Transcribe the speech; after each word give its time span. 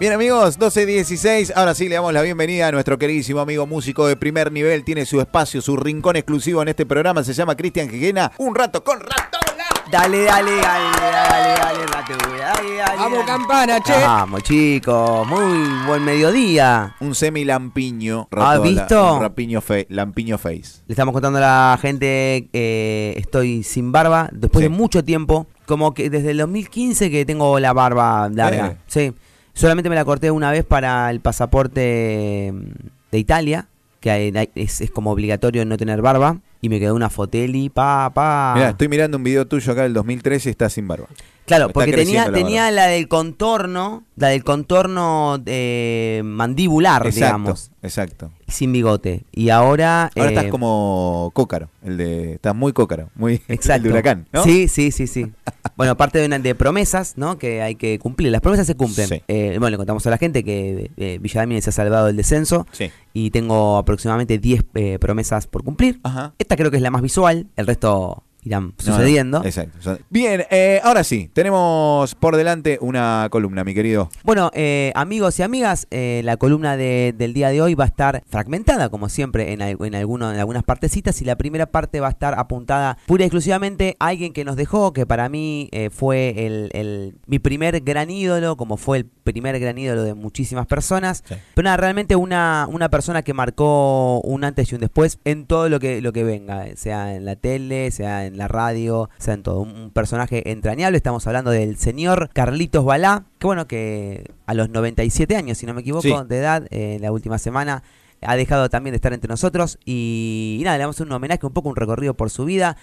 Bien 0.00 0.12
amigos, 0.12 0.58
12.16, 0.58 1.52
ahora 1.54 1.72
sí 1.74 1.88
le 1.88 1.94
damos 1.94 2.12
la 2.12 2.20
bienvenida 2.20 2.66
a 2.68 2.72
nuestro 2.72 2.98
queridísimo 2.98 3.40
amigo 3.40 3.66
músico 3.66 4.06
de 4.06 4.16
primer 4.16 4.50
nivel, 4.50 4.84
tiene 4.84 5.06
su 5.06 5.20
espacio, 5.20 5.62
su 5.62 5.76
rincón 5.76 6.16
exclusivo 6.16 6.60
en 6.62 6.68
este 6.68 6.84
programa, 6.84 7.22
se 7.22 7.32
llama 7.32 7.56
Cristian 7.56 7.88
Giguena, 7.88 8.32
un 8.38 8.54
rato 8.54 8.82
con 8.82 8.98
Ratola. 9.00 9.44
Dale, 9.90 10.24
dale, 10.24 10.56
dale, 10.56 10.96
dale, 11.00 11.60
dale, 11.60 11.86
Ratola, 11.86 12.36
dale, 12.38 12.76
dale. 12.76 12.96
Vamos, 12.98 13.18
dale. 13.20 13.24
campana, 13.26 13.80
che. 13.80 13.92
Vamos, 13.92 14.42
chicos, 14.42 15.26
muy 15.28 15.68
buen 15.86 16.04
mediodía. 16.04 16.96
Un 17.00 17.14
semi 17.14 17.44
lampiño, 17.44 18.28
¿Has 18.32 18.60
visto? 18.62 19.14
Un 19.14 19.22
rapiño 19.22 19.60
fe- 19.60 19.86
lampiño 19.90 20.38
face. 20.38 20.82
Le 20.88 20.92
estamos 20.92 21.12
contando 21.12 21.38
a 21.38 21.42
la 21.42 21.78
gente 21.80 22.48
que 22.52 23.14
estoy 23.16 23.62
sin 23.62 23.92
barba 23.92 24.28
después 24.32 24.64
Sí. 24.64 24.68
de 24.70 24.76
mucho 24.76 25.04
tiempo, 25.04 25.46
como 25.66 25.94
que 25.94 26.10
desde 26.10 26.32
el 26.32 26.38
2015 26.38 27.10
que 27.10 27.24
tengo 27.24 27.60
la 27.60 27.72
barba 27.72 28.28
larga. 28.28 28.66
Eh. 28.72 28.76
Sí, 28.88 29.12
solamente 29.54 29.88
me 29.88 29.94
la 29.94 30.04
corté 30.04 30.30
una 30.30 30.50
vez 30.50 30.64
para 30.64 31.10
el 31.10 31.20
pasaporte 31.20 32.52
mm, 32.52 32.88
de 33.10 33.18
Italia, 33.18 33.68
que 34.00 34.50
es, 34.54 34.80
es 34.80 34.90
como 34.90 35.10
obligatorio 35.10 35.64
no 35.64 35.76
tener 35.76 36.02
barba, 36.02 36.38
y 36.60 36.68
me 36.68 36.78
quedó 36.78 36.94
una 36.94 37.10
foteli, 37.10 37.70
pa, 37.70 38.10
pa. 38.14 38.52
Mira, 38.54 38.70
estoy 38.70 38.88
mirando 38.88 39.16
un 39.16 39.24
video 39.24 39.46
tuyo 39.46 39.72
acá 39.72 39.82
del 39.82 39.94
2013 39.94 40.48
y 40.48 40.52
estás 40.52 40.72
sin 40.74 40.88
barba. 40.88 41.06
Claro, 41.46 41.68
porque 41.70 41.92
tenía, 41.92 42.26
la 42.26 42.32
tenía 42.32 42.70
la 42.70 42.86
del 42.86 43.08
contorno, 43.08 44.04
la 44.16 44.28
del 44.28 44.44
contorno 44.44 45.42
eh, 45.46 46.22
mandibular, 46.24 47.06
Exacto, 47.06 47.26
digamos, 47.26 47.70
exacto. 47.82 48.32
sin 48.48 48.72
bigote. 48.72 49.24
Y 49.32 49.50
ahora... 49.50 50.10
Ahora 50.16 50.30
eh, 50.30 50.34
estás 50.34 50.50
como 50.50 51.30
cócaro, 51.34 51.68
el 51.82 51.96
de, 51.96 52.32
estás 52.34 52.54
muy 52.54 52.72
cócaro, 52.72 53.10
muy 53.14 53.42
Exacto. 53.48 53.74
el 53.74 53.82
de 53.82 53.88
huracán, 53.90 54.28
¿no? 54.32 54.44
Sí, 54.44 54.68
sí, 54.68 54.90
sí, 54.90 55.06
sí. 55.06 55.32
bueno, 55.76 55.96
parte 55.96 56.18
de 56.18 56.26
una 56.26 56.38
de 56.38 56.54
promesas, 56.54 57.14
¿no? 57.16 57.38
Que 57.38 57.62
hay 57.62 57.74
que 57.74 57.98
cumplir. 57.98 58.30
Las 58.30 58.40
promesas 58.40 58.66
se 58.66 58.74
cumplen. 58.74 59.08
Sí. 59.08 59.22
Eh, 59.28 59.56
bueno, 59.58 59.70
le 59.70 59.76
contamos 59.76 60.06
a 60.06 60.10
la 60.10 60.18
gente 60.18 60.44
que 60.44 60.90
eh, 60.96 61.60
se 61.60 61.70
ha 61.70 61.72
salvado 61.72 62.06
del 62.06 62.16
descenso 62.16 62.66
Sí. 62.72 62.90
y 63.12 63.30
tengo 63.30 63.76
aproximadamente 63.76 64.38
10 64.38 64.64
eh, 64.74 64.98
promesas 64.98 65.46
por 65.46 65.64
cumplir. 65.64 66.00
Ajá. 66.02 66.34
Esta 66.38 66.56
creo 66.56 66.70
que 66.70 66.76
es 66.78 66.82
la 66.82 66.90
más 66.90 67.02
visual, 67.02 67.48
el 67.56 67.66
resto 67.66 68.24
irán 68.44 68.64
No, 68.66 68.74
no, 68.78 68.92
sucediendo. 68.96 69.44
exacto. 69.44 69.98
Bien, 70.10 70.44
eh, 70.50 70.80
ahora 70.84 71.02
sí, 71.04 71.30
tenemos 71.32 72.14
por 72.14 72.36
delante 72.36 72.78
una 72.80 73.28
columna, 73.30 73.64
mi 73.64 73.74
querido. 73.74 74.10
Bueno, 74.22 74.50
eh, 74.54 74.92
amigos 74.94 75.38
y 75.38 75.42
amigas, 75.42 75.86
eh, 75.90 76.20
la 76.24 76.36
columna 76.36 76.76
de- 76.76 77.14
del 77.16 77.32
día 77.34 77.48
de 77.50 77.62
hoy 77.62 77.74
va 77.74 77.84
a 77.84 77.86
estar 77.88 78.22
fragmentada, 78.28 78.88
como 78.88 79.08
siempre, 79.08 79.52
en, 79.52 79.62
al- 79.62 79.76
en, 79.80 79.94
alguno- 79.94 80.32
en 80.32 80.38
algunas 80.38 80.62
partecitas. 80.62 81.20
Y 81.22 81.24
la 81.24 81.36
primera 81.36 81.66
parte 81.66 82.00
va 82.00 82.08
a 82.08 82.10
estar 82.10 82.38
apuntada 82.38 82.98
pura 83.06 83.24
y 83.24 83.26
exclusivamente 83.26 83.96
a 83.98 84.08
alguien 84.08 84.32
que 84.32 84.44
nos 84.44 84.56
dejó, 84.56 84.92
que 84.92 85.06
para 85.06 85.28
mí 85.28 85.68
eh, 85.72 85.90
fue 85.90 86.46
el, 86.46 86.70
el- 86.72 87.14
mi 87.26 87.38
primer 87.38 87.80
gran 87.80 88.10
ídolo, 88.10 88.56
como 88.56 88.76
fue 88.76 88.98
el 88.98 89.04
primer 89.06 89.58
gran 89.58 89.78
ídolo 89.78 90.02
de 90.02 90.14
muchísimas 90.14 90.66
personas. 90.66 91.22
Sí. 91.26 91.34
Pero 91.54 91.64
nada, 91.64 91.76
realmente 91.78 92.16
una, 92.16 92.66
una 92.70 92.88
persona 92.90 93.22
que 93.22 93.32
marcó 93.34 94.20
un 94.20 94.44
antes 94.44 94.70
y 94.70 94.74
un 94.74 94.80
después 94.80 95.18
en 95.24 95.46
todo 95.46 95.68
lo 95.68 95.80
que, 95.80 96.00
lo 96.02 96.12
que 96.12 96.24
venga, 96.24 96.66
eh, 96.66 96.76
sea 96.76 97.14
en 97.14 97.24
la 97.24 97.36
tele, 97.36 97.90
sea 97.90 98.26
en 98.26 98.33
la 98.36 98.48
radio, 98.48 99.08
sea 99.18 99.34
en 99.34 99.42
todo. 99.42 99.60
Un, 99.60 99.70
un 99.70 99.90
personaje 99.90 100.50
entrañable, 100.50 100.96
estamos 100.96 101.26
hablando 101.26 101.50
del 101.50 101.76
señor 101.76 102.30
Carlitos 102.32 102.84
Balá, 102.84 103.24
que 103.38 103.46
bueno, 103.46 103.66
que 103.66 104.30
a 104.46 104.54
los 104.54 104.68
97 104.70 105.36
años, 105.36 105.58
si 105.58 105.66
no 105.66 105.74
me 105.74 105.80
equivoco, 105.82 106.02
Sí. 106.02 106.14
de 106.28 106.38
edad, 106.38 106.66
eh, 106.70 106.98
la 107.00 107.12
última 107.12 107.38
semana, 107.38 107.82
ha 108.22 108.36
dejado 108.36 108.70
también 108.70 108.92
de 108.92 108.96
estar 108.96 109.12
entre 109.12 109.28
nosotros 109.28 109.78
y, 109.84 110.56
y 110.60 110.64
nada, 110.64 110.78
le 110.78 110.84
hacer 110.84 111.06
un 111.06 111.12
homenaje, 111.12 111.44
un 111.46 111.52
poco 111.52 111.68
un 111.68 111.76
recorrido 111.76 112.14
por 112.14 112.30
su 112.30 112.44
vida, 112.46 112.76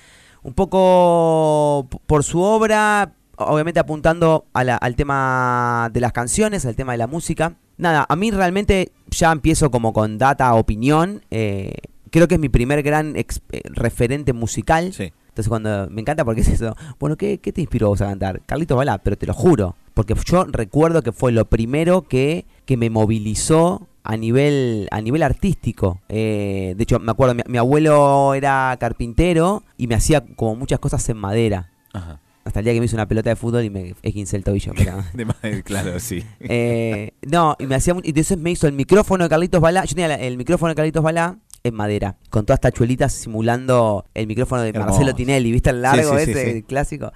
un 0.44 0.54
poco 0.54 1.88
por 2.06 2.24
su 2.24 2.42
obra, 2.42 3.14
obviamente 3.38 3.80
apuntando 3.80 4.46
a 4.54 4.64
la- 4.64 4.76
al 4.78 4.96
tema 4.96 5.90
de 5.92 6.00
las 6.00 6.12
canciones, 6.12 6.66
al 6.66 6.76
tema 6.76 6.92
de 6.94 6.98
la 7.00 7.08
música. 7.08 7.56
Nada, 7.78 8.06
a 8.08 8.16
mí 8.16 8.30
realmente 8.32 8.92
ya 9.10 9.32
empiezo 9.32 9.72
como 9.72 9.94
con 9.94 10.18
data, 10.18 10.54
opinión. 10.54 11.24
eh, 11.32 11.74
creo 12.12 12.28
que 12.28 12.36
es 12.36 12.42
mi 12.42 12.50
primer 12.50 12.84
gran 12.84 13.16
ex- 13.16 13.42
eh, 13.52 13.62
referente 13.66 14.34
musical. 14.34 14.94
Sí. 14.94 15.12
Entonces 15.32 15.48
cuando 15.48 15.88
me 15.90 16.02
encanta 16.02 16.26
porque 16.26 16.42
es 16.42 16.50
eso, 16.50 16.76
bueno, 17.00 17.16
¿qué, 17.16 17.38
qué 17.38 17.54
te 17.54 17.62
inspiró 17.62 17.88
vos 17.88 18.02
a 18.02 18.08
cantar? 18.08 18.42
Carlitos 18.46 18.76
Balá, 18.78 18.98
pero 18.98 19.18
te 19.18 19.26
lo 19.26 19.34
juro, 19.34 19.76
porque 19.94 20.14
yo 20.26 20.44
recuerdo 20.46 21.02
que 21.02 21.14
fue 21.14 21.32
lo 21.32 21.46
primero 21.46 22.02
que, 22.02 22.46
que 22.66 22.76
me 22.76 22.90
movilizó 22.90 23.88
a 24.04 24.18
nivel, 24.18 24.90
a 24.92 25.00
nivel 25.00 25.24
artístico. 25.24 26.02
Eh, 26.10 26.74
de 26.76 26.84
hecho, 26.84 27.00
me 27.00 27.12
acuerdo, 27.12 27.36
mi, 27.36 27.44
mi 27.48 27.58
abuelo 27.58 28.34
era 28.34 28.76
carpintero 28.78 29.64
y 29.78 29.88
me 29.88 29.96
hacía 29.96 30.22
como 30.36 30.56
muchas 30.56 30.80
cosas 30.80 31.08
en 31.08 31.18
madera. 31.18 31.72
Ajá. 31.94 32.20
Hasta 32.44 32.60
el 32.60 32.66
día 32.66 32.74
que 32.74 32.80
me 32.80 32.88
hizo 32.88 32.96
una 32.96 33.08
pelota 33.08 33.30
de 33.30 33.36
fútbol 33.36 33.64
y 33.64 33.70
me 33.70 33.96
esguincé 34.02 34.36
el 34.36 34.44
tobillo. 34.44 34.74
De 35.14 35.26
madre, 35.26 35.64
claro, 35.64 36.00
sí. 36.00 36.24
eh, 36.42 37.12
no, 37.22 37.56
y 37.60 37.68
me 37.68 37.76
hacía 37.76 37.96
y 38.04 38.10
entonces 38.10 38.38
me 38.38 38.52
hizo 38.52 38.68
el 38.68 38.74
micrófono 38.74 39.24
de 39.24 39.30
Carlitos 39.30 39.62
Balá. 39.62 39.86
Yo 39.86 39.96
tenía 39.96 40.14
el 40.16 40.38
micrófono 40.38 40.70
de 40.70 40.76
Carlitos 40.76 41.04
Balá 41.04 41.38
en 41.64 41.74
madera, 41.76 42.18
con 42.30 42.46
todas 42.46 42.60
tachuelitas 42.60 43.14
simulando 43.14 44.06
el 44.14 44.28
micrófono 44.28 44.62
de 44.62 44.70
Hermoso. 44.70 44.90
Marcelo 44.90 45.14
Tinelli, 45.16 45.52
¿viste 45.52 45.70
el 45.70 45.82
largo 45.82 46.18
Sí, 46.18 46.26
sí, 46.26 46.26
sí, 46.26 46.32
ese 46.32 46.44
sí. 46.46 46.58
el 46.58 46.64
clásico? 46.64 47.12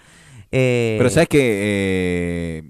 Eh, 0.51 0.95
Pero 0.97 1.09
sabes 1.09 1.27
que 1.29 2.63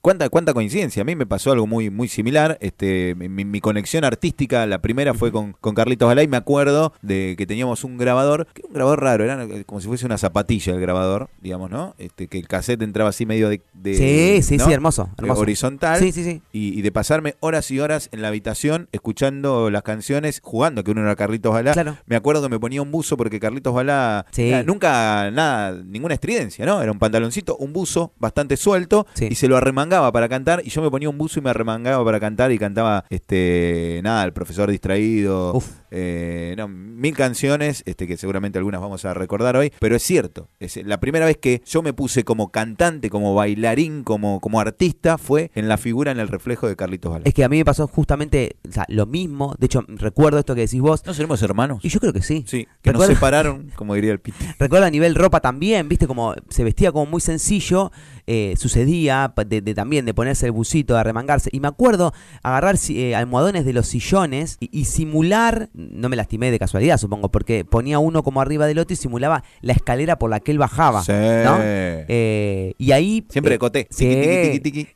cuánta 0.00 0.28
cuánta 0.28 0.54
coincidencia. 0.54 1.02
A 1.02 1.04
mí 1.04 1.16
me 1.16 1.26
pasó 1.26 1.52
algo 1.52 1.66
muy 1.66 1.90
muy 1.90 2.08
similar. 2.08 2.58
Este, 2.60 3.14
mi, 3.16 3.28
mi 3.44 3.60
conexión 3.60 4.04
artística, 4.04 4.66
la 4.66 4.80
primera 4.80 5.14
fue 5.14 5.32
con, 5.32 5.52
con 5.60 5.74
Carlitos 5.74 6.06
Balay. 6.08 6.28
Me 6.28 6.36
acuerdo 6.36 6.92
de 7.02 7.34
que 7.36 7.46
teníamos 7.46 7.84
un 7.84 7.98
grabador, 7.98 8.46
que 8.54 8.60
era 8.62 8.68
un 8.68 8.74
grabador 8.74 9.00
raro, 9.02 9.24
era 9.24 9.64
como 9.66 9.80
si 9.80 9.88
fuese 9.88 10.06
una 10.06 10.18
zapatilla 10.18 10.74
el 10.74 10.80
grabador, 10.80 11.28
digamos, 11.40 11.70
¿no? 11.70 11.94
Este, 11.98 12.26
que 12.28 12.38
el 12.38 12.48
cassette 12.48 12.82
entraba 12.82 13.10
así 13.10 13.26
medio 13.26 13.48
de, 13.48 13.60
de- 13.74 13.94
Sí, 13.94 14.42
sí, 14.42 14.56
¿no? 14.56 14.66
sí, 14.66 14.72
hermoso, 14.72 15.04
De 15.16 15.22
hermoso. 15.24 15.40
horizontal. 15.40 15.98
Sí, 15.98 16.12
sí, 16.12 16.24
sí. 16.24 16.42
Y, 16.52 16.78
y 16.78 16.82
de 16.82 16.92
pasarme 16.92 17.34
horas 17.40 17.70
y 17.70 17.80
horas 17.80 18.08
en 18.12 18.22
la 18.22 18.28
habitación 18.28 18.88
escuchando 18.92 19.70
las 19.70 19.82
canciones, 19.82 20.40
jugando, 20.42 20.84
que 20.84 20.90
uno 20.90 21.02
era 21.02 21.16
Carlitos 21.16 21.52
Balá. 21.52 21.72
Claro. 21.72 21.96
Me 22.06 22.16
acuerdo 22.16 22.42
que 22.42 22.48
me 22.48 22.58
ponía 22.58 22.80
un 22.82 22.90
buzo 22.90 23.16
porque 23.16 23.40
Carlitos 23.40 23.74
Balá 23.74 24.26
Sí. 24.30 24.52
nunca 24.64 25.30
nada, 25.30 25.72
ninguna 25.84 26.14
estridencia, 26.14 26.64
¿no? 26.64 26.80
Era 26.82 26.90
un 26.92 26.98
pantaloncito, 26.98 27.56
un 27.56 27.72
buzo 27.72 28.12
bastante 28.18 28.56
suelto 28.56 29.06
Sí. 29.14 29.28
y 29.30 29.34
se 29.34 29.48
lo 29.48 29.56
arremangaba 29.72 30.12
para 30.12 30.28
cantar 30.28 30.62
y 30.64 30.70
yo 30.70 30.82
me 30.82 30.90
ponía 30.90 31.08
un 31.08 31.16
buzo 31.16 31.40
y 31.40 31.42
me 31.42 31.50
arremangaba 31.50 32.04
para 32.04 32.20
cantar 32.20 32.52
y 32.52 32.58
cantaba 32.58 33.04
este 33.08 34.00
nada, 34.04 34.24
el 34.24 34.32
profesor 34.32 34.70
distraído, 34.70 35.58
eh, 35.90 36.54
no, 36.58 36.68
mil 36.68 37.16
canciones, 37.16 37.82
este 37.86 38.06
que 38.06 38.16
seguramente 38.16 38.58
algunas 38.58 38.80
vamos 38.80 39.04
a 39.04 39.14
recordar 39.14 39.56
hoy, 39.56 39.72
pero 39.78 39.96
es 39.96 40.02
cierto, 40.02 40.48
es 40.60 40.76
la 40.84 41.00
primera 41.00 41.24
vez 41.24 41.38
que 41.38 41.62
yo 41.64 41.82
me 41.82 41.92
puse 41.92 42.24
como 42.24 42.50
cantante, 42.50 43.08
como 43.08 43.34
bailarín, 43.34 44.04
como 44.04 44.40
como 44.40 44.60
artista 44.60 45.16
fue 45.16 45.50
en 45.54 45.68
la 45.68 45.78
figura 45.78 46.10
en 46.10 46.20
el 46.20 46.28
reflejo 46.28 46.68
de 46.68 46.76
Carlitos 46.76 47.10
Balá. 47.10 47.22
Es 47.24 47.34
que 47.34 47.44
a 47.44 47.48
mí 47.48 47.56
me 47.56 47.64
pasó 47.64 47.86
justamente 47.86 48.56
o 48.68 48.72
sea, 48.72 48.84
lo 48.88 49.06
mismo. 49.06 49.54
De 49.58 49.66
hecho, 49.66 49.84
recuerdo 49.88 50.38
esto 50.38 50.54
que 50.54 50.62
decís 50.62 50.80
vos. 50.80 51.04
¿No 51.06 51.14
seremos 51.14 51.42
hermanos? 51.42 51.80
Y 51.82 51.88
yo 51.88 52.00
creo 52.00 52.12
que 52.12 52.22
sí. 52.22 52.44
Sí, 52.46 52.66
que 52.82 52.92
nos 52.92 53.06
separaron, 53.06 53.70
como 53.76 53.94
diría 53.94 54.12
el 54.12 54.20
Piti. 54.20 54.44
Recuerdo 54.58 54.86
a 54.86 54.90
nivel 54.90 55.14
ropa 55.14 55.40
también, 55.40 55.88
viste, 55.88 56.06
como 56.06 56.34
se 56.48 56.64
vestía 56.64 56.92
como 56.92 57.06
muy 57.06 57.20
sencillo, 57.20 57.90
eh, 58.26 58.54
sucedía 58.56 59.32
de, 59.46 59.60
de 59.60 59.74
también 59.74 60.04
de 60.04 60.14
ponerse 60.14 60.46
el 60.46 60.52
busito, 60.52 60.94
de 60.94 61.00
arremangarse. 61.00 61.50
Y 61.52 61.60
me 61.60 61.68
acuerdo 61.68 62.12
agarrar 62.42 62.76
eh, 62.88 63.14
almohadones 63.14 63.64
de 63.64 63.72
los 63.72 63.88
sillones 63.88 64.56
y, 64.60 64.68
y 64.72 64.84
simular, 64.84 65.68
no 65.74 66.08
me 66.08 66.16
lastimé 66.16 66.50
de 66.50 66.58
casualidad, 66.58 66.98
supongo, 66.98 67.30
porque 67.30 67.64
ponía 67.64 67.98
uno 67.98 68.22
como 68.22 68.40
arriba 68.40 68.66
del 68.66 68.78
otro 68.78 68.94
y 68.94 68.96
simulaba 68.96 69.44
la 69.60 69.72
escalera 69.72 70.18
por 70.18 70.30
la 70.30 70.40
que 70.40 70.52
él 70.52 70.58
bajaba. 70.58 71.02
Sí. 71.02 71.12
¿no? 71.12 71.58
Eh, 71.60 72.74
y 72.78 72.92
ahí. 72.92 73.24
Siempre 73.28 73.56
eh, 73.56 73.58
coté. 73.58 73.88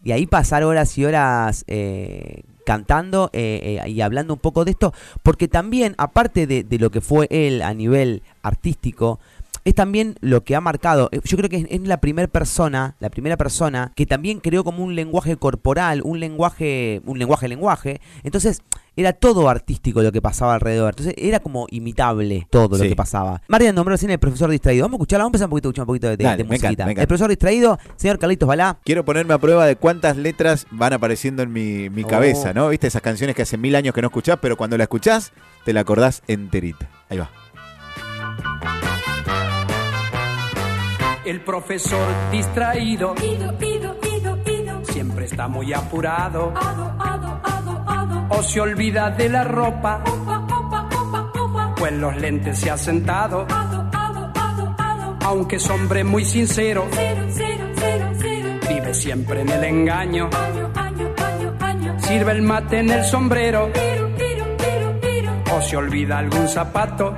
y 0.04 0.12
ahí 0.12 0.26
pasar 0.26 0.64
horas 0.64 0.96
y 0.98 1.04
horas 1.04 1.64
cantando 2.66 3.30
eh, 3.32 3.78
eh, 3.84 3.88
y 3.88 4.00
hablando 4.00 4.34
un 4.34 4.40
poco 4.40 4.64
de 4.64 4.72
esto, 4.72 4.92
porque 5.22 5.46
también, 5.46 5.94
aparte 5.98 6.48
de, 6.48 6.64
de 6.64 6.78
lo 6.78 6.90
que 6.90 7.00
fue 7.00 7.28
él 7.30 7.62
a 7.62 7.72
nivel 7.72 8.24
artístico, 8.42 9.20
es 9.66 9.74
también 9.74 10.14
lo 10.20 10.42
que 10.44 10.56
ha 10.56 10.60
marcado. 10.62 11.10
eh, 11.12 11.20
Yo 11.24 11.36
creo 11.36 11.50
que 11.50 11.56
es, 11.58 11.66
es 11.68 11.80
la 11.82 11.98
primera 12.00 12.28
persona, 12.28 12.96
la 13.00 13.10
primera 13.10 13.36
persona 13.36 13.92
que 13.94 14.06
también 14.06 14.40
creó 14.40 14.64
como 14.64 14.82
un 14.82 14.94
lenguaje 14.94 15.36
corporal, 15.36 16.00
un 16.04 16.20
lenguaje, 16.20 17.02
un 17.04 17.18
lenguaje 17.18 17.48
lenguaje. 17.48 18.00
Entonces 18.22 18.62
era 18.98 19.12
todo 19.12 19.50
artístico 19.50 20.00
lo 20.02 20.10
que 20.12 20.22
pasaba 20.22 20.54
alrededor. 20.54 20.90
Entonces 20.94 21.14
era 21.18 21.40
como 21.40 21.66
imitable 21.70 22.46
todo 22.48 22.76
Sí. 22.76 22.84
lo 22.84 22.88
que 22.88 22.96
pasaba. 22.96 23.42
Marian 23.48 23.74
nombró 23.74 23.92
recién 23.92 24.10
el 24.10 24.18
profesor 24.18 24.48
distraído. 24.50 24.84
Vamos 24.84 24.94
a 24.94 24.98
escucharla, 24.98 25.24
vamos 25.24 25.34
a 25.34 25.44
empezar 25.44 25.46
un 25.46 25.50
poquito, 25.50 25.68
escuchar 25.68 25.82
un 25.82 25.86
poquito 25.88 26.06
de, 26.08 26.16
de- 26.16 26.24
Dale, 26.24 26.36
de 26.38 26.44
me 26.44 26.54
encanta, 26.56 26.66
musiquita. 26.68 26.84
me 26.86 26.90
encanta. 26.92 27.02
El 27.02 27.08
profesor 27.08 27.28
distraído, 27.28 27.78
señor 27.96 28.18
Carlitos 28.18 28.46
Balá. 28.48 28.78
Quiero 28.84 29.04
ponerme 29.04 29.34
a 29.34 29.38
prueba 29.38 29.66
de 29.66 29.76
cuántas 29.76 30.16
letras 30.16 30.66
van 30.70 30.92
apareciendo 30.94 31.42
en 31.42 31.52
mi, 31.52 31.90
mi 31.90 32.04
Oh. 32.04 32.06
cabeza, 32.06 32.54
¿no? 32.54 32.68
¿Viste 32.68 32.86
esas 32.86 33.02
canciones 33.02 33.34
que 33.36 33.42
hace 33.42 33.58
mil 33.58 33.74
años 33.76 33.92
que 33.94 34.00
no 34.00 34.06
escuchás, 34.06 34.38
pero 34.40 34.56
cuando 34.56 34.78
la 34.78 34.84
escuchás, 34.84 35.32
te 35.64 35.72
la 35.74 35.80
acordás 35.80 36.22
enterita? 36.28 36.88
Ahí 37.10 37.18
va. 37.18 37.30
El 41.26 41.40
profesor 41.40 42.06
distraído 42.30 43.14
Ido, 43.20 43.52
ido, 43.60 43.96
ido, 44.16 44.38
ido. 44.46 44.84
siempre 44.84 45.24
está 45.24 45.48
muy 45.48 45.72
apurado 45.72 46.52
Ado, 46.56 46.94
ado, 47.00 47.40
ado, 47.42 47.84
ado. 47.86 48.26
o 48.30 48.42
se 48.42 48.60
olvida 48.60 49.10
de 49.10 49.28
la 49.28 49.42
ropa 49.42 50.02
Opa, 50.06 50.38
opa, 50.38 50.88
opa, 50.92 51.30
opa. 51.40 51.74
pues 51.76 51.92
los 51.94 52.16
lentes 52.16 52.58
se 52.58 52.70
ha 52.70 52.76
sentado. 52.78 53.44
Ado, 53.50 53.90
ado, 53.92 54.32
ado, 54.36 54.74
ado. 54.78 55.16
Aunque 55.24 55.56
es 55.56 55.68
hombre 55.68 56.04
muy 56.04 56.24
sincero, 56.24 56.86
Cero, 56.92 57.22
cero, 57.30 57.64
cero, 57.74 58.10
cero. 58.20 58.48
vive 58.68 58.94
siempre 58.94 59.40
en 59.40 59.48
el 59.48 59.64
engaño. 59.64 60.30
Año, 60.32 60.70
año, 60.76 61.14
año, 61.24 61.54
año. 61.60 61.98
sirve 62.00 62.32
el 62.32 62.42
mate 62.42 62.78
en 62.78 62.90
el 62.90 63.04
sombrero 63.04 63.70
o 65.56 65.60
se 65.62 65.76
olvida 65.76 66.18
algún 66.18 66.48
zapato. 66.48 67.14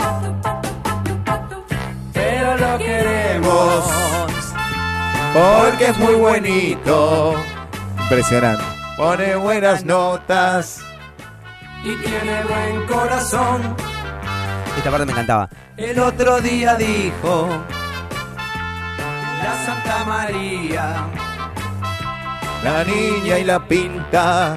Porque 5.35 5.87
es 5.87 5.99
muy 5.99 6.15
bonito. 6.15 7.35
Impresionante. 8.03 8.63
Pone 8.97 9.37
buenas 9.37 9.85
notas. 9.85 10.81
Y 11.85 11.95
tiene 11.97 12.43
buen 12.45 12.87
corazón. 12.87 13.77
Esta 14.77 14.91
parte 14.91 15.07
me 15.07 15.13
encantaba. 15.13 15.49
El 15.77 15.99
otro 16.01 16.41
día 16.41 16.75
dijo 16.75 17.49
la 19.43 19.65
Santa 19.65 20.05
María 20.05 20.97
La 22.65 22.85
niña 22.85 23.39
y 23.39 23.45
la 23.45 23.65
pinta. 23.67 24.57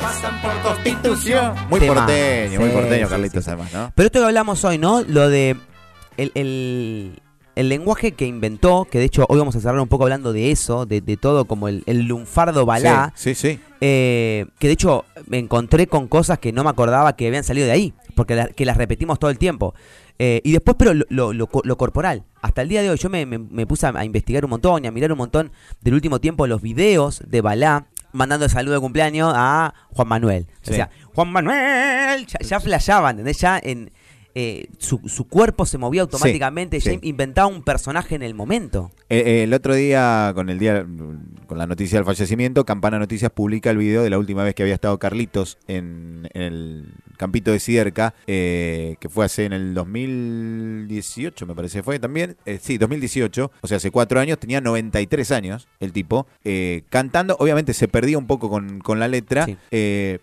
pasan 0.00 0.40
por 0.40 0.52
constitución. 0.62 1.54
Muy 1.68 1.80
Tema. 1.80 1.94
porteño, 1.94 2.60
muy 2.60 2.70
Sí, 2.70 2.74
porteño, 2.74 3.06
sí, 3.06 3.10
Carlitos, 3.10 3.44
sí. 3.44 3.50
además, 3.50 3.72
¿no? 3.72 3.92
Pero 3.94 4.06
esto 4.06 4.18
que 4.20 4.24
hablamos 4.26 4.64
hoy, 4.64 4.78
¿no? 4.78 5.02
Lo 5.02 5.28
de 5.28 5.56
el, 6.16 6.32
el- 6.34 7.22
el 7.56 7.68
lenguaje 7.68 8.12
que 8.12 8.26
inventó, 8.26 8.86
que 8.90 8.98
de 8.98 9.04
hecho 9.04 9.26
hoy 9.28 9.38
vamos 9.38 9.54
a 9.56 9.60
cerrar 9.60 9.78
un 9.80 9.88
poco 9.88 10.04
hablando 10.04 10.32
de 10.32 10.50
eso, 10.50 10.86
de, 10.86 11.00
de 11.00 11.16
todo 11.16 11.44
como 11.44 11.68
el, 11.68 11.82
el 11.86 12.02
lunfardo 12.06 12.64
balá, 12.66 13.12
Sí, 13.14 13.34
sí, 13.34 13.50
sí. 13.54 13.60
eh, 13.80 14.46
que 14.58 14.68
de 14.68 14.72
hecho 14.72 15.04
me 15.26 15.38
encontré 15.38 15.86
con 15.86 16.08
cosas 16.08 16.38
que 16.38 16.52
no 16.52 16.64
me 16.64 16.70
acordaba 16.70 17.14
que 17.16 17.26
habían 17.26 17.44
salido 17.44 17.66
de 17.66 17.72
ahí, 17.72 17.94
porque 18.14 18.34
la- 18.34 18.48
que 18.48 18.64
las 18.64 18.76
repetimos 18.76 19.18
todo 19.18 19.30
el 19.30 19.38
tiempo. 19.38 19.74
Eh, 20.18 20.40
y 20.44 20.52
después, 20.52 20.76
pero 20.78 20.94
lo, 20.94 21.04
lo- 21.08 21.32
lo 21.32 21.48
lo 21.64 21.76
corporal. 21.76 22.24
Hasta 22.42 22.62
el 22.62 22.68
día 22.68 22.82
de 22.82 22.90
hoy 22.90 22.96
yo 22.98 23.08
me, 23.10 23.26
me- 23.26 23.38
me 23.38 23.66
puse 23.66 23.86
a, 23.86 24.04
investigar 24.04 24.44
un 24.44 24.50
montón 24.50 24.84
y 24.84 24.86
a 24.88 24.92
mirar 24.92 25.10
un 25.12 25.18
montón 25.18 25.50
del 25.80 25.94
último 25.94 26.20
tiempo 26.20 26.46
los 26.46 26.62
videos 26.62 27.22
de 27.26 27.40
Balá 27.40 27.86
mandando 28.12 28.44
el 28.44 28.50
saludo 28.50 28.74
de 28.74 28.80
cumpleaños 28.80 29.32
a 29.34 29.72
Juan 29.90 30.06
Manuel. 30.08 30.46
Sí. 30.60 30.72
O 30.72 30.74
sea, 30.74 30.90
Juan 31.14 31.32
Manuel, 31.32 32.26
ya, 32.26 32.38
ya 32.40 32.60
flasheaba, 32.60 33.10
¿entendés? 33.10 33.38
Ya 33.38 33.58
en... 33.62 33.90
eh, 34.34 34.66
su, 34.78 35.00
su 35.06 35.28
cuerpo 35.28 35.66
se 35.66 35.78
movía 35.78 36.02
automáticamente, 36.02 36.80
sí. 36.80 36.98
inventaba 37.02 37.46
un 37.48 37.62
personaje 37.62 38.14
en 38.14 38.22
el 38.22 38.34
momento. 38.34 38.90
Eh, 39.08 39.22
eh, 39.26 39.42
el 39.44 39.52
otro 39.54 39.74
día, 39.74 40.32
con 40.34 40.48
el 40.48 40.58
día, 40.58 40.86
con 41.46 41.58
la 41.58 41.66
noticia 41.66 41.98
del 41.98 42.06
fallecimiento, 42.06 42.64
Campana 42.64 42.98
Noticias 42.98 43.30
publica 43.30 43.70
el 43.70 43.76
video 43.76 44.02
de 44.02 44.10
la 44.10 44.18
última 44.18 44.42
vez 44.44 44.54
que 44.54 44.62
había 44.62 44.74
estado 44.74 44.98
Carlitos 44.98 45.58
en, 45.68 46.28
en 46.32 46.42
el 46.42 46.94
campito 47.18 47.52
de 47.52 47.60
Ciderca, 47.60 48.14
eh, 48.26 48.96
que 49.00 49.08
fue 49.08 49.24
hace 49.26 49.44
en 49.44 49.52
el 49.52 49.74
2018, 49.74 51.46
me 51.46 51.54
parece, 51.54 51.82
fue 51.82 51.98
también. 51.98 52.36
Sí, 52.60 52.78
2018, 52.78 53.50
o 53.60 53.66
sea, 53.66 53.76
hace 53.76 53.90
cuatro 53.90 54.18
años, 54.20 54.38
tenía 54.38 54.60
93 54.60 55.30
años 55.32 55.68
el 55.80 55.92
tipo, 55.92 56.26
cantando, 56.88 57.36
obviamente 57.38 57.74
se 57.74 57.88
perdía 57.88 58.18
un 58.18 58.26
poco 58.26 58.48
con, 58.50 58.80
con 58.80 58.98
la 58.98 59.08
letra, 59.08 59.46
Sí. 59.46 59.56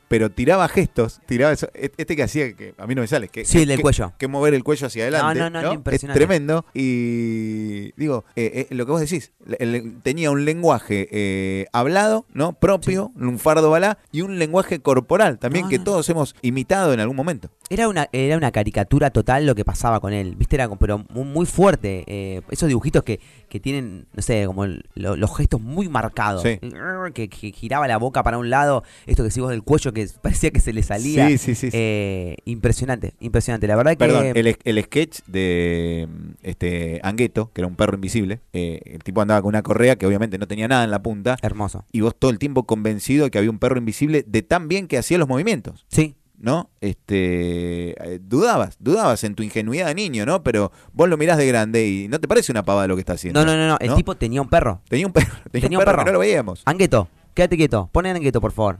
pero 0.07 0.31
tiraba 0.31 0.67
gestos, 0.67 1.21
tiraba 1.25 1.51
eso, 1.53 1.69
e- 1.73 1.91
este 1.97 2.15
que 2.15 2.23
hacía, 2.23 2.53
que 2.53 2.73
a 2.77 2.87
mí 2.87 2.95
no 2.95 3.01
me 3.01 3.07
sale, 3.07 3.27
que, 3.29 3.45
Sí, 3.45 3.59
el 3.61 3.67
del 3.67 3.77
que- 3.77 3.83
cuello. 4.05 4.17
que 4.17 4.27
mover 4.27 4.53
el 4.53 4.63
cuello 4.63 4.87
hacia 4.87 5.03
adelante. 5.03 5.39
No, 5.39 5.49
no, 5.49 5.61
no, 5.61 5.73
¿no? 5.75 5.91
Es 5.91 6.01
tremendo. 6.01 6.65
Y 6.73 7.91
digo, 7.97 8.25
eh, 8.35 8.67
eh, 8.69 8.75
lo 8.75 8.85
que 8.85 8.91
vos 8.91 9.01
decís, 9.01 9.31
el- 9.59 9.73
el- 9.75 10.01
tenía 10.01 10.31
un 10.31 10.45
lenguaje 10.45 11.07
eh, 11.11 11.65
hablado, 11.73 12.25
¿no? 12.33 12.53
Propio, 12.53 13.11
lunfardo 13.15 13.69
balá, 13.69 13.97
y 14.11 14.21
un 14.21 14.39
lenguaje 14.39 14.79
corporal 14.79 15.39
también 15.39 15.65
No, 15.65 15.69
que 15.69 15.79
todos 15.79 16.09
hemos 16.09 16.35
imitado 16.41 16.93
en 16.93 16.99
algún 16.99 17.15
momento. 17.15 17.49
Era 17.69 17.87
una, 17.87 18.09
era 18.11 18.35
una 18.37 18.51
caricatura 18.51 19.11
total 19.11 19.45
lo 19.45 19.53
que 19.55 19.63
pasaba 19.63 19.99
con 19.99 20.11
él, 20.13 20.35
¿viste? 20.35 20.55
Era 20.55 20.69
pero 20.77 21.05
muy, 21.09 21.45
fuerte. 21.45 22.03
eh, 22.07 22.41
esos 22.49 22.67
dibujitos 22.67 23.03
que, 23.03 23.19
que 23.47 23.59
tienen, 23.59 24.05
no 24.13 24.21
sé, 24.21 24.45
como 24.47 24.63
el- 24.65 24.83
lo- 24.95 25.15
los 25.15 25.35
gestos 25.37 25.61
muy 25.61 25.87
marcados. 25.89 26.43
Sí. 26.43 26.59
Que, 27.13 27.27
que 27.27 27.51
giraba 27.51 27.87
la 27.87 27.97
boca 27.97 28.21
para 28.23 28.37
un 28.37 28.49
lado, 28.51 28.83
esto 29.07 29.23
que 29.23 29.29
decís 29.29 29.41
vos 29.41 29.49
del 29.49 29.63
cuello 29.63 29.91
que 29.93 30.07
parecía 30.21 30.51
que 30.51 30.59
se 30.59 30.73
le 30.73 30.83
salía. 30.83 31.27
Sí, 31.27 31.37
sí, 31.39 31.55
sí, 31.55 31.71
sí. 31.71 31.77
Eh, 31.77 32.35
impresionante, 32.45 33.13
impresionante. 33.19 33.65
La 33.67 33.75
verdad 33.75 33.91
que... 33.91 33.97
Perdón, 33.97 34.25
el, 34.35 34.57
el 34.63 34.83
sketch 34.83 35.19
de 35.27 36.07
mm, 36.09 36.29
este 36.43 36.99
Angueto, 37.03 37.51
que 37.53 37.61
era 37.61 37.67
un 37.67 37.75
perro 37.75 37.95
invisible, 37.95 38.41
eh, 38.53 38.79
el 38.85 39.03
tipo 39.03 39.21
andaba 39.21 39.41
con 39.41 39.49
una 39.49 39.63
correa 39.63 39.95
que 39.97 40.05
obviamente 40.05 40.37
no 40.37 40.47
tenía 40.47 40.67
nada 40.67 40.83
en 40.83 40.91
la 40.91 41.01
punta, 41.01 41.37
Hermoso. 41.41 41.85
y 41.91 42.01
vos 42.01 42.15
todo 42.17 42.31
el 42.31 42.37
tiempo 42.39 42.63
convencido 42.63 43.25
de 43.25 43.31
que 43.31 43.37
había 43.39 43.49
un 43.49 43.59
perro 43.59 43.77
invisible 43.79 44.23
de 44.27 44.41
tan 44.43 44.67
bien 44.67 44.87
que 44.87 44.97
hacía 44.97 45.17
los 45.17 45.27
movimientos. 45.27 45.85
Sí, 45.89 46.15
¿no? 46.39 46.69
Este, 46.81 47.91
eh, 48.13 48.19
dudabas, 48.21 48.77
dudabas 48.79 49.23
en 49.23 49.35
tu 49.35 49.43
ingenuidad 49.43 49.87
de 49.87 49.95
niño, 49.95 50.25
¿no? 50.25 50.41
Pero 50.43 50.71
vos 50.93 51.09
lo 51.09 51.17
mirás 51.17 51.37
de 51.37 51.45
grande 51.45 51.87
y 51.87 52.07
no 52.07 52.19
te 52.19 52.27
parece 52.27 52.51
una 52.51 52.63
pavada 52.63 52.87
lo 52.87 52.95
que 52.95 53.01
está 53.01 53.13
haciendo. 53.13 53.43
no, 53.45 53.51
no, 53.51 53.57
no, 53.57 53.67
no, 53.67 53.77
el 53.79 53.93
tipo 53.95 54.15
tenía 54.15 54.41
un 54.41 54.49
perro. 54.49 54.81
tenía 54.87 55.05
un 55.05 55.13
perro, 55.13 55.27
tenía, 55.51 55.63
tenía 55.65 55.77
un 55.77 55.85
perro, 55.85 55.97
perro. 55.97 56.05
que 56.05 56.11
no 56.11 56.13
lo 56.13 56.19
veíamos. 56.19 56.61
Angueto, 56.65 57.07
quédate 57.33 57.57
quieto, 57.57 57.89
ponen 57.91 58.15
Angueto, 58.15 58.41
por 58.41 58.51
favor. 58.51 58.77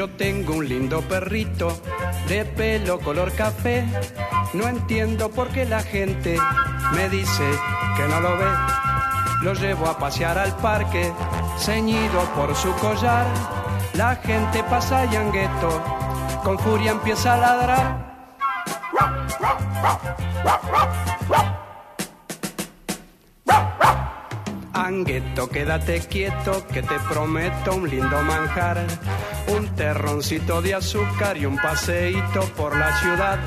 Yo 0.00 0.08
tengo 0.08 0.54
un 0.54 0.66
lindo 0.66 1.02
perrito 1.02 1.78
de 2.26 2.46
pelo 2.46 2.98
color 3.00 3.32
café. 3.32 3.84
No 4.54 4.66
entiendo 4.66 5.30
por 5.30 5.48
qué 5.48 5.66
la 5.66 5.82
gente 5.82 6.38
me 6.94 7.10
dice 7.10 7.44
que 7.98 8.08
no 8.08 8.18
lo 8.18 8.38
ve. 8.38 8.46
Lo 9.42 9.52
llevo 9.52 9.86
a 9.88 9.98
pasear 9.98 10.38
al 10.38 10.56
parque, 10.56 11.12
ceñido 11.58 12.22
por 12.34 12.56
su 12.56 12.72
collar. 12.76 13.26
La 13.92 14.16
gente 14.16 14.64
pasa 14.70 15.04
y 15.04 15.16
angueto, 15.16 15.82
con 16.44 16.58
furia 16.58 16.92
empieza 16.92 17.34
a 17.34 17.36
ladrar. 17.36 18.10
Angueto, 24.90 25.48
quédate 25.48 26.00
quieto, 26.00 26.66
que 26.66 26.82
te 26.82 26.96
prometo 27.08 27.76
un 27.76 27.88
lindo 27.88 28.22
manjar. 28.22 28.84
Un 29.56 29.68
terroncito 29.76 30.60
de 30.62 30.74
azúcar 30.74 31.36
y 31.36 31.46
un 31.46 31.56
paseíto 31.56 32.40
por 32.56 32.76
la 32.76 32.92
ciudad. 32.98 33.38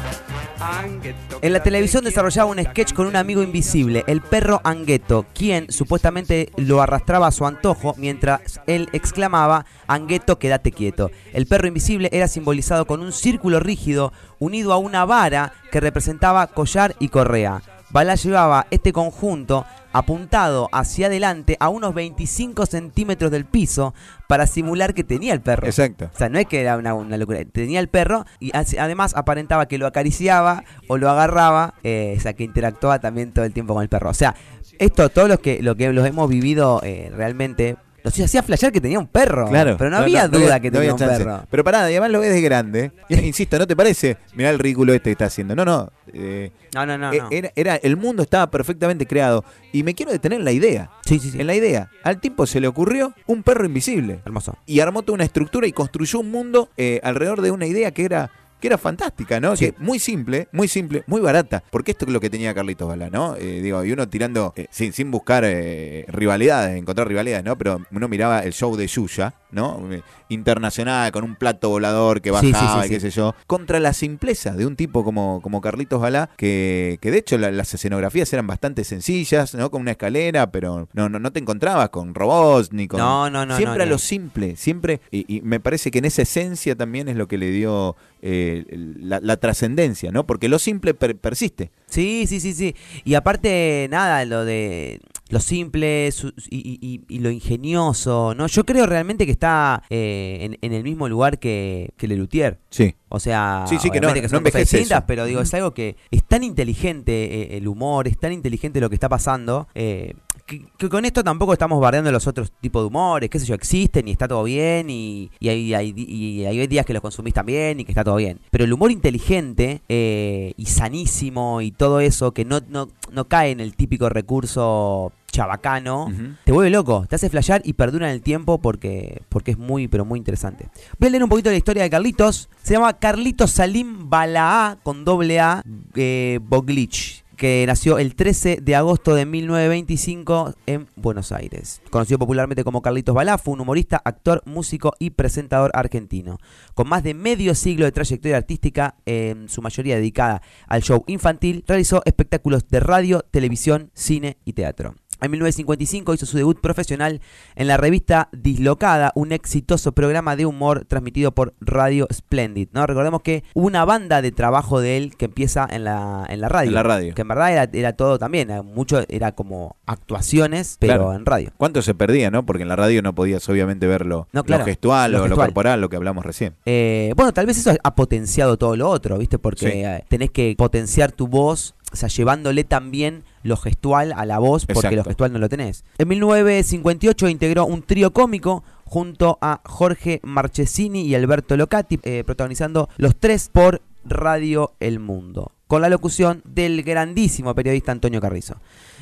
Angueto, 0.61 1.39
En 1.41 1.51
la 1.51 1.61
televisión 1.61 2.05
desarrollaba 2.05 2.49
un 2.49 2.63
sketch 2.63 2.93
con 2.93 3.07
un 3.07 3.17
amigo 3.17 3.43
invisible, 3.43 4.05
el 4.07 4.21
perro 4.21 4.61
Angueto, 4.63 5.25
quien 5.33 5.69
supuestamente 5.69 6.49
lo 6.55 6.81
arrastraba 6.81 7.27
a 7.27 7.31
su 7.31 7.45
antojo 7.45 7.93
mientras 7.97 8.61
él 8.65 8.87
exclamaba, 8.93 9.65
Angueto, 9.85 10.39
quédate 10.39 10.71
quieto. 10.71 11.11
El 11.33 11.45
perro 11.45 11.67
invisible 11.67 12.07
era 12.13 12.29
simbolizado 12.29 12.87
con 12.87 13.01
un 13.01 13.11
círculo 13.11 13.59
rígido 13.59 14.13
unido 14.39 14.71
a 14.71 14.77
una 14.77 15.03
vara 15.03 15.51
que 15.73 15.81
representaba 15.81 16.47
collar 16.47 16.95
y 17.00 17.09
correa. 17.09 17.62
Balá 17.89 18.15
llevaba 18.15 18.65
este 18.71 18.91
conjunto 18.91 19.65
apuntado 19.93 20.69
hacia 20.71 21.07
adelante 21.07 21.55
a 21.59 21.69
unos 21.69 21.93
25 21.93 22.65
centímetros 22.65 23.31
del 23.31 23.45
piso 23.45 23.93
para 24.27 24.47
simular 24.47 24.93
que 24.93 25.03
tenía 25.03 25.33
el 25.33 25.41
perro. 25.41 25.67
Exacto. 25.67 26.09
O 26.13 26.17
sea, 26.17 26.29
no 26.29 26.39
es 26.39 26.47
que 26.47 26.62
era 26.62 26.77
una, 26.77 26.93
una 26.93 27.17
locura. 27.17 27.39
Tenía 27.45 27.79
el 27.79 27.88
perro 27.88 28.25
y 28.39 28.51
además 28.53 29.13
aparentaba 29.15 29.67
que 29.67 29.77
lo 29.77 29.88
acariciaba 29.88 30.63
o 30.88 30.97
lo 30.97 31.09
agarraba, 31.09 31.75
eh, 31.83 32.15
o 32.17 32.21
sea, 32.21 32.33
que 32.33 32.43
interactuaba 32.43 33.00
también 33.00 33.31
todo 33.31 33.45
el 33.45 33.53
tiempo 33.53 33.73
con 33.73 33.83
el 33.83 33.89
perro. 33.89 34.09
O 34.09 34.13
sea, 34.13 34.35
esto, 34.79 35.09
todos 35.09 35.29
los 35.29 35.39
que, 35.39 35.62
lo 35.62 35.75
que 35.75 35.93
los 35.93 36.05
hemos 36.07 36.29
vivido 36.29 36.81
eh, 36.83 37.12
realmente, 37.15 37.77
nos 38.03 38.19
hacía 38.19 38.43
flashear 38.43 38.72
que 38.72 38.81
tenía 38.81 39.00
un 39.00 39.07
perro. 39.07 39.48
Claro. 39.50 39.75
Pero 39.77 39.89
no, 39.89 39.98
había 39.98 40.27
no 40.27 40.39
duda 40.39 40.60
que 40.60 40.69
tenía 40.72 40.93
un 40.93 41.00
chance. 41.00 41.17
perro. 41.24 41.45
Pero 41.50 41.63
pará, 41.63 41.81
además 41.83 42.12
lo 42.12 42.19
ves 42.19 42.33
de 42.33 42.41
grande. 42.41 42.91
Insisto, 43.10 43.57
¿no 43.57 43.65
te 43.67 43.75
parece? 43.75 44.17
Mirá 44.36 44.50
el 44.50 44.60
ridículo 44.60 44.93
este 44.93 45.05
que 45.10 45.12
está 45.13 45.25
haciendo. 45.25 45.55
No, 45.55 45.63
no. 45.65 45.91
eh, 46.13 46.51
No, 46.75 46.86
no, 46.86 46.98
no. 46.98 47.13
eh, 47.13 47.19
no. 47.22 47.27
Era, 47.31 47.51
era- 47.55 47.75
el 47.77 47.95
mundo 47.98 48.24
estaba 48.24 48.50
perfectamente 48.51 49.05
creado. 49.07 49.45
Y 49.72 49.83
me 49.83 49.93
quiero 49.95 50.12
detener 50.12 50.39
en 50.39 50.45
la 50.45 50.51
idea. 50.51 50.89
Sí, 51.05 51.19
sí, 51.19 51.31
sí. 51.31 51.39
En 51.39 51.48
la 51.48 51.55
idea. 51.55 51.89
Al 52.03 52.19
tipo 52.19 52.45
se 52.45 52.60
le 52.60 52.67
ocurrió 52.67 53.13
un 53.27 53.43
perro 53.43 53.65
invisible. 53.65 54.19
Hermoso. 54.25 54.57
y 54.65 54.79
armó 54.79 55.03
toda 55.03 55.15
una 55.15 55.24
estructura 55.24 55.65
y 55.67 55.72
construyó 55.72 56.19
un 56.19 56.29
mundo 56.31 56.69
eh, 56.77 57.00
alrededor 57.03 57.41
de 57.41 57.51
una 57.51 57.65
idea 57.65 57.91
que 57.91 58.05
era 58.05 58.31
que 58.63 58.67
era 58.67 58.77
fantástica, 58.77 59.41
¿no? 59.41 59.58
Sí. 59.58 59.65
Que 59.72 59.75
muy 59.77 60.00
simple, 60.00 60.48
muy 60.53 60.70
simple, 60.70 61.03
muy 61.05 61.20
barata. 61.20 61.62
Porque 61.70 61.91
esto 61.91 62.05
es 62.05 62.12
lo 62.13 62.22
que 62.22 62.29
tenía 62.29 62.53
Carlitos 62.53 62.88
Balá, 62.88 63.10
¿no? 63.10 63.36
Eh, 63.36 63.60
digo, 63.62 63.84
y 63.84 63.91
uno 63.91 64.08
tirando, 64.08 64.53
eh, 64.55 64.67
sin, 64.72 64.93
sin 64.93 65.12
buscar 65.12 65.43
eh, 65.46 66.05
rivalidades, 66.08 66.77
encontrar 66.77 67.10
rivalidades, 67.10 67.43
¿no? 67.43 67.58
Pero 67.58 67.82
uno 67.91 68.08
miraba 68.08 68.39
el 68.39 68.53
show 68.53 68.74
de 68.77 68.88
Yuya, 68.88 69.34
¿no? 69.51 69.82
Internacional, 70.29 71.12
con 71.12 71.24
un 71.24 71.36
plato 71.36 71.70
volador 71.70 72.22
que 72.22 72.29
Sí, 72.32 72.38
sí, 72.48 72.51
bajaba 72.53 72.84
sí, 72.84 72.88
y 72.88 72.91
qué 72.91 73.00
sé 73.00 73.10
yo. 73.12 73.36
Contra 73.48 73.79
la 73.79 73.93
simpleza 73.93 74.53
de 74.53 74.65
un 74.65 74.75
tipo 74.75 75.03
como, 75.03 75.41
como 75.41 75.62
Carlitos 75.62 76.01
Balá, 76.01 76.29
que, 76.38 76.98
que 77.01 77.12
de 77.12 77.17
hecho 77.20 77.38
la- 77.38 77.51
las 77.51 77.74
escenografías 77.74 78.32
eran 78.34 78.48
bastante 78.48 78.84
sencillas, 78.84 79.53
¿no? 79.55 79.70
Con 79.70 79.82
una 79.82 79.91
escalera, 79.91 80.51
pero 80.51 80.88
no, 80.93 81.10
no, 81.10 81.20
no 81.20 81.32
te 81.32 81.39
encontrabas 81.39 81.89
con 81.89 82.15
robots 82.15 82.72
ni 82.72 82.88
con... 82.88 83.00
No, 83.00 83.29
no, 83.29 83.46
no, 83.46 83.58
Siempre 83.58 83.79
no, 83.79 83.84
a 83.84 83.88
lo 83.88 83.98
simple, 83.98 84.55
siempre, 84.55 85.01
y, 85.12 85.25
y 85.38 85.41
me 85.41 85.60
parece 85.60 85.91
que 85.91 86.00
en 86.00 86.05
esa 86.05 86.22
esencia 86.24 86.75
también 86.75 87.08
es 87.10 87.15
lo 87.15 87.27
que 87.27 87.38
le 87.38 87.51
dio 87.51 87.96
eh, 88.25 88.65
la, 89.00 89.20
la 89.20 89.36
trascendencia, 89.38 90.12
¿no? 90.12 90.25
Porque 90.25 90.48
lo 90.48 90.58
simple 90.58 90.94
per- 90.94 91.18
persiste. 91.18 91.72
Sí, 91.88 92.25
sí, 92.25 92.39
sí, 92.39 92.53
sí. 92.53 92.74
Y 93.03 93.15
aparte, 93.15 93.88
nada, 93.92 94.24
lo 94.25 94.46
de 94.46 95.01
lo 95.30 95.39
simple 95.39 96.10
y, 96.50 96.58
y- 96.58 96.80
y- 96.82 97.01
y 97.15 97.20
lo 97.20 97.32
ingenioso, 97.32 98.34
¿no? 98.36 98.48
Yo 98.48 98.65
creo 98.65 98.86
realmente 98.86 99.25
que 99.25 99.32
está 99.32 99.84
eh, 99.89 100.38
en, 100.42 100.58
en 100.62 100.74
el 100.74 100.84
mismo 100.84 101.10
lugar 101.10 101.39
que, 101.39 101.92
que 101.98 102.08
Lelutier. 102.08 102.60
Sí. 102.70 102.96
O 103.15 103.20
sea, 103.20 103.65
Sí, 103.67 103.77
sí, 103.79 103.91
que 103.91 104.01
no- 104.01 104.08
no 104.08 104.27
son 104.27 104.43
cosas 104.43 104.62
distintas, 104.62 104.98
eso. 105.00 105.03
pero 105.05 105.25
digo, 105.25 105.39
es 105.41 105.53
algo 105.53 105.72
que 105.72 105.98
es 106.10 106.24
tan 106.24 106.43
inteligente 106.43 107.53
eh, 107.53 107.58
el 107.58 107.67
humor, 107.67 108.08
es 108.08 108.17
tan 108.17 108.32
inteligente 108.34 108.82
lo 108.82 108.89
que 108.89 108.96
está 108.96 109.08
pasando, 109.08 109.67
eh, 109.75 110.15
que, 110.48 110.65
que 110.79 110.89
con 110.89 111.05
esto 111.05 111.24
tampoco 111.24 111.53
estamos 111.53 111.79
bardeando 111.79 112.12
los 112.12 112.25
otros 112.25 112.51
tipos 112.60 112.82
de 112.82 112.88
humores, 112.88 113.29
qué 113.29 113.39
sé 113.39 113.46
yo, 113.46 113.53
existen 113.53 114.08
y 114.08 114.12
está 114.12 114.27
todo 114.27 114.43
bien 114.43 114.89
y, 114.89 115.29
y 115.39 115.50
hay, 115.50 115.74
hay 115.75 115.91
di- 115.93 116.08
y 116.10 116.46
hay 116.46 116.65
días 116.65 116.86
que 116.88 116.93
los 116.93 117.01
consumís 117.03 117.36
también 117.36 117.79
y 117.79 117.86
que 117.86 117.91
está 117.91 118.03
todo 118.03 118.15
bien. 118.15 118.39
Pero 118.50 118.63
el 118.63 118.74
humor 118.74 118.91
inteligente 118.91 119.82
eh, 119.88 120.53
y 120.58 120.65
sanísimo 120.65 121.62
y 121.62 121.72
todo 121.72 122.00
eso 122.00 122.32
que 122.34 122.46
no, 122.46 122.62
no, 122.67 122.89
no 123.12 123.25
cae 123.27 123.51
en 123.51 123.60
el 123.60 123.75
típico 123.75 124.10
recurso 124.10 125.13
chabacano, 125.33 126.11
te 126.45 126.51
vuelve 126.51 126.69
loco, 126.69 127.05
te 127.09 127.15
hace 127.15 127.27
flashear 127.27 127.61
y 127.65 127.73
perdura 127.73 128.07
en 128.07 128.13
el 128.13 128.21
tiempo 128.21 128.61
porque, 128.61 129.23
porque 129.29 129.51
es 129.51 129.57
muy, 129.57 129.87
pero 129.87 130.05
muy 130.05 130.19
interesante. 130.19 130.69
Voy 130.99 131.07
a 131.07 131.11
leer 131.11 131.23
un 131.23 131.29
poquito 131.29 131.49
la 131.49 131.57
historia 131.57 131.83
de 131.83 131.89
Carlitos. 131.89 132.49
Se 132.61 132.75
llama 132.75 132.93
Carlitos 132.93 133.51
Salim 133.51 134.09
Balaa 134.09 134.77
con 134.83 135.03
doble 135.03 135.39
A 135.39 135.63
eh, 135.95 136.39
Boglich 136.41 137.23
que 137.35 137.65
nació 137.67 137.97
el 137.97 138.15
13 138.15 138.59
de 138.61 138.75
agosto 138.75 139.15
de 139.15 139.25
1925 139.25 140.53
en 140.67 140.87
Buenos 140.95 141.31
Aires. 141.31 141.81
Conocido 141.89 142.19
popularmente 142.19 142.63
como 142.63 142.81
Carlitos 142.81 143.15
Balá, 143.15 143.37
fue 143.37 143.55
un 143.55 143.61
humorista, 143.61 144.01
actor, 144.05 144.43
músico 144.45 144.93
y 144.99 145.09
presentador 145.09 145.71
argentino. 145.73 146.37
Con 146.73 146.87
más 146.87 147.03
de 147.03 147.13
medio 147.13 147.55
siglo 147.55 147.85
de 147.85 147.91
trayectoria 147.91 148.37
artística, 148.37 148.95
en 149.05 149.49
su 149.49 149.61
mayoría 149.61 149.95
dedicada 149.95 150.41
al 150.67 150.83
show 150.83 151.03
infantil, 151.07 151.63
realizó 151.67 152.01
espectáculos 152.05 152.67
de 152.69 152.79
radio, 152.79 153.25
televisión, 153.31 153.89
cine 153.93 154.37
y 154.45 154.53
teatro. 154.53 154.95
En 155.24 155.32
1955 155.32 156.13
hizo 156.13 156.25
su 156.25 156.38
debut 156.38 156.60
profesional 156.60 157.22
en 157.56 157.68
la 157.68 157.77
revista 157.77 158.30
Dislocada, 158.32 159.12
un 159.15 159.32
exitoso 159.32 159.92
programa 159.94 160.36
de 160.36 160.46
humor 160.46 160.86
transmitido 160.86 161.32
por 161.34 161.53
Radio 161.62 162.08
Splendid. 162.12 162.70
¿no? 162.74 162.86
Recordemos 162.86 163.22
que 163.22 163.44
hubo 163.53 163.68
una 163.68 163.86
banda 163.86 164.22
de 164.22 164.32
trabajo 164.32 164.80
de 164.82 164.98
él 164.98 165.15
que 165.18 165.25
empieza 165.25 165.68
en 165.70 165.84
la, 165.86 166.25
en 166.30 166.42
la 166.42 166.50
radio. 166.50 166.70
En 166.70 166.75
la 166.75 166.84
radio. 166.84 167.15
Que 167.15 167.22
en 167.22 167.27
verdad 167.27 167.51
era, 167.51 167.70
era 167.74 167.94
todo 167.94 168.20
también, 168.20 168.50
mucho 168.74 169.01
era 169.10 169.32
como 169.34 169.75
actuaciones, 169.86 170.77
pero 170.80 170.94
Claro. 170.94 171.13
en 171.13 171.25
radio. 171.25 171.51
¿Cuánto 171.58 171.82
se 171.82 171.96
perdía, 171.96 172.30
no? 172.30 172.46
Porque 172.46 172.63
en 172.63 172.70
la 172.70 172.75
radio 172.75 173.01
no 173.01 173.15
podías 173.15 173.48
obviamente 173.50 173.88
ver 173.88 174.06
lo, 174.06 174.27
No, 174.32 174.44
claro, 174.44 174.62
lo 174.62 174.65
gestual 174.65 175.12
lo 175.13 175.24
o 175.24 175.27
lo 175.27 175.36
corporal, 175.36 175.82
lo 175.82 175.89
que 175.89 175.96
hablamos 175.96 176.25
recién. 176.25 176.56
Eh, 176.65 177.13
bueno, 177.15 177.32
tal 177.34 177.46
vez 177.46 177.58
eso 177.58 177.72
ha 177.84 177.96
potenciado 177.96 178.58
todo 178.58 178.75
lo 178.75 178.89
otro, 178.89 179.18
¿viste? 179.18 179.39
Porque 179.39 179.72
Sí. 179.72 179.77
eh, 179.84 180.03
tenés 180.10 180.30
que 180.32 180.56
potenciar 180.58 181.12
tu 181.12 181.27
voz, 181.27 181.75
o 181.93 181.95
sea, 181.95 182.09
llevándole 182.09 182.63
también 182.63 183.23
lo 183.43 183.55
gestual 183.55 184.13
a 184.13 184.25
la 184.25 184.39
voz, 184.39 184.65
porque 184.65 184.79
Exacto. 184.79 184.95
lo 184.97 185.03
gestual 185.03 185.31
no 185.31 185.39
lo 185.39 185.47
tenés. 185.47 185.85
En 186.00 186.07
1958 186.07 187.29
integró 187.29 187.65
un 187.65 187.83
trío 187.83 188.12
cómico 188.12 188.63
junto 188.83 189.38
a 189.41 189.62
Jorge 189.63 190.19
Marchesini 190.23 191.03
y 191.03 191.13
Alberto 191.13 191.55
Locati, 191.55 192.00
eh, 192.03 192.23
protagonizando 192.25 192.89
los 192.97 193.15
tres 193.15 193.50
por 193.50 193.81
Radio 194.05 194.73
El 194.79 195.00
Mundo, 195.00 195.51
con 195.67 195.81
la 195.83 195.89
locución 195.89 196.41
del 196.45 196.81
grandísimo 196.81 197.53
periodista 197.53 197.91
Antonio 197.91 198.19
Carrizo. 198.19 198.55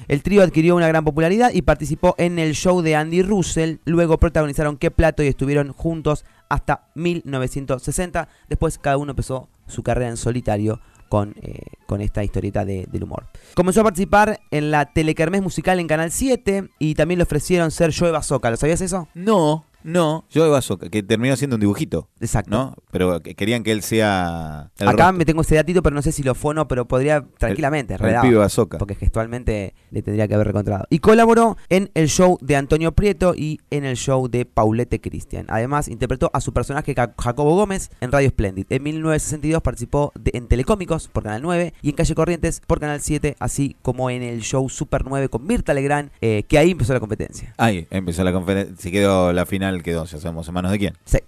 El 0.10 0.22
trío 0.22 0.44
adquirió 0.44 0.76
una 0.76 0.88
gran 0.88 1.06
popularidad 1.06 1.52
y 1.54 1.62
participó 1.62 2.16
en 2.18 2.40
el 2.40 2.54
show 2.54 2.82
de 2.82 2.96
Andy 2.98 3.22
Russell. 3.22 3.78
Luego 3.86 4.18
protagonizaron 4.18 4.78
Qué 4.78 4.92
Plato 4.92 5.24
y 5.24 5.28
estuvieron 5.28 5.72
juntos 5.72 6.26
hasta 6.50 6.90
1960. 6.96 8.28
Después 8.50 8.78
cada 8.78 8.98
uno 8.98 9.12
empezó 9.12 9.48
su 9.68 9.84
carrera 9.84 10.10
en 10.10 10.18
solitario 10.18 10.82
con, 11.12 11.36
eh, 11.42 11.64
con 11.88 12.00
esta 12.00 12.24
historieta 12.24 12.64
de- 12.64 12.88
del 12.90 13.04
humor. 13.04 13.26
Comenzó 13.54 13.82
a 13.82 13.84
participar 13.84 14.40
en 14.50 14.72
la 14.72 14.86
Telekermés 14.94 15.42
musical 15.42 15.78
en 15.82 15.88
Canal 15.88 16.10
7 16.10 16.70
y 16.80 16.96
también 16.96 17.18
le 17.18 17.24
ofrecieron 17.24 17.70
ser 17.70 17.94
Joe 17.94 18.12
Bazooka. 18.12 18.50
¿Lo 18.50 18.56
sabías 18.56 18.80
eso? 18.80 19.10
No, 19.14 19.66
no. 19.84 20.26
Yo 20.30 20.44
de 20.44 20.50
Bazooka, 20.50 20.90
que 20.90 21.04
terminó 21.04 21.36
siendo 21.36 21.56
un 21.56 21.60
dibujito, 21.62 22.10
Exacto. 22.20 22.52
¿no? 22.52 22.76
Pero 22.92 23.22
que 23.22 23.36
querían 23.36 23.64
que 23.64 23.72
él 23.72 23.82
sea. 23.84 24.72
el 24.78 24.88
Acá 24.88 25.04
rostro, 25.06 25.18
me 25.18 25.26
tengo 25.26 25.42
ese 25.42 25.56
datito, 25.56 25.82
pero 25.84 25.96
no 25.96 26.02
sé 26.02 26.12
si 26.12 26.24
lo 26.24 26.36
fue 26.36 26.52
o 26.52 26.54
no, 26.54 26.68
pero 26.68 26.88
podría 26.88 27.26
tranquilamente. 27.38 27.94
el 27.94 28.00
redado. 28.00 28.24
pibe 28.24 28.38
Bazooka. 28.38 28.78
porque 28.78 28.96
gestualmente 28.96 29.74
le 29.92 30.02
tendría 30.02 30.28
que 30.28 30.36
haber 30.36 30.48
recontrado. 30.48 30.86
Y 30.90 31.00
colaboró 31.00 31.58
en 31.70 31.90
el 31.94 32.08
show 32.08 32.38
de 32.42 32.56
Antonio 32.56 32.92
Prieto 32.94 33.34
y 33.36 33.60
en 33.70 33.86
el 33.86 33.96
show 33.98 34.28
de 34.28 34.46
Paulette 34.46 35.02
Cristian. 35.02 35.46
Además, 35.50 35.88
interpretó 35.88 36.30
a 36.34 36.42
su 36.42 36.54
personaje 36.54 36.94
Jacobo 36.96 37.56
Gómez 37.56 37.90
en 38.02 38.12
Radio 38.12 38.30
Splendid. 38.30 38.66
En 38.70 38.84
1962 38.84 39.62
participó 39.62 40.12
de- 40.20 40.32
en 40.34 40.48
Telecómicos 40.48 41.08
por 41.08 41.24
Canal 41.24 41.42
9 41.42 41.74
y 41.82 41.90
en 41.90 41.96
Calle 41.96 42.16
Corrientes 42.16 42.62
por 42.66 42.80
Canal 42.80 43.02
7, 43.02 43.36
así 43.40 43.76
como 43.82 44.10
en 44.10 44.22
el 44.24 44.42
show 44.42 44.70
Super 44.70 45.04
9 45.08 45.30
con 45.30 45.46
Mirta 45.46 45.74
Legrand, 45.74 46.12
eh, 46.22 46.44
que 46.48 46.58
ahí 46.58 46.72
empezó 46.72 46.94
la 46.94 47.00
competencia. 47.00 47.54
Ahí 47.58 47.88
empezó 47.90 48.24
la 48.24 48.32
conferencia. 48.34 48.76
Si 48.78 48.92
quedó 48.92 49.34
la 49.34 49.46
final, 49.46 49.71
quedó. 49.84 50.06
Ya 50.06 50.20
sabemos 50.20 50.48
en 50.48 50.54
manos 50.54 50.72
de 50.72 50.80
quién. 50.80 50.98
Sí. 51.06 51.20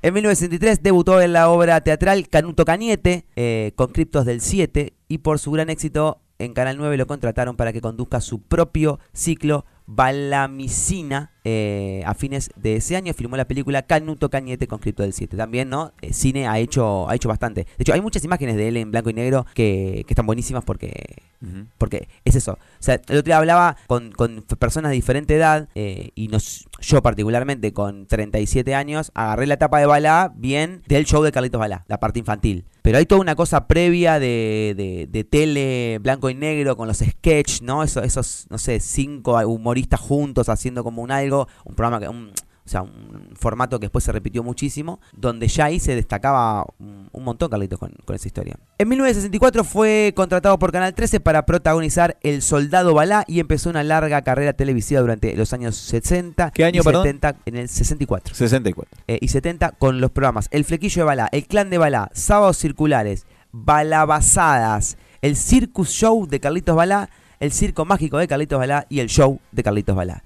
En 0.00 0.14
1963 0.14 0.82
debutó 0.82 1.20
en 1.20 1.32
la 1.32 1.50
obra 1.50 1.80
teatral 1.80 2.28
Canuto 2.28 2.64
Cañete 2.64 3.24
eh, 3.34 3.72
con 3.74 3.88
Criptos 3.88 4.24
del 4.26 4.40
7 4.40 4.94
y 5.08 5.18
por 5.18 5.40
su 5.40 5.50
gran 5.50 5.70
éxito 5.70 6.20
en 6.38 6.54
Canal 6.54 6.76
9 6.76 6.96
lo 6.96 7.06
contrataron 7.08 7.56
para 7.56 7.72
que 7.72 7.80
conduzca 7.80 8.20
su 8.20 8.40
propio 8.40 9.00
ciclo 9.12 9.64
Balamicina 9.90 11.32
eh, 11.44 12.02
a 12.04 12.12
fines 12.12 12.50
de 12.56 12.76
ese 12.76 12.94
año. 12.94 13.14
Filmó 13.14 13.38
la 13.38 13.46
película 13.46 13.82
Canuto 13.82 14.28
Cañete 14.28 14.68
con 14.68 14.80
Criptos 14.80 15.04
del 15.04 15.14
7. 15.14 15.36
También, 15.36 15.70
¿no? 15.70 15.92
Eh, 16.02 16.12
cine 16.12 16.46
ha 16.46 16.58
hecho, 16.58 17.08
ha 17.08 17.14
hecho 17.14 17.30
bastante. 17.30 17.64
De 17.64 17.76
hecho, 17.78 17.94
hay 17.94 18.02
muchas 18.02 18.22
imágenes 18.22 18.56
de 18.56 18.68
él 18.68 18.76
en 18.76 18.90
blanco 18.90 19.08
y 19.08 19.14
negro 19.14 19.46
que, 19.54 20.04
que 20.06 20.12
están 20.12 20.26
buenísimas 20.26 20.62
porque 20.62 20.92
porque 21.78 22.08
es 22.24 22.34
eso. 22.34 22.52
O 22.52 22.58
sea, 22.80 22.94
el 22.94 23.18
otro 23.18 23.22
día 23.22 23.38
hablaba 23.38 23.76
con, 23.86 24.10
con 24.10 24.42
personas 24.58 24.90
de 24.90 24.96
diferente 24.96 25.36
edad 25.36 25.68
eh, 25.74 26.10
y 26.14 26.28
nos, 26.28 26.68
yo 26.80 27.00
particularmente 27.00 27.72
con 27.72 28.06
37 28.06 28.74
años 28.74 29.12
agarré 29.14 29.46
la 29.46 29.54
etapa 29.54 29.78
de 29.78 29.86
Balá 29.86 30.32
bien 30.34 30.82
del 30.88 31.04
show 31.04 31.22
de 31.22 31.30
Carlitos 31.30 31.60
Balá, 31.60 31.84
la 31.86 32.00
parte 32.00 32.18
infantil. 32.18 32.64
Pero 32.82 32.98
hay 32.98 33.06
toda 33.06 33.20
una 33.20 33.36
cosa 33.36 33.68
previa 33.68 34.18
de, 34.18 34.74
de, 34.76 35.06
de 35.10 35.24
tele 35.24 35.98
blanco 36.00 36.30
y 36.30 36.34
negro 36.34 36.76
con 36.76 36.88
los 36.88 36.98
sketch, 36.98 37.60
¿no? 37.60 37.82
Eso, 37.82 38.02
esos, 38.02 38.46
no 38.50 38.58
sé, 38.58 38.80
cinco 38.80 39.38
humoristas 39.46 39.77
juntos 40.00 40.48
haciendo 40.48 40.84
como 40.84 41.02
un 41.02 41.10
algo, 41.10 41.48
un 41.64 41.74
programa 41.74 42.00
que... 42.00 42.08
Un, 42.08 42.32
o 42.64 42.70
sea, 42.70 42.82
un 42.82 43.30
formato 43.34 43.80
que 43.80 43.86
después 43.86 44.04
se 44.04 44.12
repitió 44.12 44.42
muchísimo, 44.42 45.00
donde 45.16 45.48
ya 45.48 45.64
ahí 45.64 45.80
se 45.80 45.94
destacaba 45.94 46.66
un, 46.78 47.08
un 47.10 47.24
montón 47.24 47.48
Carlitos 47.48 47.78
con, 47.78 47.94
con 48.04 48.14
esa 48.14 48.28
historia. 48.28 48.58
En 48.76 48.90
1964 48.90 49.64
fue 49.64 50.12
contratado 50.14 50.58
por 50.58 50.70
Canal 50.70 50.92
13 50.92 51.20
para 51.20 51.46
protagonizar 51.46 52.18
El 52.20 52.42
Soldado 52.42 52.92
Balá 52.92 53.24
y 53.26 53.40
empezó 53.40 53.70
una 53.70 53.82
larga 53.84 54.20
carrera 54.20 54.52
televisiva 54.52 55.00
durante 55.00 55.34
los 55.34 55.54
años 55.54 55.76
60 55.76 56.50
¿Qué 56.50 56.66
año, 56.66 56.82
y 56.82 56.84
perdón? 56.84 57.04
70, 57.04 57.36
en 57.46 57.56
el 57.56 57.70
64 57.70 58.34
64. 58.34 59.02
eh, 59.06 59.18
y 59.22 59.28
70 59.28 59.70
con 59.78 60.02
los 60.02 60.10
programas 60.10 60.48
El 60.50 60.66
Flequillo 60.66 61.04
de 61.04 61.06
Balá, 61.06 61.28
El 61.32 61.46
Clan 61.46 61.70
de 61.70 61.78
Balá, 61.78 62.10
Sábados 62.12 62.58
Circulares, 62.58 63.24
Balabazadas, 63.50 64.98
El 65.22 65.36
Circus 65.36 65.88
Show 65.88 66.26
de 66.26 66.38
Carlitos 66.38 66.76
Balá, 66.76 67.08
El 67.40 67.52
Circo 67.52 67.84
Mágico 67.84 68.18
de 68.18 68.28
Carlitos 68.28 68.58
Balá 68.58 68.86
y 68.88 69.00
El 69.00 69.08
Show 69.08 69.40
de 69.52 69.62
Carlitos 69.62 69.96
Balá. 69.96 70.24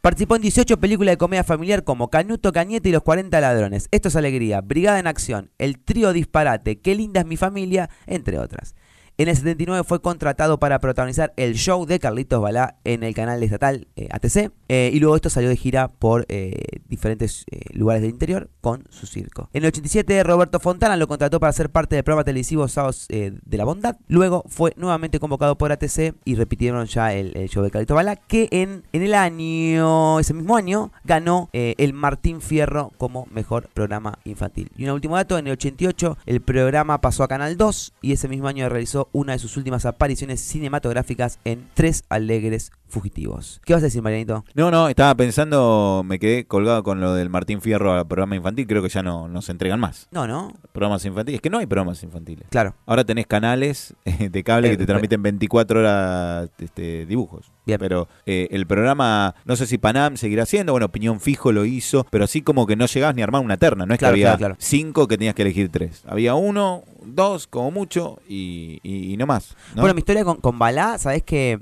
Participó 0.00 0.36
en 0.36 0.42
18 0.42 0.78
películas 0.78 1.14
de 1.14 1.18
comedia 1.18 1.42
familiar 1.42 1.82
como 1.82 2.10
Canuto 2.10 2.52
Cañete 2.52 2.88
y 2.88 2.92
Los 2.92 3.02
40 3.02 3.40
Ladrones, 3.40 3.88
Esto 3.90 4.08
es 4.08 4.16
Alegría, 4.16 4.60
Brigada 4.60 5.00
en 5.00 5.08
Acción, 5.08 5.50
El 5.58 5.78
Trío 5.78 6.12
Disparate, 6.12 6.78
Qué 6.80 6.94
linda 6.94 7.22
es 7.22 7.26
mi 7.26 7.36
familia, 7.36 7.90
entre 8.06 8.38
otras. 8.38 8.76
En 9.18 9.28
el 9.28 9.36
79 9.36 9.82
fue 9.82 10.02
contratado 10.02 10.58
para 10.58 10.78
protagonizar 10.78 11.32
el 11.38 11.54
show 11.54 11.86
de 11.86 11.98
Carlitos 11.98 12.42
Balá 12.42 12.76
en 12.84 13.02
el 13.02 13.14
canal 13.14 13.42
estatal 13.42 13.88
eh, 13.96 14.08
ATC 14.10 14.52
eh, 14.68 14.90
y 14.92 15.00
luego 15.00 15.16
esto 15.16 15.30
salió 15.30 15.48
de 15.48 15.56
gira 15.56 15.88
por 15.88 16.26
eh, 16.28 16.80
diferentes 16.86 17.46
lugares 17.72 18.02
del 18.02 18.10
interior 18.10 18.50
con 18.60 18.84
su 18.90 19.06
circo. 19.06 19.48
En 19.54 19.62
el 19.62 19.68
87 19.68 20.22
Roberto 20.22 20.60
Fontana 20.60 20.98
lo 20.98 21.08
contrató 21.08 21.40
para 21.40 21.54
ser 21.54 21.70
parte 21.70 21.94
del 21.94 22.04
programa 22.04 22.24
televisivo 22.24 22.68
Sábados 22.68 23.06
de 23.08 23.56
la 23.56 23.64
Bondad. 23.64 23.96
Luego 24.06 24.44
fue 24.48 24.74
nuevamente 24.76 25.18
convocado 25.18 25.56
por 25.56 25.72
ATC 25.72 26.14
y 26.26 26.34
repitieron 26.34 26.84
ya 26.84 27.14
el, 27.14 27.32
show 27.48 27.62
de 27.64 27.70
Carlitos 27.70 27.94
Balá 27.94 28.16
que 28.16 28.48
en, 28.50 28.84
en 28.92 29.02
el 29.02 29.14
año, 29.14 30.20
ese 30.20 30.34
mismo 30.34 30.56
año, 30.56 30.92
ganó 31.04 31.48
el 31.52 31.94
Martín 31.94 32.42
Fierro 32.42 32.92
como 32.98 33.26
mejor 33.30 33.70
programa 33.72 34.18
infantil. 34.24 34.70
Y 34.76 34.84
un 34.84 34.90
último 34.90 35.16
dato, 35.16 35.38
en 35.38 35.46
el 35.46 35.54
88 35.54 36.18
el 36.26 36.42
programa 36.42 37.00
pasó 37.00 37.22
a 37.22 37.28
Canal 37.28 37.56
2 37.56 37.94
y 38.02 38.12
ese 38.12 38.28
mismo 38.28 38.48
año 38.48 38.68
realizó 38.68 39.05
una 39.12 39.32
de 39.32 39.38
sus 39.38 39.56
últimas 39.56 39.84
apariciones 39.86 40.40
cinematográficas 40.40 41.38
en 41.44 41.66
Tres 41.74 42.04
Alegres 42.08 42.70
Fugitivos. 42.88 43.60
¿Qué 43.64 43.72
vas 43.72 43.82
a 43.82 43.86
decir, 43.86 44.00
Marianito? 44.02 44.44
No, 44.54 44.70
no, 44.70 44.88
estaba 44.88 45.14
pensando, 45.14 46.02
me 46.04 46.18
quedé 46.18 46.44
colgado 46.46 46.82
con 46.82 47.00
lo 47.00 47.14
del 47.14 47.30
Martín 47.30 47.60
Fierro 47.60 47.92
al 47.92 48.06
programa 48.06 48.36
infantil. 48.36 48.66
Creo 48.66 48.82
que 48.82 48.88
ya 48.88 49.02
no, 49.02 49.28
no 49.28 49.42
se 49.42 49.52
entregan 49.52 49.80
más 49.80 50.06
No, 50.12 50.26
no, 50.26 50.52
programas 50.72 51.04
infantiles. 51.04 51.38
Es 51.38 51.42
que 51.42 51.50
no 51.50 51.58
hay 51.58 51.66
programas 51.66 52.02
infantiles. 52.02 52.46
claro. 52.50 52.74
Ahora 52.86 53.04
tenés 53.04 53.26
canales 53.26 53.94
eh, 54.04 54.28
de 54.28 54.44
cable 54.44 54.68
Eh, 54.68 54.70
que 54.72 54.76
te 54.78 54.86
transmiten 54.86 55.22
24 55.22 55.80
horas 55.80 56.50
este, 56.58 57.06
dibujos. 57.06 57.50
Bien. 57.66 57.78
Pero 57.80 58.08
eh, 58.24 58.48
el 58.52 58.66
programa, 58.66 59.34
no 59.44 59.56
sé 59.56 59.66
si 59.66 59.76
Panam 59.76 60.16
seguirá 60.16 60.44
haciendo, 60.44 60.72
bueno, 60.72 60.86
Opinión 60.86 61.20
Fijo 61.20 61.50
lo 61.52 61.64
hizo, 61.64 62.06
pero 62.10 62.24
así 62.24 62.40
como 62.40 62.66
que 62.66 62.76
no 62.76 62.86
llegabas 62.86 63.14
ni 63.16 63.22
a 63.22 63.24
armar 63.24 63.42
una 63.42 63.56
terna, 63.56 63.84
no 63.84 63.92
es 63.92 63.98
Claro, 63.98 64.14
que 64.14 64.20
había 64.20 64.38
claro, 64.38 64.54
claro. 64.54 64.56
cinco 64.58 65.08
que 65.08 65.18
tenías 65.18 65.34
que 65.34 65.42
elegir 65.42 65.68
tres. 65.68 66.02
Había 66.06 66.34
uno, 66.36 66.84
dos, 67.04 67.46
como 67.48 67.70
mucho, 67.72 68.20
y, 68.28 68.78
y- 68.82 69.12
y 69.12 69.16
no 69.16 69.26
más. 69.26 69.56
¿no? 69.74 69.82
Bueno, 69.82 69.94
mi 69.94 69.98
historia 69.98 70.24
con, 70.24 70.36
con 70.36 70.58
Balá, 70.58 70.96
sabes 70.98 71.22
que 71.24 71.58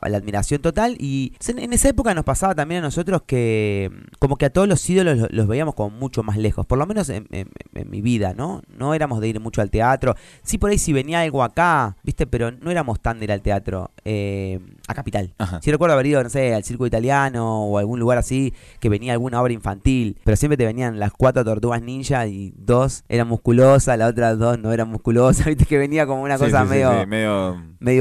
a 0.00 0.08
la 0.08 0.18
admiración 0.18 0.60
total. 0.62 0.96
Y 0.98 1.32
en, 1.46 1.72
esa 1.72 1.88
época 1.88 2.14
nos 2.14 2.24
pasaba 2.24 2.54
también 2.54 2.80
a 2.80 2.86
nosotros 2.86 3.22
que 3.26 3.90
mm, 3.92 4.16
como 4.18 4.36
que 4.36 4.46
a 4.46 4.50
todos 4.50 4.68
los 4.68 4.88
ídolos 4.88 5.18
los, 5.18 5.32
los 5.32 5.46
veíamos 5.46 5.74
como 5.74 5.90
mucho 5.96 6.22
más 6.22 6.36
lejos, 6.36 6.66
por 6.66 6.78
lo 6.78 6.86
menos 6.86 7.08
en, 7.08 7.26
en- 7.30 7.48
en 7.74 7.90
mi 7.90 8.00
vida, 8.02 8.34
¿no? 8.36 8.62
No 8.76 8.94
éramos 8.94 9.20
de 9.20 9.28
ir 9.28 9.40
mucho 9.40 9.60
al 9.60 9.70
teatro. 9.70 10.14
Sí, 10.42 10.58
por 10.58 10.70
ahí 10.70 10.78
si 10.78 10.92
venía 10.92 11.20
algo 11.20 11.42
acá, 11.42 11.96
¿viste? 12.02 12.26
Pero 12.26 12.50
no 12.52 12.70
éramos 12.70 13.00
tan 13.00 13.18
de 13.18 13.24
ir 13.24 13.32
al 13.32 13.42
teatro, 13.42 13.90
eh, 14.04 14.60
a 14.88 14.94
Capital. 14.94 15.34
Sí 15.60 15.70
recuerdo 15.70 15.94
haber 15.94 16.06
ido, 16.06 16.22
no 16.22 16.30
sé, 16.30 16.54
al 16.54 16.64
circo 16.64 16.86
italiano 16.86 17.64
o 17.64 17.78
algún 17.78 17.98
lugar 18.00 18.18
así, 18.18 18.54
que 18.80 18.88
venía 18.88 19.12
alguna 19.12 19.40
obra 19.42 19.52
infantil, 19.52 20.18
pero 20.24 20.36
siempre 20.36 20.56
te 20.56 20.64
venían 20.66 20.98
las 20.98 21.12
cuatro 21.12 21.44
tortugas 21.44 21.82
ninja 21.82 22.26
y 22.26 22.52
dos 22.56 23.04
eran 23.08 23.28
musculosas, 23.28 23.98
las 23.98 24.10
otras 24.10 24.38
dos 24.38 24.58
no 24.58 24.72
eran 24.72 24.88
musculosas, 24.88 25.46
viste 25.46 25.66
que 25.66 25.78
venía 25.78 26.06
como 26.06 26.22
una 26.22 26.38
Sí, 26.38 26.44
cosa 26.44 26.64
medio... 26.64 26.90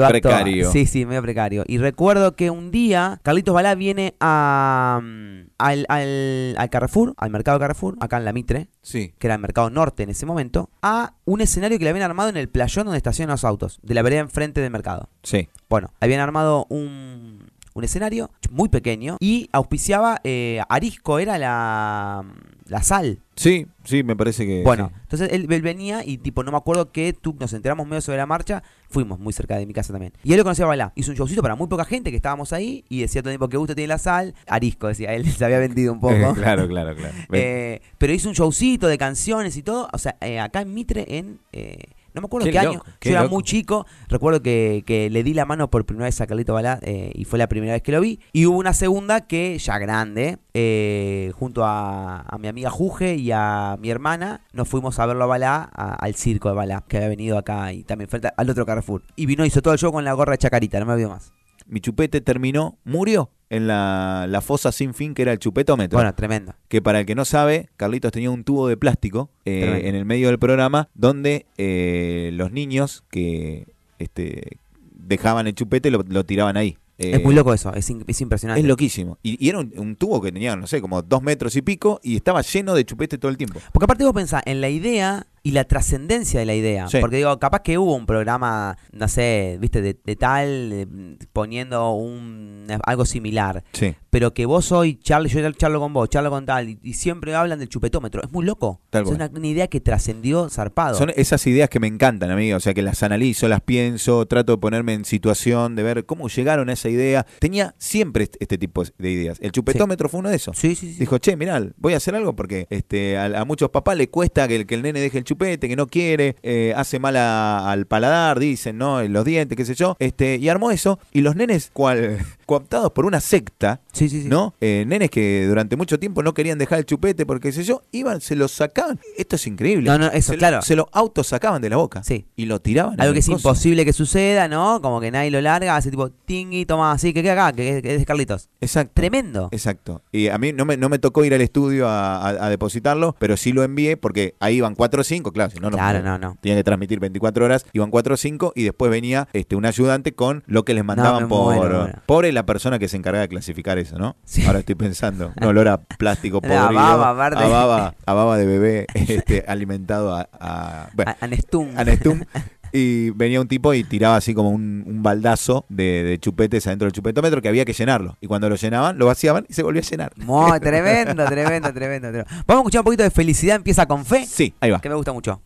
acto- 0.05 0.11
precario. 0.11 0.71
Sí, 0.71 0.85
sí, 0.85 1.05
medio 1.05 1.21
precario. 1.21 1.63
Y 1.67 1.77
recuerdo 1.83 2.35
que 2.35 2.49
un 2.49 2.71
día 2.71 3.19
Carlitos 3.21 3.53
Balá 3.53 3.75
viene 3.75 4.15
a, 4.19 4.99
mm, 5.03 5.41
al, 5.59 5.85
al, 5.89 6.55
al 6.57 6.69
Carrefour, 6.71 7.13
al 7.17 7.29
mercado 7.29 7.59
Carrefour, 7.59 7.95
acá 7.99 8.17
en 8.17 8.25
la 8.25 8.33
Mitre, 8.33 8.69
Sí. 8.81 9.13
que 9.19 9.27
era 9.27 9.35
el 9.35 9.41
mercado 9.41 9.69
norte 9.69 10.03
en 10.03 10.09
ese 10.09 10.25
momento, 10.25 10.69
a 10.81 11.13
un 11.25 11.41
escenario 11.41 11.77
que 11.77 11.83
le 11.83 11.91
habían 11.91 12.05
armado 12.09 12.29
en 12.29 12.37
el 12.37 12.49
playón 12.49 12.85
donde 12.85 12.97
estacionan 12.97 13.33
los 13.33 13.43
autos, 13.43 13.79
de 13.83 13.93
la 13.93 14.01
vereda 14.01 14.21
enfrente 14.21 14.61
del 14.61 14.71
mercado. 14.71 15.09
Sí. 15.21 15.47
Bueno, 15.69 15.91
habían 15.99 16.19
armado 16.21 16.65
un, 16.69 17.51
un 17.73 17.83
escenario 17.83 18.31
muy 18.51 18.69
pequeño 18.69 19.17
y 19.19 19.49
auspiciaba 19.51 20.19
eh, 20.23 20.61
Arisco, 20.69 21.19
era 21.19 21.37
la, 21.37 22.23
la 22.67 22.83
sal. 22.83 23.19
Sí, 23.35 23.65
sí, 23.83 24.03
me 24.03 24.15
parece 24.15 24.45
que. 24.45 24.63
Bueno, 24.63 24.91
sí. 24.93 24.99
entonces 25.03 25.29
él, 25.31 25.47
él 25.51 25.61
venía 25.61 26.03
y 26.05 26.17
tipo, 26.19 26.43
no 26.43 26.51
me 26.51 26.57
acuerdo 26.57 26.91
que 26.91 27.13
tú 27.13 27.35
nos 27.39 27.51
enteramos 27.53 27.87
medio 27.87 28.01
sobre 28.01 28.17
la 28.19 28.25
marcha, 28.25 28.63
fuimos 28.89 29.19
muy 29.19 29.33
cerca 29.33 29.57
de 29.57 29.65
mi 29.65 29.73
casa 29.73 29.91
también. 29.91 30.13
Y 30.23 30.31
él 30.33 30.37
lo 30.37 30.43
conocía 30.43 30.65
a 30.65 30.67
Balá. 30.67 30.93
Hizo 30.95 31.11
un 31.11 31.17
showcito 31.17 31.41
para 31.41 31.55
muy 31.55 31.67
poca 31.67 31.85
gente 31.85 32.11
que 32.11 32.17
estábamos 32.17 32.53
ahí 32.53 32.85
y 32.89 33.01
decía 33.01 33.21
todo 33.21 33.31
el 33.31 33.33
tiempo 33.33 33.49
que 33.49 33.57
gusto 33.57 33.75
tiene 33.75 33.87
la 33.87 33.97
sal. 33.97 34.35
Arisco, 34.47 34.87
decía, 34.87 35.13
él 35.13 35.25
se 35.31 35.43
había 35.45 35.59
vendido 35.59 35.93
un 35.93 35.99
poco. 35.99 36.13
claro, 36.35 36.67
claro, 36.67 36.95
claro. 36.95 37.13
Eh, 37.31 37.81
pero 37.97 38.13
hizo 38.13 38.29
un 38.29 38.35
showcito 38.35 38.87
de 38.87 38.97
canciones 38.97 39.57
y 39.57 39.63
todo. 39.63 39.87
O 39.91 39.97
sea, 39.97 40.15
eh, 40.21 40.39
acá 40.39 40.61
en 40.61 40.73
Mitre, 40.73 41.05
en. 41.17 41.39
eh, 41.51 41.77
no 42.13 42.21
me 42.21 42.25
acuerdo 42.25 42.45
Qué 42.45 42.51
qué, 42.51 42.59
año. 42.59 42.73
loco, 42.73 42.85
Yo 43.01 43.11
era 43.11 43.23
loco. 43.23 43.35
muy 43.35 43.43
chico. 43.43 43.85
Recuerdo 44.07 44.41
que, 44.41 44.83
que 44.85 45.09
le 45.09 45.23
di 45.23 45.33
la 45.33 45.45
mano 45.45 45.69
por 45.69 45.85
primera 45.85 46.05
vez 46.05 46.19
a 46.21 46.27
Carlito 46.27 46.53
Balá 46.53 46.79
eh, 46.81 47.11
y 47.15 47.25
fue 47.25 47.39
la 47.39 47.47
primera 47.47 47.73
vez 47.73 47.81
que 47.81 47.91
lo 47.91 48.01
vi. 48.01 48.19
Y 48.31 48.45
hubo 48.45 48.57
una 48.57 48.73
segunda 48.73 49.21
que, 49.21 49.57
ya 49.57 49.77
grande, 49.79 50.37
eh, 50.53 51.31
junto 51.35 51.65
a, 51.65 52.21
a 52.21 52.37
mi 52.37 52.47
amiga 52.47 52.69
Juge 52.69 53.15
y 53.15 53.31
a 53.33 53.77
mi 53.79 53.89
hermana, 53.89 54.41
nos 54.53 54.67
fuimos 54.67 54.99
a 54.99 55.05
verlo 55.05 55.23
a 55.23 55.27
Balá, 55.27 55.69
a- 55.73 55.95
al 55.95 56.15
circo 56.15 56.49
de 56.49 56.55
Balá, 56.55 56.83
que 56.87 56.97
había 56.97 57.09
venido 57.09 57.37
acá 57.37 57.73
y 57.73 57.83
también 57.83 58.09
frente 58.09 58.29
al 58.35 58.49
otro 58.49 58.65
Carrefour. 58.65 59.01
Y 59.15 59.25
vino, 59.25 59.45
hizo 59.45 59.61
todo 59.61 59.73
el 59.73 59.79
show 59.79 59.91
con 59.91 60.03
la 60.05 60.13
gorra 60.13 60.31
de 60.33 60.37
chacarita, 60.37 60.79
no 60.79 60.85
me 60.85 60.93
olvido 60.93 61.09
más. 61.09 61.31
Mi 61.67 61.79
chupete 61.79 62.21
terminó, 62.21 62.77
murió 62.83 63.29
en 63.49 63.67
la, 63.67 64.25
la 64.27 64.41
fosa 64.41 64.71
sin 64.71 64.93
fin 64.93 65.13
que 65.13 65.21
era 65.21 65.31
el 65.31 65.39
chupetómetro. 65.39 65.97
Bueno, 65.97 66.13
tremendo. 66.15 66.55
que 66.67 66.81
para 66.81 67.01
el 67.01 67.05
que 67.05 67.13
no 67.15 67.23
sabe, 67.25 67.69
Carlitos 67.77 68.11
tenía 68.11 68.31
un 68.31 68.43
tubo 68.43 68.67
de 68.67 68.77
plástico 68.77 69.29
eh, 69.45 69.81
en 69.85 69.95
el 69.95 70.05
medio 70.05 70.27
del 70.27 70.39
programa 70.39 70.89
donde 70.95 71.45
eh, 71.57 72.31
los 72.33 72.51
niños 72.51 73.03
que 73.09 73.67
este, 73.99 74.57
dejaban 74.91 75.47
el 75.47 75.53
chupete 75.53 75.91
lo, 75.91 76.03
lo 76.07 76.25
tiraban 76.25 76.57
ahí. 76.57 76.77
Eh, 76.97 77.15
es 77.15 77.23
muy 77.23 77.33
loco 77.33 77.53
eso, 77.53 77.73
es 77.73 77.89
impresionante. 77.89 78.61
Es 78.61 78.67
loquísimo. 78.67 79.17
Y, 79.23 79.43
y 79.43 79.49
era 79.49 79.59
un, 79.59 79.73
un 79.77 79.95
tubo 79.95 80.21
que 80.21 80.31
tenía, 80.31 80.55
no 80.55 80.67
sé, 80.67 80.79
como 80.81 81.01
dos 81.01 81.21
metros 81.21 81.55
y 81.55 81.61
pico 81.61 81.99
y 82.03 82.15
estaba 82.15 82.41
lleno 82.41 82.73
de 82.73 82.85
chupete 82.85 83.17
todo 83.17 83.29
el 83.31 83.37
tiempo. 83.37 83.59
Porque 83.71 83.85
aparte 83.85 84.03
vos 84.03 84.13
pensás 84.13 84.43
en 84.45 84.61
la 84.61 84.69
idea 84.69 85.27
y 85.45 85.51
la 85.51 85.65
trascendencia 85.65 86.39
de 86.39 86.45
la 86.45 86.55
idea. 86.55 86.87
Sí. 86.87 86.99
Porque 87.01 87.17
digo, 87.17 87.37
capaz 87.37 87.61
que 87.61 87.77
hubo 87.77 87.93
un 87.95 88.05
programa, 88.05 88.77
no 88.93 89.09
sé, 89.09 89.57
viste, 89.59 89.81
de, 89.81 89.99
de 90.01 90.15
tal, 90.15 90.71
eh, 90.71 90.87
poniendo 91.33 91.91
un 91.91 92.65
algo 92.85 93.05
similar. 93.05 93.61
Sí, 93.73 93.93
Pero 94.09 94.33
que 94.33 94.45
vos 94.45 94.71
hoy, 94.71 94.95
charlo, 94.95 95.27
yo 95.27 95.51
charlo 95.51 95.81
con 95.81 95.91
vos, 95.91 96.09
charlo 96.09 96.29
con 96.29 96.45
tal, 96.45 96.69
y, 96.69 96.79
y 96.81 96.93
siempre 96.93 97.35
hablan 97.35 97.59
del 97.59 97.67
chupetómetro. 97.67 98.23
Es 98.23 98.31
muy 98.31 98.45
loco. 98.45 98.79
Tal 98.89 99.03
es 99.03 99.09
una, 99.09 99.29
una 99.35 99.47
idea 99.47 99.67
que 99.67 99.81
trascendió 99.81 100.49
zarpado. 100.49 100.97
Son 100.97 101.11
esas 101.13 101.45
ideas 101.45 101.69
que 101.69 101.81
me 101.81 101.87
encantan, 101.87 102.31
amigo. 102.31 102.55
O 102.55 102.61
sea, 102.61 102.73
que 102.73 102.81
las 102.81 103.03
analizo, 103.03 103.49
las 103.49 103.59
pienso, 103.59 104.25
trato 104.25 104.53
de 104.53 104.57
ponerme 104.59 104.93
en 104.93 105.03
situación 105.03 105.75
de 105.75 105.83
ver 105.83 106.05
cómo 106.05 106.29
llegaron 106.29 106.69
a 106.69 106.73
esa 106.73 106.87
idea. 106.87 107.25
Tenía 107.39 107.75
siempre 107.77 108.29
este, 108.39 108.57
tipo 108.57 108.83
de 108.97 109.11
ideas. 109.11 109.39
El 109.41 109.51
chupetómetro 109.51 110.07
fue 110.07 110.21
uno 110.21 110.29
de 110.29 110.37
esos. 110.37 110.57
Sí, 110.57 110.75
sí, 110.75 110.93
sí. 110.93 110.99
Dijo, 110.99 111.17
che, 111.17 111.35
mirá, 111.35 111.61
voy 111.75 111.95
a 111.95 111.97
hacer 111.97 112.15
algo 112.15 112.33
porque 112.33 112.65
este, 112.69 113.17
a, 113.17 113.41
a 113.41 113.43
muchos 113.43 113.69
papás 113.71 113.97
le 113.97 114.09
cuesta 114.09 114.47
que 114.47 114.55
el, 114.55 114.65
que 114.65 114.75
el 114.75 114.83
nene 114.83 115.01
deje 115.01 115.17
el 115.17 115.25
chupete, 115.33 115.67
que 115.67 115.75
no 115.75 115.87
quiere, 115.87 116.35
eh, 116.43 116.73
hace 116.75 116.99
mal 116.99 117.17
al 117.17 117.85
paladar, 117.85 118.39
dicen, 118.39 118.77
¿no? 118.77 119.01
Los 119.03 119.25
dientes, 119.25 119.55
qué 119.57 119.65
sé 119.65 119.75
yo. 119.75 119.95
Este, 119.99 120.37
y 120.37 120.49
armó 120.49 120.71
eso. 120.71 120.99
Y 121.11 121.21
los 121.21 121.35
nenes, 121.35 121.69
cual, 121.73 122.19
cooptados 122.45 122.91
por 122.91 123.05
una 123.05 123.19
secta, 123.19 123.81
Sí, 123.91 124.09
sí, 124.09 124.23
sí. 124.23 124.27
¿no? 124.27 124.53
Eh, 124.61 124.83
nenes 124.87 125.09
que 125.09 125.45
durante 125.47 125.75
mucho 125.75 125.99
tiempo 125.99 126.23
no 126.23 126.33
querían 126.33 126.57
dejar 126.57 126.79
el 126.79 126.85
chupete 126.85 127.25
porque, 127.25 127.49
qué 127.49 127.53
sé 127.53 127.63
yo, 127.63 127.81
iban, 127.91 128.21
se 128.21 128.35
lo 128.35 128.47
sacaban. 128.47 128.99
Esto 129.17 129.35
es 129.35 129.47
increíble. 129.47 129.89
No, 129.89 129.97
no, 129.97 130.07
eso, 130.07 130.27
se, 130.27 130.33
lo- 130.33 130.39
claro. 130.39 130.61
Se 130.61 130.75
lo 130.75 130.89
autosacaban 130.91 131.61
de 131.61 131.69
la 131.69 131.77
boca. 131.77 132.03
Sí. 132.03 132.25
Y 132.35 132.45
lo 132.45 132.59
tiraban. 132.59 132.99
Algo 132.99 133.09
el 133.09 133.13
que 133.13 133.19
es 133.19 133.25
coso. 133.27 133.37
imposible 133.37 133.85
que 133.85 133.93
suceda, 133.93 134.47
¿no? 134.47 134.81
Como 134.81 134.99
que 134.99 135.11
nadie 135.11 135.31
lo 135.31 135.41
larga, 135.41 135.75
hace 135.75 135.91
tipo 135.91 136.09
tingui, 136.09 136.65
toma 136.65 136.91
así, 136.91 137.13
que 137.13 137.21
queda 137.21 137.33
acá, 137.47 137.55
que 137.55 137.77
es, 137.77 137.81
que 137.81 137.93
es 137.93 137.99
de 137.99 138.05
Carlitos. 138.05 138.49
Exacto. 138.61 138.93
Tremendo. 138.95 139.49
Exacto. 139.51 140.01
Y 140.11 140.27
a 140.27 140.37
mí 140.37 140.53
no 140.53 140.65
me, 140.65 140.77
no 140.77 140.89
me 140.89 140.99
tocó 140.99 141.23
ir 141.25 141.33
al 141.33 141.41
estudio 141.41 141.87
a, 141.87 142.17
a- 142.17 142.45
a 142.45 142.49
depositarlo, 142.49 143.15
pero 143.19 143.37
sí 143.37 143.51
lo 143.53 143.63
envié 143.63 143.97
porque 143.97 144.35
ahí 144.39 144.55
iban 144.57 144.75
4 144.75 145.01
o 145.01 145.03
5, 145.03 145.31
claro, 145.31 145.51
si 145.51 145.59
no, 145.59 145.69
no 145.69 145.77
Claro, 145.77 146.01
no, 146.01 146.17
no. 146.17 146.37
Tenían 146.41 146.57
que 146.59 146.63
transmitir 146.63 146.99
24 146.99 147.45
horas, 147.45 147.65
iban 147.73 147.89
4 147.91 148.13
o 148.13 148.17
5 148.17 148.53
y 148.55 148.63
después 148.63 148.89
venía 148.91 149.27
este 149.33 149.55
un 149.55 149.65
ayudante 149.65 150.13
con 150.13 150.43
lo 150.47 150.63
que 150.65 150.73
les 150.73 150.83
mandaban 150.83 151.27
por... 151.27 151.55
muero, 151.55 151.61
me 151.77 151.83
muero. 151.83 152.01
La 152.33 152.45
persona 152.45 152.79
que 152.79 152.87
se 152.87 152.97
encarga 152.97 153.21
de 153.21 153.27
clasificar 153.29 153.77
eso, 153.77 153.97
¿no? 153.97 154.15
Sí. 154.25 154.45
Ahora 154.45 154.59
estoy 154.59 154.75
pensando. 154.75 155.31
Un 155.39 155.47
olor 155.47 155.67
a 155.67 155.77
plástico 155.77 156.37
A 156.39 156.41
podrido. 156.41 156.73
baba, 156.73 157.09
aparte. 157.11 157.43
a 157.43 157.47
baba, 157.47 157.95
a 158.05 158.13
baba 158.13 158.37
de 158.37 158.45
bebé 158.45 158.85
este, 158.93 159.45
alimentado 159.47 160.15
a... 160.15 160.27
a- 160.39 160.89
bueno, 160.93 161.11
A- 161.11 161.25
Anestum. 161.25 161.69
a 161.77 161.83
Nestum. 161.83 162.21
Y 162.75 163.11
venía 163.11 163.39
un 163.39 163.47
tipo 163.47 163.71
y 163.75 163.83
tiraba 163.83 164.15
así 164.15 164.33
como 164.33 164.49
un, 164.49 164.83
un 164.87 165.03
baldazo 165.03 165.63
de, 165.69 166.01
de 166.03 166.17
chupetes 166.19 166.65
adentro 166.65 166.87
del 166.87 166.91
chupetómetro 166.91 167.39
que 167.39 167.47
había 167.47 167.65
que 167.65 167.73
llenarlo. 167.73 168.17
Y 168.19 168.25
cuando 168.25 168.49
lo 168.49 168.55
llenaban, 168.55 168.97
lo 168.97 169.05
vaciaban 169.05 169.45
y 169.47 169.53
se 169.53 169.61
volvía 169.61 169.81
a 169.81 169.85
llenar. 169.87 170.11
Muy 170.17 170.59
tremendo, 170.59 171.23
tremendo, 171.25 171.71
tremendo, 171.71 172.09
tremendo. 172.09 172.25
Vamos 172.47 172.61
a 172.61 172.61
escuchar 172.61 172.79
un 172.81 172.85
poquito 172.85 173.03
de 173.03 173.11
Felicidad 173.11 173.57
empieza 173.57 173.85
con 173.85 174.03
fe, 174.05 174.25
Sí, 174.25 174.55
ahí 174.59 174.71
va. 174.71 174.81
que 174.81 174.89
me 174.89 174.95
gusta 174.95 175.13
mucho. 175.13 175.39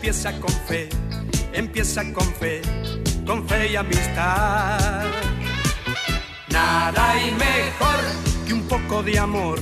Empieza 0.00 0.32
con 0.40 0.50
fe, 0.66 0.88
empieza 1.52 2.02
con 2.14 2.24
fe, 2.36 2.62
con 3.26 3.46
fe 3.46 3.72
y 3.72 3.76
amistad. 3.76 5.04
Nada 6.48 7.10
hay 7.10 7.30
mejor 7.32 8.00
que 8.46 8.54
un 8.54 8.62
poco 8.62 9.02
de 9.02 9.18
amor, 9.18 9.58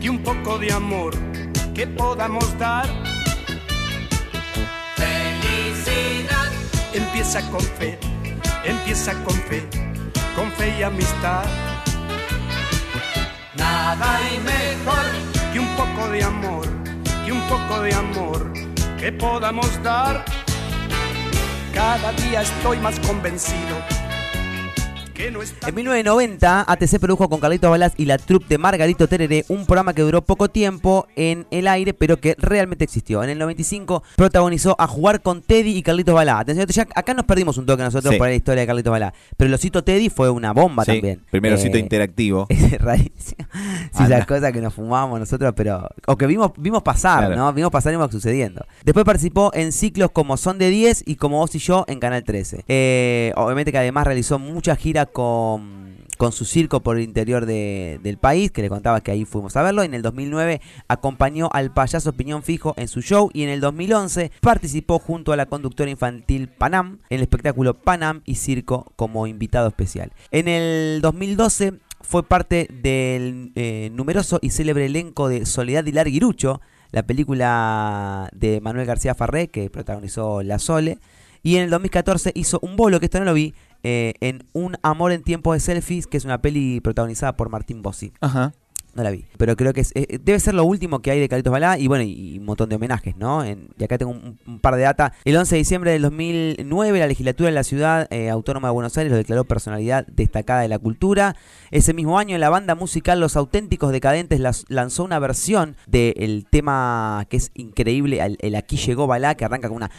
que 0.00 0.08
un 0.08 0.22
poco 0.22 0.56
de 0.58 0.72
amor 0.72 1.14
que 1.74 1.86
podamos 1.86 2.58
dar. 2.58 2.88
Felicidad 4.96 6.50
empieza 6.94 7.42
con 7.50 7.60
fe, 7.60 7.98
empieza 8.64 9.12
con 9.22 9.34
fe, 9.34 9.68
con 10.34 10.50
fe 10.52 10.78
y 10.78 10.82
amistad. 10.82 11.44
Nada 13.54 14.16
hay 14.16 14.38
mejor 14.38 15.04
que 15.52 15.60
un 15.60 15.68
poco 15.76 16.08
de 16.08 16.24
amor, 16.24 16.66
que 17.26 17.32
un 17.32 17.42
poco 17.48 17.82
de 17.82 17.92
amor 17.92 18.63
que 19.04 19.12
podamos 19.12 19.82
dar. 19.82 20.24
Cada 21.74 22.10
día 22.12 22.40
estoy 22.40 22.78
más 22.78 22.98
convencido 23.00 23.76
En 25.16 25.74
1990, 25.74 26.64
ATC 26.66 26.98
produjo 26.98 27.28
con 27.28 27.38
Carlitos 27.38 27.70
Balas 27.70 27.92
y 27.96 28.04
la 28.04 28.18
troupe 28.18 28.46
de 28.48 28.58
Margarito 28.58 29.06
Tereré 29.06 29.44
un 29.48 29.64
programa 29.64 29.94
que 29.94 30.02
duró 30.02 30.22
poco 30.22 30.48
tiempo 30.48 31.06
en 31.14 31.46
el 31.52 31.68
aire, 31.68 31.94
pero 31.94 32.18
que 32.20 32.34
realmente 32.36 32.82
existió. 32.84 33.22
En 33.22 33.30
el 33.30 33.38
95 33.38 34.02
protagonizó 34.16 34.74
a 34.76 34.88
jugar 34.88 35.22
con 35.22 35.40
Teddy 35.40 35.76
y 35.76 35.82
Carlitos 35.82 36.14
Balá. 36.14 36.40
Atención, 36.40 36.66
ya 36.66 36.86
acá 36.96 37.14
nos 37.14 37.24
perdimos 37.26 37.56
un 37.58 37.66
toque 37.66 37.84
nosotros 37.84 38.12
Sí. 38.12 38.18
por 38.18 38.26
la 38.26 38.34
historia 38.34 38.62
de 38.62 38.66
Carlitos 38.66 38.90
Balá. 38.90 39.14
Pero 39.36 39.46
el 39.48 39.54
osito 39.54 39.84
Teddy 39.84 40.10
fue 40.10 40.30
una 40.30 40.52
bomba 40.52 40.84
Sí, 40.84 40.92
también. 40.92 41.20
Primero 41.30 41.54
Eh, 41.54 41.58
sitio 41.58 41.78
interactivo. 41.78 42.46
Es 42.50 42.80
rarísimo. 42.80 43.46
Sí, 43.96 44.02
esas 44.02 44.26
cosas 44.26 44.52
que 44.52 44.60
nos 44.60 44.74
fumábamos 44.74 45.20
nosotros, 45.20 45.52
pero. 45.56 45.88
O 46.08 46.16
que 46.16 46.26
vimos, 46.26 46.50
vimos 46.56 46.82
pasar, 46.82 47.26
Claro. 47.26 47.36
¿no? 47.36 47.52
Vimos 47.52 47.70
pasar 47.70 47.92
y 47.92 47.96
vimos 47.96 48.10
sucediendo. 48.10 48.66
Después 48.84 49.04
participó 49.04 49.52
en 49.54 49.70
ciclos 49.70 50.10
como 50.10 50.36
Son 50.36 50.58
de 50.58 50.70
10 50.70 51.04
y 51.06 51.14
como 51.16 51.38
Vos 51.38 51.54
y 51.54 51.58
Yo 51.60 51.84
en 51.86 52.00
Canal 52.00 52.24
13. 52.24 52.64
Eh, 52.66 53.32
obviamente 53.36 53.70
que 53.70 53.78
además 53.78 54.06
realizó 54.06 54.38
mucha 54.40 54.74
con. 55.06 55.94
Su 56.32 56.46
circo 56.46 56.80
por 56.80 56.96
el 56.96 57.02
interior 57.02 57.44
de- 57.44 58.00
del 58.02 58.16
país, 58.16 58.50
que 58.50 58.62
le 58.62 58.70
contaba 58.70 59.02
que 59.02 59.10
ahí 59.10 59.26
fuimos 59.26 59.54
a 59.58 59.62
verlo. 59.62 59.82
En 59.82 59.92
el 59.92 60.00
2009 60.00 60.62
acompañó 60.88 61.50
al 61.52 61.70
payaso 61.74 62.14
Piñón 62.14 62.42
Fijo 62.42 62.72
en 62.78 62.88
su 62.88 63.02
show 63.02 63.28
y 63.34 63.42
en 63.42 63.50
el 63.50 63.60
2011 63.60 64.30
participó 64.40 64.98
junto 64.98 65.32
a 65.32 65.36
la 65.36 65.44
conductora 65.44 65.90
infantil 65.90 66.48
Panam 66.48 66.98
en 67.10 67.16
el 67.18 67.20
espectáculo 67.20 67.74
Panam 67.74 68.22
y 68.24 68.36
Circo 68.36 68.90
como 68.96 69.26
invitado 69.26 69.68
especial. 69.68 70.12
En 70.30 70.48
el 70.48 71.00
2012 71.02 71.74
fue 72.00 72.22
parte 72.22 72.68
del 72.72 73.52
eh, 73.54 73.90
numeroso 73.92 74.38
y 74.40 74.48
célebre 74.48 74.86
elenco 74.86 75.28
de 75.28 75.44
Soledad 75.44 75.84
y 75.84 75.92
Larguirucho, 75.92 76.62
la 76.90 77.02
película 77.02 78.30
de 78.32 78.62
Manuel 78.62 78.86
García 78.86 79.14
Farré 79.14 79.48
que 79.48 79.68
protagonizó 79.68 80.42
La 80.42 80.58
Sole. 80.58 80.98
Y 81.42 81.56
en 81.56 81.64
el 81.64 81.70
2014 81.70 82.32
hizo 82.34 82.58
un 82.62 82.76
bolo, 82.76 82.98
que 82.98 83.04
esto 83.06 83.18
no 83.18 83.26
lo 83.26 83.34
vi, 83.34 83.52
eh, 83.84 84.14
en 84.20 84.48
Un 84.52 84.76
amor 84.82 85.12
en 85.12 85.22
tiempos 85.22 85.54
de 85.54 85.60
selfies, 85.60 86.06
que 86.06 86.16
es 86.16 86.24
una 86.24 86.42
peli 86.42 86.80
protagonizada 86.80 87.36
por 87.36 87.50
Martín 87.50 87.82
Bossi. 87.82 88.12
Ajá. 88.20 88.54
No 88.94 89.02
la 89.02 89.10
vi. 89.10 89.24
Pero 89.36 89.56
creo 89.56 89.72
que 89.72 89.80
es- 89.80 89.92
eh, 89.94 90.18
debe 90.22 90.38
ser 90.40 90.54
lo 90.54 90.64
último 90.64 91.00
que 91.00 91.10
hay 91.10 91.20
de 91.20 91.28
Carlitos 91.28 91.50
Balá 91.52 91.78
y 91.78 91.88
bueno, 91.88 92.04
y, 92.04 92.12
y 92.34 92.38
un 92.38 92.44
montón 92.44 92.68
de 92.68 92.76
homenajes, 92.76 93.16
¿no? 93.16 93.44
En- 93.44 93.68
y 93.78 93.84
acá 93.84 93.98
tengo 93.98 94.12
un, 94.12 94.38
un 94.46 94.60
par 94.60 94.76
de 94.76 94.82
data. 94.82 95.12
El 95.24 95.36
11 95.36 95.54
de 95.54 95.58
diciembre 95.58 95.90
del 95.90 96.02
2009, 96.02 96.98
la 97.00 97.06
legislatura 97.06 97.48
de 97.48 97.54
la 97.54 97.64
ciudad 97.64 98.06
eh, 98.12 98.30
autónoma 98.30 98.68
de 98.68 98.72
Buenos 98.74 98.96
Aires 98.96 99.10
lo 99.10 99.16
declaró 99.16 99.44
personalidad 99.44 100.06
destacada 100.06 100.60
de 100.62 100.68
la 100.68 100.78
cultura. 100.78 101.34
Ese 101.70 101.92
mismo 101.92 102.18
año, 102.18 102.38
la 102.38 102.50
banda 102.50 102.74
musical 102.76 103.18
Los 103.20 103.36
Auténticos 103.36 103.90
Decadentes 103.92 104.38
las- 104.40 104.64
lanzó 104.68 105.02
una 105.04 105.18
versión 105.18 105.76
del 105.86 106.46
tema 106.48 107.26
que 107.28 107.36
es 107.38 107.50
increíble, 107.54 108.20
el, 108.24 108.38
el 108.40 108.54
Aquí 108.54 108.76
llegó 108.76 109.06
Balá, 109.08 109.34
que 109.34 109.44
arranca 109.44 109.68
con 109.68 109.76
una. 109.78 109.90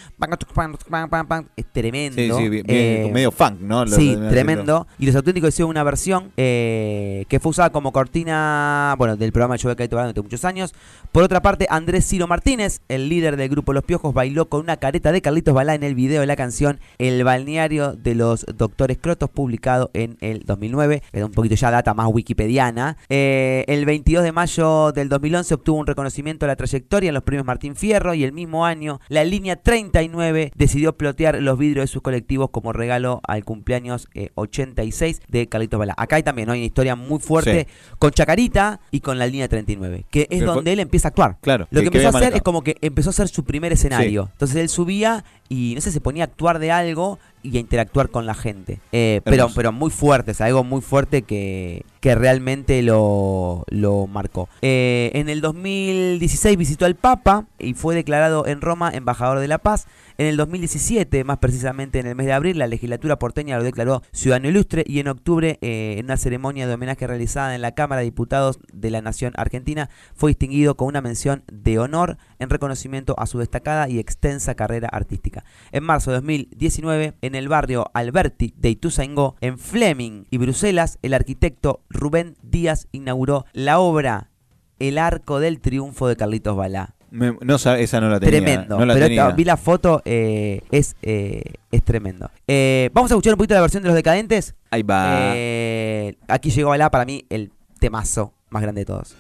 Es 1.56 1.66
tremendo. 1.72 2.16
Sí, 2.38 2.44
sí, 2.44 2.50
bien, 2.50 2.66
Eh, 2.70 3.00
bien, 3.02 3.14
medio 3.14 3.32
funk, 3.32 3.60
¿no? 3.60 3.86
Sí, 3.88 4.16
tremendo. 4.30 4.88
Y 5.00 5.06
los 5.06 5.16
auténticos 5.16 5.50
hicieron 5.50 5.70
una 5.70 5.84
versión 5.84 6.32
eh, 6.38 7.26
que 7.28 7.40
fue 7.40 7.50
usada 7.50 7.72
como 7.72 7.92
cortina, 7.92 8.85
bueno, 8.96 9.16
del 9.16 9.32
programa 9.32 9.56
de 9.56 9.64
Yo 9.64 9.76
Caito 9.76 9.96
durante 9.96 10.22
muchos 10.22 10.46
años. 10.46 10.74
Por 11.12 11.24
otra 11.24 11.42
parte, 11.42 11.66
Andrés 11.70 12.08
Ciro 12.08 12.28
Martínez, 12.28 12.82
el 12.90 13.10
líder 13.10 13.38
del 13.38 13.50
grupo 13.50 13.74
Los 13.74 13.84
Piojos, 13.84 14.14
bailó 14.14 14.50
con 14.50 14.62
una 14.62 14.78
careta 14.78 15.12
de 15.12 15.22
Carlitos 15.22 15.54
Balá 15.54 15.74
en 15.74 15.84
el 15.84 15.96
video 15.96 16.22
de 16.22 16.28
la 16.28 16.36
canción 16.36 16.80
El 16.98 17.24
balneario 17.24 17.94
de 17.94 18.16
los 18.16 18.46
doctores 18.56 18.98
Crotos, 19.00 19.30
publicado 19.30 19.90
en 19.94 20.18
el 20.22 20.44
2009. 20.46 21.02
Es 21.12 21.24
un 21.24 21.32
poquito 21.32 21.56
ya 21.56 21.72
data 21.72 21.94
más 21.94 22.08
wikipediana. 22.12 22.98
Eh, 23.10 23.64
el 23.68 23.86
22 23.86 24.24
de 24.24 24.32
mayo 24.32 24.92
del 24.92 25.10
2011 25.10 25.54
obtuvo 25.56 25.80
un 25.80 25.88
reconocimiento 25.88 26.46
a 26.46 26.48
la 26.48 26.56
trayectoria 26.56 27.10
en 27.10 27.14
los 27.14 27.24
premios 27.24 27.46
Martín 27.46 27.76
Fierro 27.76 28.14
y 28.14 28.24
el 28.24 28.34
mismo 28.34 28.66
año 28.66 29.00
la 29.08 29.24
línea 29.24 29.56
39 29.56 30.52
decidió 30.56 30.98
plotear 30.98 31.42
los 31.42 31.58
vidrios 31.58 31.84
de 31.84 31.88
sus 31.88 32.02
colectivos 32.02 32.50
como 32.50 32.74
regalo 32.74 33.22
al 33.28 33.44
cumpleaños 33.46 34.08
eh, 34.14 34.30
86 34.36 35.22
de 35.28 35.48
Carlitos 35.48 35.80
Balá. 35.80 35.94
Acá 35.98 36.18
hay 36.18 36.24
también 36.24 36.48
¿no? 36.48 36.54
hay 36.54 36.60
una 36.60 36.68
historia 36.68 36.96
muy 36.96 37.20
fuerte 37.20 37.68
con 38.00 38.12
Chacarita 38.12 38.75
y 38.92 39.00
con 39.02 39.18
la 39.20 39.28
línea 39.28 39.48
39, 39.48 40.06
que 40.10 40.28
es 40.30 40.42
donde 40.46 40.74
él 40.74 40.80
empieza 40.80 41.08
a 41.08 41.10
actuar. 41.10 41.38
Claro, 41.42 41.68
Lo 41.72 41.82
que- 41.82 41.88
empezó 41.88 42.08
a 42.08 42.10
hacer 42.20 42.36
es 42.36 42.42
como 42.42 42.64
que 42.64 42.78
empezó 42.82 43.10
a 43.10 43.14
ser 43.14 43.28
su 43.28 43.44
primer 43.44 43.72
escenario. 43.74 44.30
Entonces 44.34 44.58
él 44.58 44.70
subía 44.70 45.24
y 45.50 45.74
no 45.76 45.82
sé, 45.82 45.92
se 45.92 46.02
ponía 46.02 46.24
a 46.24 46.28
actuar 46.28 46.60
de 46.60 46.72
algo 46.72 47.20
y 47.44 47.58
a 47.58 47.60
interactuar 47.60 48.10
con 48.10 48.26
la 48.26 48.34
gente. 48.34 48.80
Eh, 48.92 49.22
pero, 49.24 49.50
pero 49.56 49.72
muy 49.72 49.92
fuerte, 49.92 50.32
es 50.32 50.42
algo 50.42 50.64
muy 50.64 50.82
fuerte 50.82 51.22
que, 51.22 51.84
que 52.00 52.16
realmente 52.16 52.82
lo, 52.82 53.64
lo 53.70 54.08
marcó. 54.08 54.50
Eh, 54.64 55.12
en 55.14 55.30
el 55.30 55.42
2016 55.42 56.58
visitó 56.58 56.86
al 56.86 56.96
Papa 56.96 57.46
y 57.60 57.74
fue 57.76 57.94
declarado 57.96 58.48
en 58.48 58.62
Roma 58.62 58.90
embajador 58.94 59.40
de 59.40 59.48
la 59.48 59.58
paz. 59.60 59.86
En 60.18 60.28
el 60.28 60.38
2017, 60.38 61.26
más 61.26 61.40
precisamente 61.40 62.00
en 62.00 62.08
el 62.08 62.16
mes 62.16 62.26
de 62.26 62.32
abril, 62.32 62.58
la 62.58 62.68
legislatura 62.68 63.20
porteña 63.20 63.58
lo 63.58 63.66
declaró 63.66 64.02
ciudadano 64.14 64.48
ilustre 64.48 64.86
y 64.88 65.00
en 65.00 65.10
octubre, 65.10 65.60
eh, 65.60 65.96
en 65.98 66.06
una 66.06 66.16
ceremonia 66.16 66.68
de 66.68 66.74
homenaje 66.74 67.06
realizada 67.06 67.54
en 67.54 67.62
la 67.62 67.74
Cámara 67.74 68.00
de 68.00 68.06
Diputados 68.06 68.60
de 68.72 68.92
la 68.92 69.02
Nación 69.02 69.34
Argentina, 69.36 69.90
fue 70.14 70.30
distinguido 70.30 70.78
con 70.78 70.88
una 70.88 71.02
mención 71.02 71.44
de 71.52 71.80
honor 71.80 72.18
en 72.40 72.50
reconocimiento 72.50 73.14
a 73.20 73.26
su 73.26 73.40
destacada 73.40 73.90
y 73.90 74.00
extensa 74.00 74.56
carrera 74.56 74.88
artística. 74.88 75.44
En 75.74 75.84
marzo 75.84 76.12
de 76.12 76.18
2019, 76.18 77.16
en 77.22 77.36
el 77.36 77.50
barrio 77.50 77.92
Alberti 77.94 78.54
de 78.56 78.70
Ituzaingó, 78.70 79.36
en 79.42 79.60
Fleming 79.60 80.24
y 80.30 80.38
Bruselas, 80.38 80.98
el 81.02 81.14
arquitecto 81.14 81.84
Rubén 81.90 82.38
Díaz 82.42 82.88
inauguró 82.94 83.46
la 83.52 83.80
obra 83.80 84.32
El 84.80 84.98
Arco 84.98 85.42
del 85.42 85.60
Triunfo 85.60 86.08
de 86.08 86.16
Carlitos 86.16 86.56
Balá. 86.56 86.95
Me- 87.12 87.38
no, 87.42 87.58
sa- 87.58 87.80
esa 87.80 88.02
no 88.02 88.10
la 88.10 88.20
tenía. 88.20 88.40
Tremendo. 88.42 88.78
No 88.80 88.86
la 88.86 88.94
Pero 88.94 89.06
tenía. 89.08 89.30
vi 89.32 89.44
la 89.44 89.58
foto, 89.58 90.02
eh, 90.06 90.62
es, 90.72 90.96
eh, 91.02 91.42
es 91.72 91.84
tremendo. 91.84 92.30
Eh, 92.48 92.90
Vamos 92.94 93.12
a 93.12 93.14
escuchar 93.16 93.34
un 93.34 93.38
poquito 93.38 93.54
la 93.56 93.62
versión 93.62 93.84
de 93.84 93.88
los 93.88 93.96
decadentes. 93.96 94.56
Ahí 94.72 94.84
va. 94.84 95.32
Eh, 95.36 96.16
aquí 96.28 96.50
llegó 96.52 96.70
Balá, 96.70 96.90
para 96.92 97.06
mí, 97.06 97.26
el 97.30 97.52
temazo 97.80 98.34
más 98.50 98.62
grande 98.62 98.82
de 98.82 98.86
todos. 98.86 99.16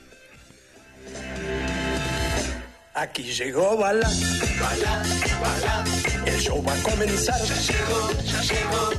Aquí 2.98 3.24
llegó 3.24 3.76
Bala. 3.76 4.10
Bala, 4.58 5.04
Bala. 5.42 5.84
El 6.26 6.40
show 6.40 6.64
va 6.64 6.74
a 6.74 6.78
comenzar. 6.78 7.42
Ya 7.44 7.56
llegó, 7.56 8.10
ya 8.24 8.42
llegó. 8.42 8.90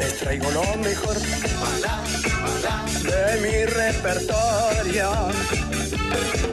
Les 0.00 0.18
traigo 0.18 0.50
lo 0.50 0.64
mejor. 0.78 1.14
Bala, 1.60 2.02
Bala. 2.42 2.84
De 3.02 3.40
mi 3.42 3.66
repertorio. 3.66 5.10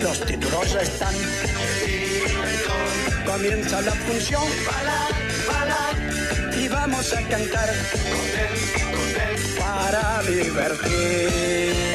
Los 0.01 0.19
títulos 0.25 0.73
ya 0.73 0.81
están. 0.81 1.15
Comienza 3.25 3.79
la 3.81 3.93
función. 3.93 4.43
Bala, 4.65 5.07
Bala. 5.47 5.91
Y 6.57 6.67
vamos 6.67 7.13
a 7.13 7.21
cantar. 7.21 7.69
Con 7.93 8.11
él, 8.43 8.53
con 8.91 9.09
él. 9.21 9.39
Para 9.57 10.23
divertirnos. 10.23 11.90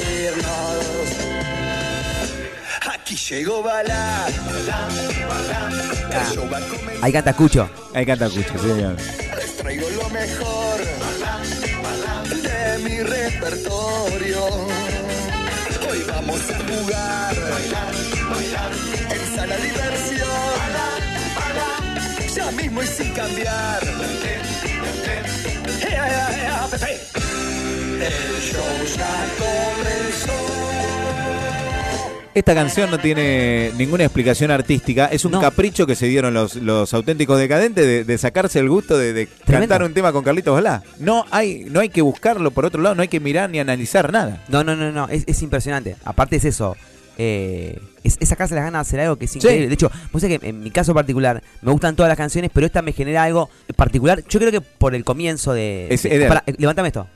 Llegó 3.28 3.62
Bala. 3.62 4.26
Bala, 4.46 4.88
Bala. 5.28 6.20
El 6.20 6.34
show 6.34 6.48
va 6.50 6.58
a 6.58 6.60
comenzar. 6.60 7.04
Ahí 7.04 7.12
canta 7.12 7.32
Cucho. 7.34 7.68
Ahí 7.94 8.06
canta 8.06 8.28
Cucho, 8.28 8.58
señor. 8.58 8.96
Les 9.36 9.56
traigo 9.56 9.88
lo 9.90 10.08
mejor 10.10 10.80
de 12.42 12.78
mi 12.84 12.98
repertorio. 13.02 14.44
Hoy 15.88 16.04
vamos 16.08 16.40
a 16.50 16.58
jugar, 16.58 17.34
bailar, 17.50 17.94
bailar, 18.30 18.72
en 19.10 19.36
sala 19.36 19.56
diversión. 19.56 20.26
Ya 22.34 22.50
mismo 22.52 22.82
y 22.82 22.86
sin 22.86 23.12
cambiar. 23.12 23.82
El 27.98 28.40
show 28.42 28.86
ya 28.96 29.26
comenzó. 29.38 30.65
Esta 32.37 32.55
canción 32.55 32.90
no 32.90 32.99
tiene 32.99 33.72
ninguna 33.79 34.05
explicación 34.05 34.51
artística. 34.51 35.07
Es 35.07 35.25
un 35.25 35.33
No. 35.33 35.40
capricho 35.40 35.87
que 35.87 35.94
se 35.94 36.07
dieron 36.07 36.35
los, 36.35 36.57
los 36.57 36.92
auténticos 36.92 37.38
decadentes 37.38 37.87
de, 37.87 38.05
de 38.05 38.18
sacarse 38.18 38.59
el 38.59 38.68
gusto 38.68 38.99
de, 38.99 39.27
cantar 39.46 39.83
un 39.83 39.94
tema 39.94 40.12
con 40.12 40.22
Carlitos 40.22 40.53
Balá. 40.55 40.83
No 40.99 41.25
hay, 41.31 41.64
no 41.70 41.81
hay 41.81 41.88
que 41.88 42.03
buscarlo 42.03 42.51
por 42.51 42.66
otro 42.66 42.83
lado, 42.83 42.94
no 42.94 43.01
hay 43.01 43.09
que 43.09 43.20
mirar 43.20 43.49
ni 43.49 43.59
analizar 43.59 44.12
nada. 44.12 44.44
No, 44.49 44.62
no, 44.62 44.77
no, 44.77 44.92
no, 44.92 45.09
es, 45.09 45.25
es 45.27 45.40
impresionante. 45.40 45.96
Aparte 46.05 46.37
es 46.37 46.44
eso. 46.44 46.77
Eh, 47.16 47.81
es, 48.05 48.18
es 48.20 48.29
sacarse 48.29 48.55
las 48.55 48.64
ganas 48.64 48.87
de 48.87 48.90
hacer 48.90 49.01
algo 49.01 49.16
que 49.16 49.25
es 49.25 49.35
increíble. 49.35 49.68
De 49.68 49.72
hecho, 49.75 49.90
vos 50.12 50.20
sabés 50.20 50.38
que 50.38 50.46
en 50.51 50.61
mi 50.62 50.70
caso 50.70 50.92
particular 50.92 51.42
me 51.62 51.72
gustan 51.72 51.96
todas 51.96 52.11
las 52.11 52.18
canciones, 52.18 52.51
pero 52.53 52.66
esta 52.66 52.83
me 52.83 52.92
genera 52.92 53.22
algo 53.22 53.49
particular. 53.77 54.22
Yo 54.29 54.38
creo 54.38 54.53
que 54.53 54.61
por 54.61 54.94
el 54.94 55.05
comienzo 55.05 55.55
de. 55.55 55.87
Es- 55.88 56.03
de- 56.03 56.18
de- 56.18 56.40
levántame 56.59 56.88
esto. 56.88 57.07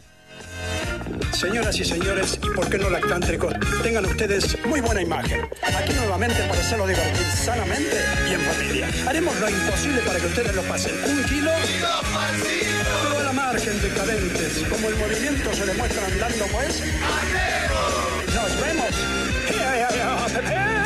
Señoras 1.32 1.78
y 1.78 1.84
señores, 1.84 2.38
y 2.42 2.50
por 2.50 2.68
qué 2.68 2.78
no 2.78 2.90
lactántricos, 2.90 3.54
tengan 3.82 4.04
ustedes 4.04 4.56
muy 4.66 4.80
buena 4.80 5.02
imagen. 5.02 5.40
Aquí 5.62 5.92
nuevamente 5.94 6.42
para 6.48 6.60
hacerlo 6.60 6.86
divertir 6.86 7.26
sanamente 7.26 7.96
y 8.28 8.34
en 8.34 8.40
familia. 8.40 8.88
Haremos 9.08 9.38
lo 9.40 9.48
imposible 9.48 10.00
para 10.02 10.18
que 10.18 10.26
ustedes 10.26 10.54
lo 10.54 10.62
pasen. 10.62 10.92
Un 11.04 11.22
kilo. 11.24 11.50
Pero 13.02 13.18
a 13.18 13.22
la 13.22 13.32
margen 13.32 13.80
decadentes, 13.80 14.64
como 14.68 14.88
el 14.88 14.96
movimiento 14.96 15.52
se 15.54 15.66
demuestra 15.66 16.06
andando 16.06 16.44
pues. 16.46 16.82
Nos 18.34 18.60
vemos. 18.60 18.90
¡Ea, 19.50 20.79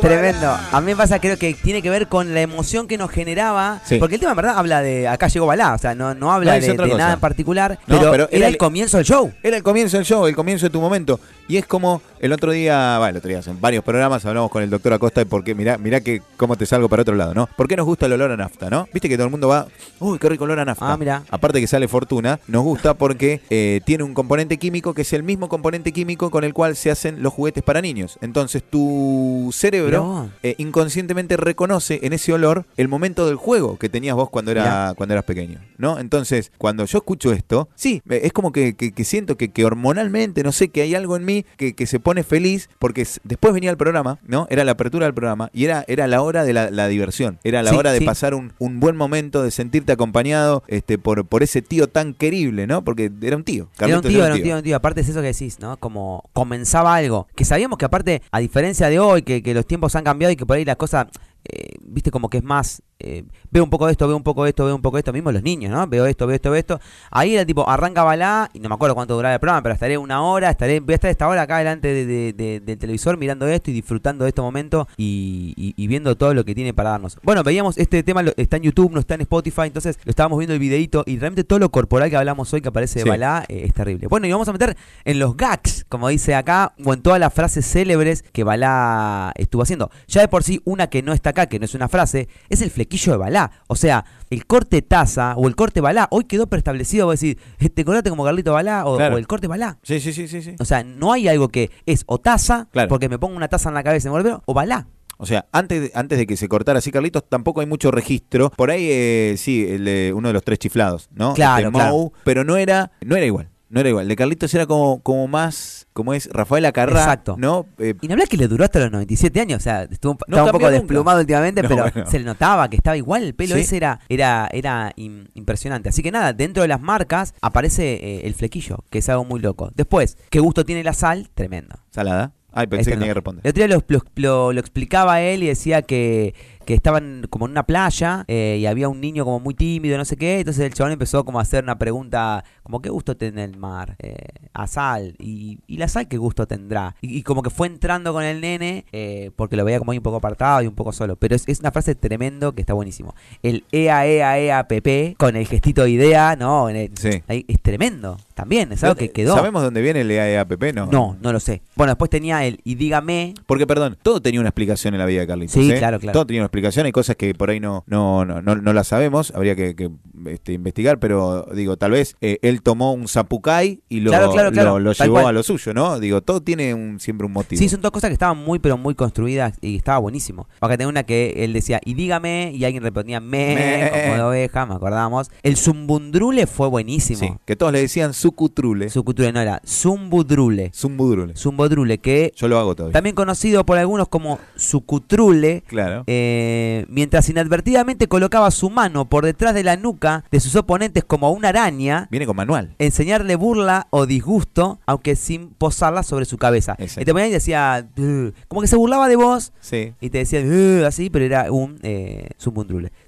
Tremendo. 0.00 0.56
A 0.72 0.80
mí 0.80 0.86
me 0.86 0.96
pasa, 0.96 1.18
creo 1.20 1.36
que 1.38 1.54
tiene 1.54 1.82
que 1.82 1.90
ver 1.90 2.08
con 2.08 2.34
la 2.34 2.40
emoción 2.40 2.86
que 2.86 2.96
nos 2.98 3.10
generaba. 3.10 3.80
Sí. 3.84 3.96
Porque 3.98 4.14
el 4.16 4.20
tema 4.20 4.32
en 4.32 4.36
verdad 4.36 4.58
habla 4.58 4.82
de. 4.82 5.08
Acá 5.08 5.28
llegó 5.28 5.46
Balá. 5.46 5.74
O 5.74 5.78
sea, 5.78 5.94
no, 5.94 6.14
no 6.14 6.32
habla 6.32 6.54
No, 6.56 6.60
de, 6.60 6.76
de 6.76 6.94
nada 6.96 7.14
en 7.14 7.20
particular. 7.20 7.78
No, 7.86 7.98
pero, 7.98 8.10
pero 8.10 8.24
era 8.30 8.36
era 8.38 8.46
el 8.48 8.54
el- 8.54 8.58
comienzo 8.58 8.96
del 8.96 9.06
show. 9.06 9.32
Era 9.42 9.56
el 9.56 9.62
comienzo 9.62 9.96
del 9.96 10.06
show, 10.06 10.26
el 10.26 10.34
comienzo 10.36 10.66
de 10.66 10.70
tu 10.70 10.80
momento. 10.80 11.20
Y 11.48 11.56
es 11.56 11.66
como 11.66 12.00
el 12.20 12.32
otro 12.32 12.52
día, 12.52 12.96
bueno, 12.98 13.10
el 13.10 13.16
otro 13.16 13.28
día, 13.28 13.40
en 13.44 13.60
varios 13.60 13.82
programas 13.82 14.24
hablamos 14.24 14.50
con 14.52 14.62
el 14.62 14.70
doctor 14.70 14.92
Acosta 14.92 15.20
de 15.20 15.26
por 15.26 15.42
qué, 15.42 15.54
mirá, 15.54 15.78
mirá 15.78 16.00
que 16.00 16.22
cómo 16.36 16.56
te 16.56 16.64
salgo 16.64 16.88
para 16.88 17.02
otro 17.02 17.16
lado, 17.16 17.34
¿no? 17.34 17.48
¿Por 17.56 17.66
qué 17.66 17.76
nos 17.76 17.86
gusta 17.86 18.06
el 18.06 18.12
olor 18.12 18.30
a 18.30 18.36
nafta, 18.36 18.70
no? 18.70 18.88
Viste 18.92 19.08
que 19.08 19.16
todo 19.16 19.24
el 19.24 19.30
mundo 19.32 19.48
va, 19.48 19.66
uy, 19.98 20.18
qué 20.20 20.28
rico 20.28 20.44
olor 20.44 20.60
a 20.60 20.64
nafta. 20.64 20.92
Ah, 20.92 20.96
mirá. 20.96 21.24
Aparte 21.28 21.60
que 21.60 21.66
sale 21.66 21.88
fortuna, 21.88 22.38
nos 22.46 22.62
gusta 22.62 22.94
porque 22.94 23.40
eh, 23.50 23.80
tiene 23.84 24.04
un 24.04 24.14
componente 24.14 24.58
químico 24.58 24.94
que 24.94 25.02
es 25.02 25.12
el 25.12 25.24
mismo 25.24 25.48
componente 25.48 25.90
químico 25.92 26.30
con 26.30 26.44
el 26.44 26.54
cual 26.54 26.76
se 26.76 26.92
hacen 26.92 27.20
los 27.20 27.32
juguetes 27.32 27.64
para 27.64 27.80
niños. 27.80 28.16
Entonces 28.20 28.62
tu 28.62 29.39
tu 29.40 29.52
cerebro 29.52 30.28
eh, 30.42 30.54
inconscientemente 30.58 31.36
reconoce 31.36 32.00
en 32.02 32.12
ese 32.12 32.32
olor 32.32 32.66
el 32.76 32.88
momento 32.88 33.26
del 33.26 33.36
juego 33.36 33.78
que 33.78 33.88
tenías 33.88 34.14
vos 34.16 34.30
cuando, 34.30 34.50
era, 34.50 34.92
cuando 34.96 35.14
eras 35.14 35.24
pequeño, 35.24 35.60
¿no? 35.78 35.98
Entonces, 35.98 36.52
cuando 36.58 36.84
yo 36.84 36.98
escucho 36.98 37.32
esto, 37.32 37.68
sí, 37.74 38.02
es 38.08 38.32
como 38.32 38.52
que, 38.52 38.74
que- 38.74 38.92
que 38.92 39.04
siento 39.04 39.36
que, 39.36 39.50
que 39.50 39.64
hormonalmente, 39.64 40.42
no 40.42 40.52
sé, 40.52 40.68
que 40.68 40.82
hay 40.82 40.94
algo 40.94 41.16
en 41.16 41.24
mí 41.24 41.44
que, 41.56 41.74
que 41.74 41.86
se 41.86 42.00
pone 42.00 42.22
feliz 42.22 42.68
porque 42.78 43.06
después 43.24 43.54
venía 43.54 43.70
el 43.70 43.76
programa, 43.76 44.18
¿no? 44.26 44.46
Era 44.50 44.64
la 44.64 44.72
apertura 44.72 45.06
del 45.06 45.14
programa 45.14 45.50
y 45.52 45.64
era, 45.64 45.84
era 45.88 46.06
la 46.06 46.22
hora 46.22 46.44
de 46.44 46.52
la, 46.52 46.70
la 46.70 46.88
diversión, 46.88 47.38
era 47.44 47.62
la 47.62 47.70
Sí, 47.70 47.76
hora 47.76 47.92
de 47.92 47.98
sí. 48.00 48.04
pasar 48.04 48.34
un, 48.34 48.52
un 48.58 48.80
buen 48.80 48.96
momento, 48.96 49.42
de 49.42 49.50
sentirte 49.50 49.92
acompañado 49.92 50.62
este, 50.68 50.98
por, 50.98 51.24
por 51.26 51.42
ese 51.42 51.62
tío 51.62 51.88
tan 51.88 52.14
querible, 52.14 52.66
¿no? 52.66 52.82
Porque 52.84 53.10
era 53.22 53.36
un 53.36 53.44
tío. 53.44 53.68
Era 53.78 53.96
un 53.96 54.02
tío, 54.02 54.24
era 54.24 54.34
un 54.34 54.42
tío, 54.42 54.56
un 54.56 54.62
tío. 54.62 54.76
Aparte 54.76 55.00
es 55.00 55.08
eso 55.08 55.20
que 55.20 55.28
decís, 55.28 55.58
¿no? 55.60 55.76
Como 55.78 56.24
comenzaba 56.32 56.94
algo. 56.94 57.26
Que 57.34 57.44
sabíamos 57.44 57.78
que 57.78 57.84
aparte, 57.84 58.22
a 58.30 58.40
diferencia 58.40 58.88
de 58.88 58.98
hoy, 58.98 59.22
que, 59.42 59.54
los 59.54 59.66
tiempos 59.66 59.94
han 59.96 60.04
cambiado 60.04 60.32
y 60.32 60.36
que 60.36 60.46
por 60.46 60.56
ahí 60.56 60.64
la 60.64 60.76
cosa, 60.76 61.08
eh, 61.44 61.74
viste, 61.80 62.10
como 62.10 62.28
que 62.28 62.38
es 62.38 62.44
más, 62.44 62.82
eh, 63.00 63.24
veo 63.50 63.64
un 63.64 63.70
poco 63.70 63.86
de 63.86 63.92
esto, 63.92 64.06
veo 64.06 64.16
un 64.16 64.22
poco 64.22 64.44
de 64.44 64.50
esto, 64.50 64.64
veo 64.64 64.74
un 64.76 64.82
poco 64.82 64.96
de 64.96 65.00
esto, 65.00 65.12
mismo 65.12 65.32
los 65.32 65.42
niños, 65.42 65.70
¿no? 65.72 65.86
Veo 65.86 66.06
esto, 66.06 66.26
veo 66.26 66.36
esto, 66.36 66.50
veo 66.50 66.58
esto. 66.58 66.80
Ahí 67.10 67.34
era 67.34 67.44
tipo, 67.44 67.68
arranca 67.68 68.02
balá, 68.04 68.48
y 68.52 68.60
no 68.60 68.68
me 68.68 68.74
acuerdo 68.74 68.94
cuánto 68.94 69.14
duraba 69.14 69.34
el 69.34 69.40
programa, 69.40 69.62
pero 69.62 69.74
estaré 69.74 69.98
una 69.98 70.22
hora, 70.22 70.50
estaré, 70.50 70.80
voy 70.80 70.92
a 70.92 70.94
estar 70.96 71.10
esta 71.10 71.26
hora 71.28 71.42
acá 71.42 71.58
delante 71.58 71.88
de- 71.88 72.06
de- 72.06 72.32
de- 72.32 72.60
del 72.60 72.78
televisor 72.78 73.16
mirando 73.16 73.46
esto 73.48 73.70
y 73.70 73.74
disfrutando 73.74 74.24
de 74.24 74.28
este 74.28 74.40
momento 74.42 74.86
y, 74.96 75.54
y- 75.56 75.74
y 75.76 75.86
viendo 75.86 76.16
todo 76.16 76.34
lo 76.34 76.44
que 76.44 76.54
tiene 76.54 76.72
para 76.74 76.90
darnos. 76.90 77.18
Bueno, 77.22 77.42
veíamos 77.42 77.78
este 77.78 78.02
tema, 78.02 78.22
lo- 78.22 78.32
está 78.36 78.56
en 78.58 78.62
YouTube, 78.64 78.92
no 78.92 79.00
está 79.00 79.14
en 79.14 79.22
Spotify, 79.22 79.62
entonces 79.64 79.98
lo 80.04 80.10
estábamos 80.10 80.38
viendo 80.38 80.54
el 80.54 80.60
videito 80.60 81.02
y 81.06 81.18
realmente 81.18 81.44
todo 81.44 81.58
lo 81.58 81.70
corporal 81.70 82.10
que 82.10 82.16
hablamos 82.16 82.52
hoy 82.52 82.60
que 82.60 82.68
aparece 82.68 83.00
de 83.00 83.02
Sí. 83.04 83.08
Balá 83.08 83.44
eh, 83.48 83.62
es 83.66 83.74
terrible. 83.74 84.06
Bueno, 84.06 84.26
y 84.26 84.32
vamos 84.32 84.48
a 84.48 84.52
meter 84.52 84.76
en 85.04 85.18
los 85.18 85.36
gags, 85.36 85.84
como 85.88 86.08
dice 86.08 86.34
acá, 86.34 86.74
o 86.84 86.92
en 86.94 87.02
todas 87.02 87.18
las 87.20 87.32
frases 87.32 87.66
célebres 87.66 88.22
que 88.32 88.44
Balá 88.44 89.32
estuvo 89.36 89.62
haciendo. 89.62 89.90
Ya 90.08 90.20
de 90.20 90.28
por 90.28 90.42
sí, 90.42 90.60
una 90.64 90.88
que 90.88 91.02
no 91.02 91.12
está 91.12 91.30
acá, 91.30 91.46
que 91.46 91.58
no 91.58 91.64
es 91.64 91.74
una 91.74 91.88
frase, 91.88 92.28
es 92.48 92.60
el 92.62 92.70
flequillo 92.90 93.12
de 93.12 93.18
Balá. 93.18 93.50
O 93.68 93.76
sea, 93.76 94.04
el 94.30 94.46
corte 94.46 94.82
taza 94.82 95.34
o 95.36 95.46
el 95.48 95.54
corte 95.56 95.80
Balá, 95.80 96.08
hoy 96.10 96.24
quedó 96.24 96.48
preestablecido, 96.48 97.06
vos 97.06 97.20
decís, 97.20 97.36
te 97.72 97.84
colate 97.84 98.10
como 98.10 98.24
Carlito 98.24 98.52
Balá 98.52 98.84
o, 98.86 98.96
Claro. 98.96 99.14
o 99.14 99.18
el 99.18 99.26
corte 99.26 99.46
Balá. 99.46 99.78
Sí, 99.82 100.00
sí, 100.00 100.12
sí, 100.12 100.26
sí, 100.28 100.42
sí. 100.42 100.56
O 100.58 100.64
sea, 100.64 100.82
no 100.82 101.12
hay 101.12 101.28
algo 101.28 101.48
que 101.48 101.70
es 101.86 102.02
o 102.06 102.18
taza, 102.18 102.68
Claro. 102.72 102.88
porque 102.88 103.08
me 103.08 103.18
pongo 103.18 103.36
una 103.36 103.48
taza 103.48 103.68
en 103.68 103.74
la 103.76 103.82
cabeza 103.84 104.08
y 104.08 104.10
me 104.10 104.20
vuelve, 104.20 104.36
o 104.44 104.54
Balá. 104.54 104.86
O 105.22 105.26
sea, 105.26 105.46
antes 105.52 105.82
de, 105.82 105.92
antes 105.94 106.18
de 106.18 106.26
que 106.26 106.34
se 106.38 106.48
cortara 106.48 106.78
así 106.78 106.90
Carlitos, 106.90 107.28
tampoco 107.28 107.60
hay 107.60 107.66
mucho 107.66 107.90
registro. 107.90 108.48
Por 108.50 108.70
ahí, 108.70 108.88
eh, 108.90 109.34
sí, 109.36 109.66
el 109.68 109.84
de 109.84 110.12
uno 110.16 110.28
de 110.28 110.32
los 110.34 110.42
tres 110.42 110.58
chiflados, 110.58 111.10
¿no? 111.12 111.34
Claro, 111.34 111.66
Este, 111.68 111.78
claro. 111.78 112.12
Pero 112.24 112.42
no 112.44 112.56
era, 112.56 112.90
no 113.04 113.16
era 113.16 113.26
igual. 113.26 113.49
No 113.70 113.80
era 113.80 113.88
igual. 113.88 114.08
De 114.08 114.16
Carlitos 114.16 114.52
era 114.52 114.66
como, 114.66 115.00
como 115.02 115.28
más, 115.28 115.86
como 115.92 116.12
es 116.12 116.28
Rafael 116.32 116.64
Acarrá, 116.66 117.00
Exacto. 117.02 117.36
¿no? 117.38 117.66
Eh, 117.78 117.94
Y 118.02 118.08
no 118.08 118.14
hablar 118.14 118.28
que 118.28 118.36
le 118.36 118.48
duró 118.48 118.64
hasta 118.64 118.80
los 118.80 118.90
97 118.90 119.40
años, 119.40 119.58
o 119.58 119.62
sea, 119.62 119.84
estuvo, 119.84 120.14
No 120.26 120.36
estaba 120.36 120.44
un 120.46 120.52
poco 120.52 120.64
nunca. 120.66 120.70
desplumado 120.72 121.20
últimamente, 121.20 121.62
No, 121.62 121.68
pero 121.68 121.82
bueno. 121.90 122.10
se 122.10 122.18
le 122.18 122.24
notaba 122.24 122.68
que 122.68 122.76
estaba 122.76 122.96
igual, 122.96 123.22
el 123.22 123.34
pelo 123.34 123.54
Sí. 123.54 123.60
ese 123.62 123.76
era, 123.76 124.00
era, 124.08 124.48
era 124.52 124.92
im- 124.96 125.28
impresionante. 125.34 125.88
Así 125.88 126.02
que 126.02 126.10
nada, 126.10 126.32
dentro 126.32 126.62
de 126.62 126.68
las 126.68 126.80
marcas 126.80 127.32
aparece 127.40 127.94
eh, 127.94 128.26
el 128.26 128.34
flequillo, 128.34 128.84
que 128.90 128.98
es 128.98 129.08
algo 129.08 129.24
muy 129.24 129.38
loco. 129.40 129.70
Después, 129.74 130.18
¿qué 130.30 130.40
gusto 130.40 130.64
tiene 130.64 130.82
la 130.82 130.92
sal? 130.92 131.30
Tremendo. 131.34 131.76
salada. 131.90 132.32
Ay, 132.52 132.66
pensé 132.66 132.80
Este 132.80 132.90
que 132.90 132.96
no. 132.96 133.00
tenía 133.02 133.10
que 133.12 133.14
responder. 133.14 133.46
El 133.46 133.50
otro 133.50 133.64
día 133.64 133.76
lo, 133.76 133.84
lo- 133.86 134.04
lo- 134.16 134.52
lo 134.52 134.58
explicaba 134.60 135.20
él 135.20 135.44
y 135.44 135.46
decía 135.46 135.82
que, 135.82 136.34
que 136.64 136.74
estaban 136.74 137.26
como 137.30 137.46
en 137.46 137.52
una 137.52 137.64
playa 137.64 138.24
eh, 138.28 138.58
y 138.60 138.66
había 138.66 138.88
un 138.88 139.00
niño 139.00 139.24
como 139.24 139.40
muy 139.40 139.54
tímido, 139.54 139.96
no 139.98 140.04
sé 140.04 140.16
qué. 140.16 140.40
Entonces 140.40 140.64
el 140.64 140.74
chabón 140.74 140.92
empezó 140.92 141.24
como 141.24 141.38
a 141.38 141.42
hacer 141.42 141.64
una 141.64 141.78
pregunta, 141.78 142.44
como 142.62 142.80
¿qué 142.82 142.90
gusto 142.90 143.16
tiene 143.16 143.44
el 143.44 143.56
mar? 143.56 143.96
Eh, 143.98 144.16
a 144.52 144.66
sal. 144.66 145.14
Y, 145.18 145.58
y 145.66 145.76
la 145.78 145.88
sal 145.88 146.08
qué 146.08 146.16
gusto 146.16 146.46
tendrá? 146.46 146.94
Y, 147.00 147.18
y 147.18 147.22
como 147.22 147.42
que 147.42 147.50
fue 147.50 147.66
entrando 147.66 148.12
con 148.12 148.22
el 148.24 148.40
nene 148.40 148.84
eh, 148.92 149.30
porque 149.36 149.56
lo 149.56 149.64
veía 149.64 149.78
como 149.78 149.92
ahí 149.92 149.98
un 149.98 150.04
poco 150.04 150.16
apartado 150.16 150.62
y 150.62 150.66
un 150.66 150.74
poco 150.74 150.92
solo. 150.92 151.16
Pero 151.16 151.34
es, 151.34 151.48
es 151.48 151.60
una 151.60 151.70
frase 151.72 151.94
tremendo 151.94 152.52
que 152.54 152.60
está 152.62 152.74
buenísimo. 152.74 153.14
El 153.42 153.64
ea, 153.72 154.06
ea, 154.06 154.38
ea, 154.38 154.68
pp 154.68 155.16
con 155.18 155.36
el 155.36 155.46
gestito 155.46 155.84
de 155.84 155.90
idea, 155.90 156.36
¿no? 156.36 156.68
En 156.68 156.76
el- 156.76 156.90
Sí. 156.96 157.22
ahí 157.28 157.44
es 157.48 157.60
tremendo. 157.60 158.16
También, 158.34 158.72
es 158.72 158.82
algo 158.84 158.96
que 158.96 159.10
quedó. 159.10 159.34
¿Sabemos 159.34 159.62
dónde 159.62 159.82
viene 159.82 160.00
el 160.00 160.10
EAEAPP? 160.10 160.72
No. 160.74 160.86
No, 160.86 161.16
no 161.20 161.32
lo 161.32 161.40
sé. 161.40 161.60
Bueno, 161.76 161.92
después 161.92 162.10
tenía 162.10 162.44
el 162.46 162.58
y 162.64 162.74
dígame, 162.74 163.34
Porque, 163.46 163.66
perdón, 163.66 163.98
todo 164.02 164.20
tenía 164.22 164.40
una 164.40 164.48
explicación 164.48 164.94
en 164.94 164.98
la 165.00 165.06
vida 165.06 165.20
de 165.20 165.26
Carlitos. 165.26 165.52
Sí, 165.52 165.70
¿eh? 165.70 165.76
claro, 165.78 165.98
claro. 166.00 166.12
Todo 166.14 166.26
tenía 166.26 166.40
una 166.40 166.46
explicación. 166.50 166.86
Hay 166.86 166.92
cosas 166.92 167.16
que 167.16 167.34
por 167.34 167.50
ahí 167.50 167.60
no, 167.60 167.84
no, 167.86 168.24
no, 168.24 168.42
no, 168.42 168.56
no 168.56 168.72
las 168.72 168.88
sabemos. 168.88 169.32
Habría 169.34 169.56
que, 169.56 169.74
que, 169.74 169.90
este, 170.26 170.52
investigar, 170.52 170.98
pero 170.98 171.46
digo, 171.54 171.76
tal 171.76 171.92
vez 171.92 172.16
eh, 172.20 172.38
él 172.42 172.62
tomó 172.62 172.92
un 172.92 173.08
zapucay 173.08 173.82
y 173.88 174.00
lo, 174.00 174.10
Claro, 174.10 174.32
claro, 174.32 174.52
claro, 174.52 174.78
lo, 174.78 174.92
llevó 174.92 175.14
cual. 175.14 175.26
a 175.26 175.32
lo 175.32 175.42
suyo, 175.42 175.72
¿no? 175.74 175.98
Digo, 176.00 176.22
todo 176.22 176.40
tiene 176.42 176.74
un, 176.74 177.00
siempre 177.00 177.26
un 177.26 177.32
motivo. 177.32 177.58
Sí, 177.58 177.68
son 177.68 177.80
dos 177.80 177.90
cosas 177.90 178.08
que 178.08 178.14
estaban 178.14 178.38
muy, 178.38 178.58
pero 178.58 178.76
muy 178.78 178.94
construidas 178.94 179.54
y 179.60 179.76
estaba 179.76 179.98
buenísimo. 179.98 180.48
Acá 180.60 180.76
tengo 180.76 180.88
una 180.90 181.02
que 181.04 181.44
él 181.44 181.52
decía, 181.52 181.80
y 181.84 181.94
dígame, 181.94 182.52
y 182.54 182.64
alguien 182.64 182.82
respondía, 182.82 183.20
me, 183.20 183.54
Me. 183.54 183.90
como 184.02 184.14
de 184.14 184.22
oveja, 184.22 184.66
me 184.66 184.74
acordamos. 184.74 185.30
El 185.42 185.56
zumbundrule 185.56 186.46
fue 186.46 186.68
buenísimo. 186.68 187.18
Sí, 187.20 187.32
que 187.44 187.56
todos 187.56 187.72
le 187.72 187.80
decían 187.80 188.12
sucutrule. 188.14 188.90
Su 188.90 189.04
cultura 189.04 189.30
no 189.32 189.40
era 189.40 189.60
zumbudrule. 189.66 190.70
Zumbudrule. 190.74 191.36
Zumbodrule, 191.36 191.98
que 191.98 192.32
Yo 192.36 192.48
lo 192.48 192.58
hago 192.58 192.74
todavía. 192.74 192.92
también 192.92 193.14
conocido 193.14 193.64
por 193.64 193.78
algunos 193.78 194.08
como 194.08 194.38
sucutrule. 194.56 195.62
Claro. 195.66 196.04
eh, 196.06 196.86
mientras 196.88 197.28
inadvertidamente 197.28 198.08
colocaba 198.08 198.50
su 198.50 198.70
mano 198.70 199.08
por 199.08 199.24
detrás 199.24 199.54
de 199.54 199.62
la 199.62 199.76
nuca 199.76 200.09
de 200.30 200.40
sus 200.40 200.54
oponentes 200.56 201.04
como 201.04 201.30
una 201.30 201.48
araña, 201.48 202.08
Viene 202.10 202.26
con 202.26 202.36
manual. 202.36 202.74
enseñarle 202.78 203.36
burla 203.36 203.86
o 203.90 204.06
disgusto, 204.06 204.78
aunque 204.86 205.16
sin 205.16 205.50
posarla 205.50 206.02
sobre 206.02 206.24
su 206.24 206.36
cabeza. 206.38 206.72
Exacto. 206.78 207.00
Y 207.02 207.04
te 207.04 207.12
ponía 207.12 207.28
y 207.28 207.32
decía, 207.32 207.88
"Ugh", 207.96 208.32
como 208.48 208.60
que 208.60 208.66
se 208.68 208.76
burlaba 208.76 209.08
de 209.08 209.16
vos 209.16 209.52
Sí. 209.60 209.92
y 210.00 210.10
te 210.10 210.18
decía 210.18 210.40
"Ugh", 210.40 210.84
así, 210.86 211.10
pero 211.10 211.24
era 211.24 211.50
un 211.52 211.78
eh. 211.82 212.28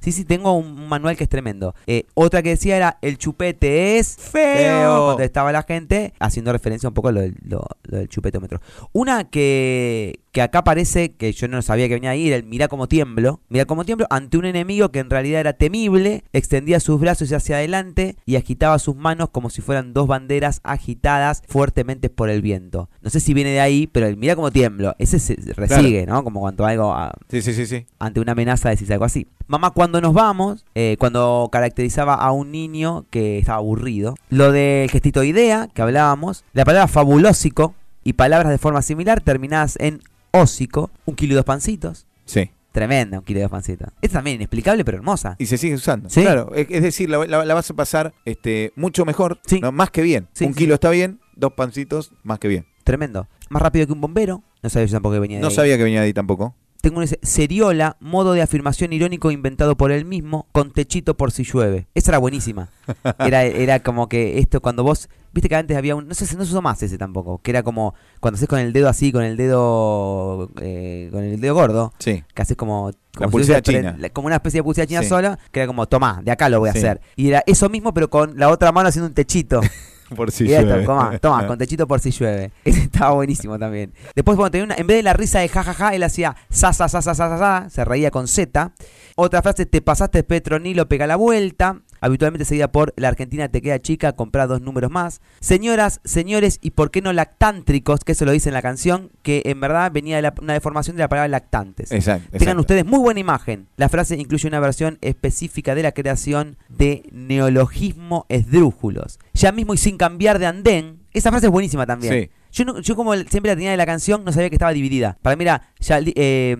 Sí, 0.01 0.12
sí, 0.12 0.25
tengo 0.25 0.53
un, 0.57 0.88
manual 0.88 1.17
que 1.17 1.25
es 1.25 1.31
tremendo. 1.31 1.75
Eh, 1.87 2.05
otra 2.15 2.43
que 2.43 2.51
decía 2.51 2.77
era, 2.77 2.99
el 3.03 3.19
chupete 3.19 3.99
es 3.99 4.17
feo, 4.17 4.33
Feo. 4.57 5.05
cuando 5.07 5.23
estaba 5.23 5.53
la 5.53 5.62
gente, 5.62 6.12
haciendo 6.19 6.53
referencia 6.53 6.88
un 6.88 6.95
poco 6.95 7.09
a 7.09 7.12
lo 7.12 7.21
del, 7.21 7.37
lo- 7.45 7.67
lo 7.85 7.99
del 7.99 8.09
chupetómetro. 8.09 8.61
Una 8.93 9.25
que, 9.31 10.21
que 10.33 10.43
acá 10.43 10.65
parece, 10.65 11.12
que 11.15 11.33
yo 11.33 11.49
no 11.49 11.62
sabía 11.62 11.88
que 11.88 11.95
venía 11.95 12.11
ahí, 12.11 12.29
era 12.29 12.37
el 12.37 12.45
mirá 12.45 12.69
como 12.69 12.88
tiemblo. 12.88 13.41
Mirá 13.49 13.65
como 13.65 13.85
tiemblo 13.85 14.07
ante 14.11 14.37
un 14.38 14.45
enemigo 14.45 14.91
que 14.91 14.99
en 15.01 15.11
realidad 15.11 15.41
era 15.41 15.53
temible, 15.55 16.25
extendía 16.33 16.81
sus 16.92 17.00
brazos 17.00 17.33
hacia 17.33 17.57
adelante 17.57 18.16
y 18.26 18.37
agitaba 18.37 18.78
sus 18.78 18.94
manos 18.94 19.31
como 19.31 19.48
si 19.48 19.62
fueran 19.62 19.94
dos 19.94 20.07
banderas 20.07 20.61
agitadas 20.62 21.42
fuertemente 21.48 22.11
por 22.11 22.28
el 22.28 22.42
viento. 22.42 22.90
No 23.00 23.09
sé 23.09 23.18
si 23.18 23.33
viene 23.33 23.50
de 23.50 23.61
ahí, 23.61 23.87
pero 23.87 24.07
el 24.07 24.18
mirá 24.18 24.37
como 24.37 24.50
tiemblo, 24.50 24.94
ese 24.98 25.18
se 25.18 25.37
resigue, 25.57 26.05
¿no? 26.05 26.22
Como 26.22 26.40
cuando 26.40 26.66
algo 26.66 26.92
ah, 26.92 27.14
Sí, 27.31 27.40
sí, 27.40 27.55
sí, 27.55 27.64
sí. 27.64 27.87
ante 27.98 28.20
una 28.20 28.33
amenaza 28.33 28.68
decís 28.68 28.90
algo 28.90 29.07
así. 29.07 29.26
Mamá, 29.46 29.70
cuando 29.70 30.02
nos 30.02 30.12
vamos, 30.12 30.66
eh, 30.74 30.96
cuando 30.98 31.48
caracterizaba 31.50 32.14
a 32.14 32.31
un 32.31 32.52
niño 32.52 33.07
que 33.09 33.38
estaba 33.38 33.57
aburrido, 33.57 34.14
lo 34.28 34.52
del 34.52 34.90
gestito 34.90 35.24
idea 35.24 35.70
que 35.72 35.81
hablábamos, 35.81 36.44
la 36.52 36.66
palabra 36.66 36.88
fabulósico 36.88 37.74
y 38.05 38.12
palabras 38.12 38.50
de 38.52 38.59
forma 38.59 38.83
similar 38.83 39.22
terminadas 39.22 39.76
en 39.81 40.02
ósico, 40.31 40.90
un 41.07 41.14
kilo 41.14 41.33
y 41.33 41.37
dos 41.37 41.46
pancitos. 41.46 42.07
Sí. 42.26 42.50
Tremenda, 42.72 43.18
un 43.18 43.24
kilo 43.24 43.38
y 43.40 43.42
dos 43.42 43.50
pancitos. 43.50 43.88
Esta 44.00 44.18
también 44.18 44.37
inexplicable, 44.37 44.85
pero 44.85 44.96
hermosa. 44.98 45.37
Y 45.38 45.46
se 45.46 45.58
sigue 45.58 45.74
usando. 45.74 46.08
Sí. 46.08 46.22
Claro, 46.22 46.52
es, 46.54 46.66
es 46.70 46.82
decir, 46.82 47.08
la, 47.11 47.24
la- 47.26 47.44
la 47.44 47.54
vas 47.54 47.70
a 47.70 47.74
pasar 47.74 48.14
este, 48.24 48.72
mucho 48.76 49.04
mejor, 49.04 49.40
Sí. 49.46 49.61
¿no? 49.61 49.72
más 49.72 49.90
que 49.90 50.02
bien. 50.02 50.28
Sí, 50.32 50.44
un 50.46 50.54
kilo 50.54 50.74
está 50.74 50.90
bien, 50.90 51.20
dos 51.37 51.52
pancitos, 51.52 52.12
más 52.22 52.38
que 52.38 52.48
bien. 52.48 52.66
Tremendo. 52.85 53.28
Más 53.50 53.62
rápido 53.62 53.87
que 53.87 53.92
un 53.92 54.00
bombero. 54.00 54.42
No 54.62 54.70
sabía 54.70 54.87
yo 54.87 54.92
tampoco 54.96 55.14
que 55.14 55.20
venía 55.20 55.37
de 55.37 55.42
No 55.42 55.48
ahí. 55.48 55.54
sabía 55.54 55.76
que 55.76 55.85
venía 55.85 56.00
de 56.00 56.06
ahí 56.06 56.12
tampoco. 56.14 56.54
Tengo 56.83 56.99
un 56.99 57.07
Seriola, 57.23 57.97
modo 58.01 58.33
de 58.33 58.42
afirmación 58.42 58.92
irónico 58.92 59.31
inventado 59.31 59.77
por 59.77 59.92
él 59.92 60.05
mismo, 60.05 60.47
con 60.53 60.73
techito 60.73 61.16
por 61.16 61.31
si 61.31 61.45
llueve. 61.45 61.87
Esa 61.95 62.11
era 62.11 62.18
buenísima. 62.18 62.68
Era, 63.21 63.45
era 63.45 63.81
como 63.81 64.09
que 64.09 64.40
esto 64.40 64.61
cuando 64.61 64.83
vos, 64.83 65.09
viste 65.33 65.49
que 65.49 65.55
antes 65.55 65.77
había 65.77 65.95
un, 65.95 66.09
no 66.09 66.14
sé 66.14 66.25
no 66.37 66.45
se 66.45 66.51
usó 66.51 66.61
más 66.61 66.83
ese 66.83 66.99
tampoco, 66.99 67.38
que 67.40 67.53
era 67.53 67.62
como 67.62 67.95
cuando 68.18 68.37
haces 68.37 68.49
con 68.49 68.59
el 68.59 68.73
dedo 68.73 68.88
así, 68.88 69.12
con 69.12 69.23
el 69.23 69.37
dedo, 69.37 70.51
eh, 70.61 71.09
con 71.12 71.23
el 71.23 71.40
dedo 71.40 71.55
gordo, 71.55 71.92
Sí. 72.01 72.25
que 72.35 72.42
haces 72.42 72.57
como, 72.57 72.90
como, 73.16 73.31
pulsera 73.31 73.59
fuese 73.62 73.62
pre- 73.62 73.79
china. 73.81 73.97
la- 74.01 74.11
como 74.11 74.27
una 74.27 74.37
especie 74.37 74.59
de 74.59 74.64
pulsera 74.64 74.87
china 74.88 75.03
Sí. 75.03 75.09
sola, 75.09 75.38
que 75.53 75.61
era 75.61 75.68
como, 75.68 75.87
tomá, 75.87 76.21
de 76.25 76.33
acá 76.33 76.49
lo 76.49 76.59
voy 76.59 76.71
a 76.71 76.73
Sí. 76.73 76.79
hacer. 76.79 77.01
Y 77.14 77.29
era 77.29 77.45
eso 77.47 77.68
mismo, 77.68 77.95
pero 77.95 78.11
con 78.11 78.37
la 78.37 78.49
otra 78.49 78.73
mano 78.73 78.88
haciendo 78.88 79.07
un 79.07 79.14
techito. 79.14 79.61
Por 80.14 80.31
si 80.31 80.44
Y 80.44 80.53
esto, 80.55 80.66
llueve. 80.66 80.85
toma, 80.85 81.18
toma, 81.18 81.46
con 81.48 81.59
techito 81.59 81.87
por 81.87 82.01
si 82.01 82.11
llueve. 82.11 82.53
Ese 82.64 82.81
estaba 82.83 83.12
buenísimo 83.12 83.59
también. 83.59 83.92
Después, 84.14 84.37
cuando 84.37 84.51
tenía 84.53 84.64
una, 84.64 84.75
en 84.77 84.87
vez 84.87 84.96
de 84.98 85.03
la 85.03 85.12
risa 85.12 85.40
de 85.40 85.48
jajaja, 85.48 85.94
él 85.94 86.03
hacía 86.03 86.37
sa, 86.51 86.72
sa, 86.72 86.88
sa, 86.88 87.03
sa, 87.03 87.14
sa, 87.14 87.38
sa, 87.38 87.70
se 87.70 87.85
reía 87.85 88.11
con 88.11 88.29
Z. 88.29 88.72
Otra 89.16 89.42
frase, 89.42 89.66
te 89.66 89.83
pasaste 89.83 90.22
Petronilo, 90.22 90.88
pega 90.88 91.07
la 91.07 91.16
vuelta. 91.16 91.81
Habitualmente 92.03 92.45
seguida 92.45 92.71
por 92.71 92.93
la 92.97 93.09
Argentina 93.09 93.49
te 93.49 93.62
queda 93.62 93.81
chica, 93.81 94.12
comprar 94.12 94.49
dos 94.49 94.61
números 94.61 94.91
más. 94.91 95.23
Señoras, 95.41 96.01
señores, 96.05 96.59
y 96.61 96.73
por 96.73 96.91
qué 96.91 97.01
no 97.01 97.12
lactántricos, 97.15 98.01
que 98.05 98.12
eso 98.12 98.25
lo 98.27 98.33
dice 98.33 98.51
en 98.51 98.55
la 98.55 98.61
canción, 98.61 99.11
que 99.23 99.41
en 99.47 99.59
verdad 99.61 99.91
venía 99.91 100.17
de 100.17 100.23
la- 100.23 100.35
una 100.43 100.53
deformación 100.53 100.97
de 100.97 101.01
la 101.03 101.09
palabra 101.09 101.29
lactantes. 101.29 101.91
Exacto. 101.93 102.25
Tengan 102.33 102.43
exacto. 102.43 102.61
ustedes 102.61 102.85
muy 102.85 102.99
buena 102.99 103.21
imagen. 103.21 103.69
La 103.77 103.88
frase 103.88 104.17
incluye 104.17 104.47
una 104.49 104.61
versión 104.61 104.99
específica 105.01 105.75
de 105.75 105.83
la 105.85 105.93
creación 105.93 106.59
de 106.69 107.05
neologismo 107.12 108.27
esdrújulos. 108.29 109.19
Ya 109.35 109.53
mismo 109.53 109.75
y 109.75 109.79
sin 109.79 109.97
cambiar 109.97 110.38
de 110.38 110.47
andén. 110.47 111.01
Esa 111.12 111.31
frase 111.31 111.47
es 111.47 111.53
buenísima 111.53 111.87
también. 111.87 112.12
Sí. 112.25 112.31
Yo, 112.53 112.65
no- 112.65 112.81
yo 112.81 112.97
como 112.97 113.15
siempre 113.15 113.51
la 113.51 113.55
tenía 113.55 113.71
de 113.71 113.77
la 113.77 113.87
canción, 113.87 114.25
no 114.25 114.33
sabía 114.33 114.49
que 114.51 114.57
estaba 114.57 114.73
dividida. 114.73 115.17
Para 115.23 115.37
mí 115.37 115.43
era 115.45 115.71
ya, 115.81 116.01
eh, 116.05 116.57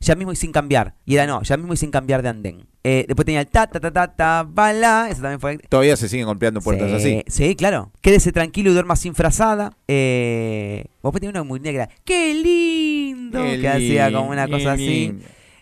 ya 0.00 0.14
mismo 0.14 0.32
y 0.32 0.36
sin 0.36 0.52
cambiar. 0.52 0.94
Y 1.04 1.14
era 1.14 1.26
no, 1.26 1.42
ya 1.42 1.56
mismo 1.56 1.74
y 1.74 1.76
sin 1.76 1.90
cambiar 1.90 2.22
de 2.22 2.28
andén. 2.28 2.66
Eh, 2.88 3.04
después 3.08 3.26
tenía 3.26 3.40
el 3.40 3.48
ta 3.48 3.66
ta 3.66 3.80
ta 3.80 3.90
ta 3.90 4.06
ta 4.06 4.46
bala. 4.48 5.08
Eso 5.10 5.20
también 5.20 5.40
fue. 5.40 5.58
Todavía 5.58 5.96
se 5.96 6.08
siguen 6.08 6.26
golpeando 6.26 6.60
puertas 6.60 6.88
sí, 7.02 7.18
así. 7.18 7.24
Sí, 7.26 7.56
claro. 7.56 7.90
Quédese 8.00 8.30
tranquilo 8.30 8.70
y 8.70 8.74
duerma 8.74 8.94
sin 8.94 9.16
frazada. 9.16 9.72
Eh, 9.88 10.84
vos 11.02 11.12
tenía 11.12 11.30
una 11.30 11.42
muy 11.42 11.58
negra. 11.58 11.88
¡Qué 12.04 12.32
lindo! 12.32 13.42
Qué 13.42 13.60
que 13.60 13.68
hacía 13.68 14.12
como 14.12 14.30
una 14.30 14.44
lindo, 14.44 14.58
cosa 14.58 14.74
así. 14.74 15.18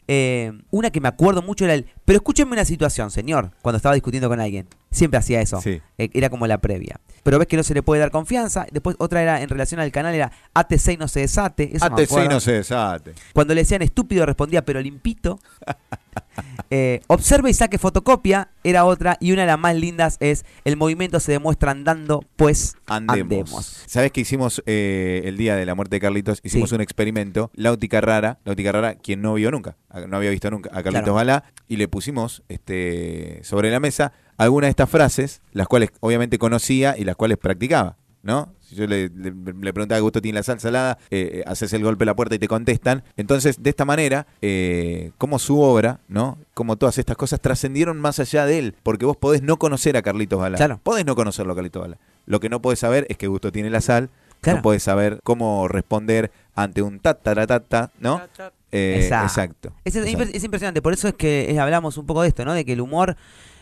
Eh, 0.07 0.53
una 0.71 0.91
que 0.91 1.01
me 1.01 1.09
acuerdo 1.09 1.41
mucho 1.41 1.65
era 1.65 1.73
el. 1.73 1.87
Pero 2.05 2.17
escúcheme 2.19 2.53
una 2.53 2.65
situación, 2.65 3.11
señor. 3.11 3.51
Cuando 3.63 3.77
estaba 3.79 3.95
discutiendo 3.95 4.29
con 4.29 4.41
alguien. 4.41 4.67
Siempre 4.91 5.19
hacía 5.19 5.41
eso. 5.41 5.61
Sí. 5.61 5.81
Eh, 5.99 6.11
era 6.15 6.31
como 6.31 6.47
la 6.47 6.59
previa. 6.59 7.01
Pero 7.23 7.39
ves 7.39 7.49
que 7.49 7.57
no 7.57 7.63
se 7.63 7.75
le 7.75 7.83
puede 7.83 8.01
dar 8.01 8.11
confianza. 8.11 8.67
Después 8.71 8.97
otra 8.99 9.23
era 9.23 9.41
en 9.43 9.49
relación 9.49 9.81
al 9.81 9.91
canal, 9.91 10.15
era 10.15 10.31
ATC 10.53 10.93
y 10.93 10.97
no 10.99 11.09
se 11.09 11.21
desate. 11.21 11.75
Eso 11.75 11.85
ATC 11.87 12.29
no 12.31 12.39
se 12.41 12.53
desate. 12.53 13.15
Cuando 13.33 13.55
le 13.55 13.63
decían 13.63 13.83
estúpido 13.83 14.27
respondía 14.27 14.65
pero 14.65 14.81
limpito. 14.81 15.41
Eh, 16.71 17.01
observe 17.09 17.51
y 17.51 17.55
saque 17.55 17.79
fotocopia 17.79 18.49
era 18.65 18.85
otra. 18.85 19.17
Y 19.21 19.33
una 19.33 19.43
de 19.43 19.47
las 19.49 19.59
más 19.59 19.75
lindas 19.77 20.17
es 20.21 20.45
el 20.65 20.77
movimiento 20.77 21.21
se 21.21 21.33
demuestra 21.33 21.71
andando, 21.71 22.25
pues 22.37 22.77
Andemos. 22.87 23.21
andemos. 23.23 23.83
¿Sabes 23.87 24.11
qué 24.13 24.21
hicimos 24.23 24.63
eh, 24.67 25.23
el 25.25 25.37
día 25.37 25.55
de 25.57 25.67
la 25.67 25.75
muerte 25.75 25.97
de 25.97 26.01
Carlitos? 26.01 26.41
Hicimos 26.43 26.71
Sí. 26.71 26.75
un 26.75 26.81
experimento. 26.81 27.51
Lauti 27.55 27.89
Carrara, 27.89 28.39
Lauti 28.45 28.65
Carrara, 28.65 28.95
quien 28.95 29.23
no 29.23 29.35
vio 29.35 29.51
nunca, 29.51 29.77
no 30.09 30.17
había 30.17 30.31
visto 30.31 30.51
nunca 30.51 30.71
a 30.71 30.83
Carlitos 30.83 31.03
Claro. 31.03 31.15
Balá, 31.15 31.45
y 31.69 31.77
le 31.77 31.87
pusimos 31.95 32.43
este, 32.49 33.41
sobre 33.45 33.71
la 33.71 33.79
mesa 33.79 34.13
algunas 34.37 34.67
de 34.67 34.71
estas 34.71 34.91
frases, 34.91 35.43
las 35.53 35.69
cuales 35.69 35.91
obviamente 36.01 36.39
conocía 36.39 36.97
y 36.99 37.05
las 37.05 37.15
cuales 37.17 37.39
practicaba. 37.39 37.97
¿No? 38.23 38.55
Si 38.63 38.75
yo 38.75 38.87
le, 38.87 39.11
le- 39.11 39.35
le 39.35 39.73
preguntaba 39.75 39.99
qué 39.99 40.01
gusto 40.01 40.23
tiene 40.23 40.39
la 40.39 40.43
sal 40.43 40.59
salada, 40.59 40.97
eh, 41.11 41.31
eh, 41.35 41.45
haces 41.47 41.75
el 41.75 41.83
golpe 41.85 42.05
a 42.05 42.07
la 42.07 42.17
puerta 42.17 42.35
y 42.35 42.39
te 42.39 42.49
contestan. 42.49 43.05
Entonces, 43.19 43.63
de 43.63 43.69
esta 43.69 43.85
manera, 43.85 44.27
eh, 44.41 45.11
como 45.19 45.39
su 45.39 45.61
obra, 45.61 46.01
¿no? 46.09 46.39
Como 46.55 46.77
todas 46.77 46.97
estas 46.97 47.19
cosas 47.19 47.41
trascendieron 47.43 48.01
más 48.01 48.21
allá 48.21 48.47
de 48.47 48.59
él, 48.59 48.77
porque 48.83 49.05
vos 49.05 49.19
podés 49.19 49.43
no 49.43 49.59
conocer 49.59 49.99
a 49.99 50.03
Carlitos 50.03 50.41
Balá. 50.41 50.57
Claro. 50.57 50.81
Podés 50.83 51.05
no 51.05 51.15
conocerlo 51.15 51.53
a 51.53 51.57
Carlitos 51.57 51.83
Balá. 51.83 51.99
Lo 52.25 52.41
que 52.41 52.49
no 52.49 52.63
podés 52.63 52.79
saber 52.79 53.07
es 53.11 53.19
qué 53.19 53.27
gusto 53.27 53.53
tiene 53.53 53.69
la 53.69 53.83
sal, 53.83 54.09
Claro. 54.41 54.59
no 54.59 54.63
podés 54.63 54.83
saber 54.83 55.21
cómo 55.23 55.69
responder 55.69 56.31
ante 56.55 56.83
un 56.83 57.01
tataratata, 57.01 57.91
¿no? 58.01 58.21
Eh, 58.73 59.01
Exacto. 59.03 59.25
exacto. 59.27 59.73
Es, 59.85 59.95
es 59.97 60.03
exacto. 60.05 60.25
impre- 60.25 60.35
es 60.37 60.45
impresionante, 60.45 60.83
por 60.83 60.93
eso 60.93 61.09
es 61.09 61.15
que 61.15 61.51
eh, 61.51 61.59
hablamos 61.61 61.97
un 61.99 62.07
poco 62.07 62.23
de 62.23 62.29
esto, 62.29 62.45
¿no? 62.45 62.53
De 62.55 62.65
que 62.65 62.73
el 62.73 62.81
humor, 62.81 63.17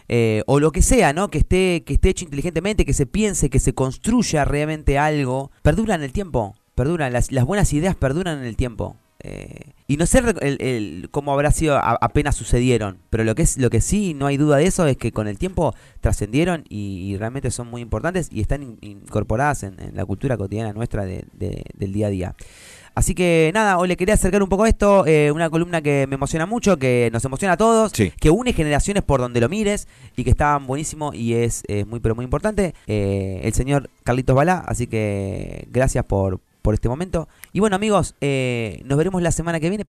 eh, 0.08 0.42
o 0.46 0.58
lo 0.60 0.72
que 0.72 0.82
sea, 0.82 1.12
¿no? 1.12 1.28
Que 1.30 1.38
esté, 1.38 1.82
que 1.84 1.94
esté 1.94 2.08
hecho 2.10 2.24
inteligentemente, 2.24 2.84
que 2.84 2.92
se 2.94 3.06
piense, 3.06 3.50
que 3.50 3.60
se 3.60 3.74
construya 3.74 4.44
realmente 4.44 4.98
algo, 4.98 5.50
perdura 5.62 5.94
en 5.94 6.02
el 6.02 6.12
tiempo, 6.12 6.54
perduran, 6.74 7.12
las, 7.12 7.30
las 7.32 7.44
buenas 7.44 7.72
ideas 7.72 7.94
perduran 7.94 8.38
en 8.38 8.44
el 8.44 8.56
tiempo. 8.56 8.96
Eh, 9.24 9.70
y 9.86 9.98
no 9.98 10.06
sé 10.06 10.18
el, 10.18 10.56
el- 10.60 11.08
cómo 11.12 11.32
habrá 11.32 11.52
sido 11.52 11.76
a- 11.76 11.96
apenas 12.00 12.34
sucedieron, 12.34 12.98
pero 13.08 13.22
lo 13.22 13.36
que 13.36 13.42
es 13.42 13.56
lo 13.56 13.70
que 13.70 13.80
sí 13.80 14.14
no 14.14 14.26
hay 14.26 14.36
duda 14.36 14.56
de 14.56 14.66
eso 14.66 14.84
es 14.86 14.96
que 14.96 15.12
con 15.12 15.28
el 15.28 15.38
tiempo 15.38 15.76
trascendieron 16.00 16.64
y, 16.68 17.08
y 17.12 17.16
realmente 17.18 17.52
son 17.52 17.68
muy 17.68 17.82
importantes 17.82 18.28
y 18.32 18.40
están 18.40 18.64
in- 18.64 18.78
incorporadas 18.80 19.62
en, 19.62 19.78
en 19.80 19.94
la 19.96 20.04
cultura 20.04 20.36
cotidiana 20.36 20.72
nuestra 20.72 21.04
de- 21.04 21.24
de- 21.34 21.62
del 21.74 21.92
día 21.92 22.08
a 22.08 22.10
día. 22.10 22.34
Así 22.94 23.14
que 23.14 23.50
nada, 23.54 23.78
hoy 23.78 23.88
le 23.88 23.96
quería 23.96 24.14
acercar 24.14 24.42
un 24.42 24.48
poco 24.48 24.66
esto, 24.66 25.06
eh, 25.06 25.30
una 25.32 25.48
columna 25.48 25.80
que 25.80 26.06
me 26.08 26.16
emociona 26.16 26.44
mucho, 26.44 26.76
que 26.78 27.08
nos 27.12 27.24
emociona 27.24 27.54
a 27.54 27.56
todos, 27.56 27.92
Sí. 27.94 28.12
que 28.20 28.28
une 28.30 28.52
generaciones 28.52 29.02
por 29.02 29.20
donde 29.20 29.40
lo 29.40 29.48
mires 29.48 29.88
y 30.16 30.24
que 30.24 30.30
está 30.30 30.58
buenísimo 30.58 31.12
y 31.14 31.34
es 31.34 31.62
eh, 31.68 31.84
muy 31.86 32.00
pero 32.00 32.14
muy 32.14 32.24
importante. 32.24 32.74
Eh, 32.86 33.40
el 33.44 33.54
señor 33.54 33.88
Carlitos 34.04 34.36
Balá, 34.36 34.62
así 34.66 34.86
que 34.86 35.66
gracias 35.70 36.04
por, 36.04 36.40
por 36.60 36.74
este 36.74 36.88
momento. 36.88 37.28
Y 37.52 37.60
bueno 37.60 37.76
amigos, 37.76 38.14
eh, 38.20 38.82
nos 38.84 38.98
veremos 38.98 39.22
la 39.22 39.32
semana 39.32 39.58
que 39.58 39.68
viene. 39.70 39.80